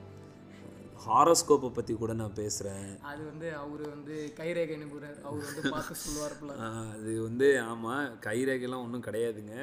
ஹாரோஸ்கோப்பை 1.07 1.69
பற்றி 1.71 1.93
கூட 1.95 2.13
நான் 2.15 2.35
பேசுகிறேன் 2.35 2.87
அது 3.03 3.21
வந்து 3.25 3.49
அவர் 3.57 3.83
வந்து 3.89 4.15
கைரேகை 4.39 4.77
நிபுணர் 4.77 5.19
அவர் 5.25 5.45
வந்து 5.49 5.63
பார்த்து 5.71 5.95
சொல்லுவார்ல 6.03 6.55
அது 6.95 7.13
வந்து 7.23 7.49
ஆமாம் 7.65 8.09
கைரேகைலாம் 8.27 8.85
ஒன்றும் 8.85 9.07
கிடையாதுங்க. 9.07 9.55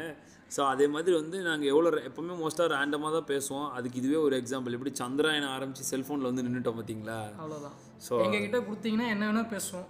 ஸோ 0.51 0.61
அதே 0.67 0.85
மாதிரி 0.87 1.13
வந்து 1.15 1.37
நாங்கள் 1.41 1.69
எவ்வளோ 1.69 1.89
எப்போவுமே 2.09 2.33
மோஸ்ட்டாக 2.41 2.67
ரேண்டமாக 2.73 3.11
தான் 3.13 3.29
பேசுவோம். 3.31 3.67
அதுக்கு 3.71 3.99
இதுவே 4.01 4.17
ஒரு 4.17 4.35
எக்ஸாம்பிள் 4.41 4.75
எப்படி 4.77 4.93
சந்திராயன் 4.95 5.47
ஆரம்பித்து 5.47 5.89
செல்ஃபோனில் 5.91 6.29
வந்து 6.29 6.43
நின்றுட்டோம் 6.43 6.77
பார்த்தீங்களா 6.79 7.19
அவ்வளோதான் 7.41 7.77
So- 7.99 8.21
எங்ககிட்ட 8.23 8.59
கொடுத்தீங்கன்னா 8.61 9.07
என்ன 9.07 9.23
வேணால் 9.29 9.51
பேசுவோம். 9.53 9.87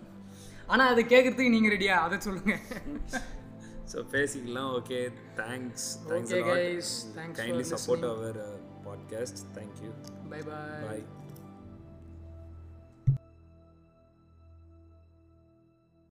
ஆனால் 0.68 0.92
அதை 0.92 1.04
கேட்குறதுக்கு 1.06 1.56
நீங்கள் 1.56 1.74
ரெடியா 1.76 1.96
அதை 2.06 2.18
சொல்லுங்கள் 2.20 2.62
ஸோ 3.92 4.00
பேசிக்கலாம். 4.14 4.70
Okay 4.78 5.00
thanks 5.42 5.88
thanks 6.10 6.94
kindly 7.40 7.66
support 7.74 8.08
our 8.14 8.40
podcast 8.88 9.42
thank you 9.58 9.92
bye 10.32 10.42
bye 10.42 10.86
bye 10.86 11.04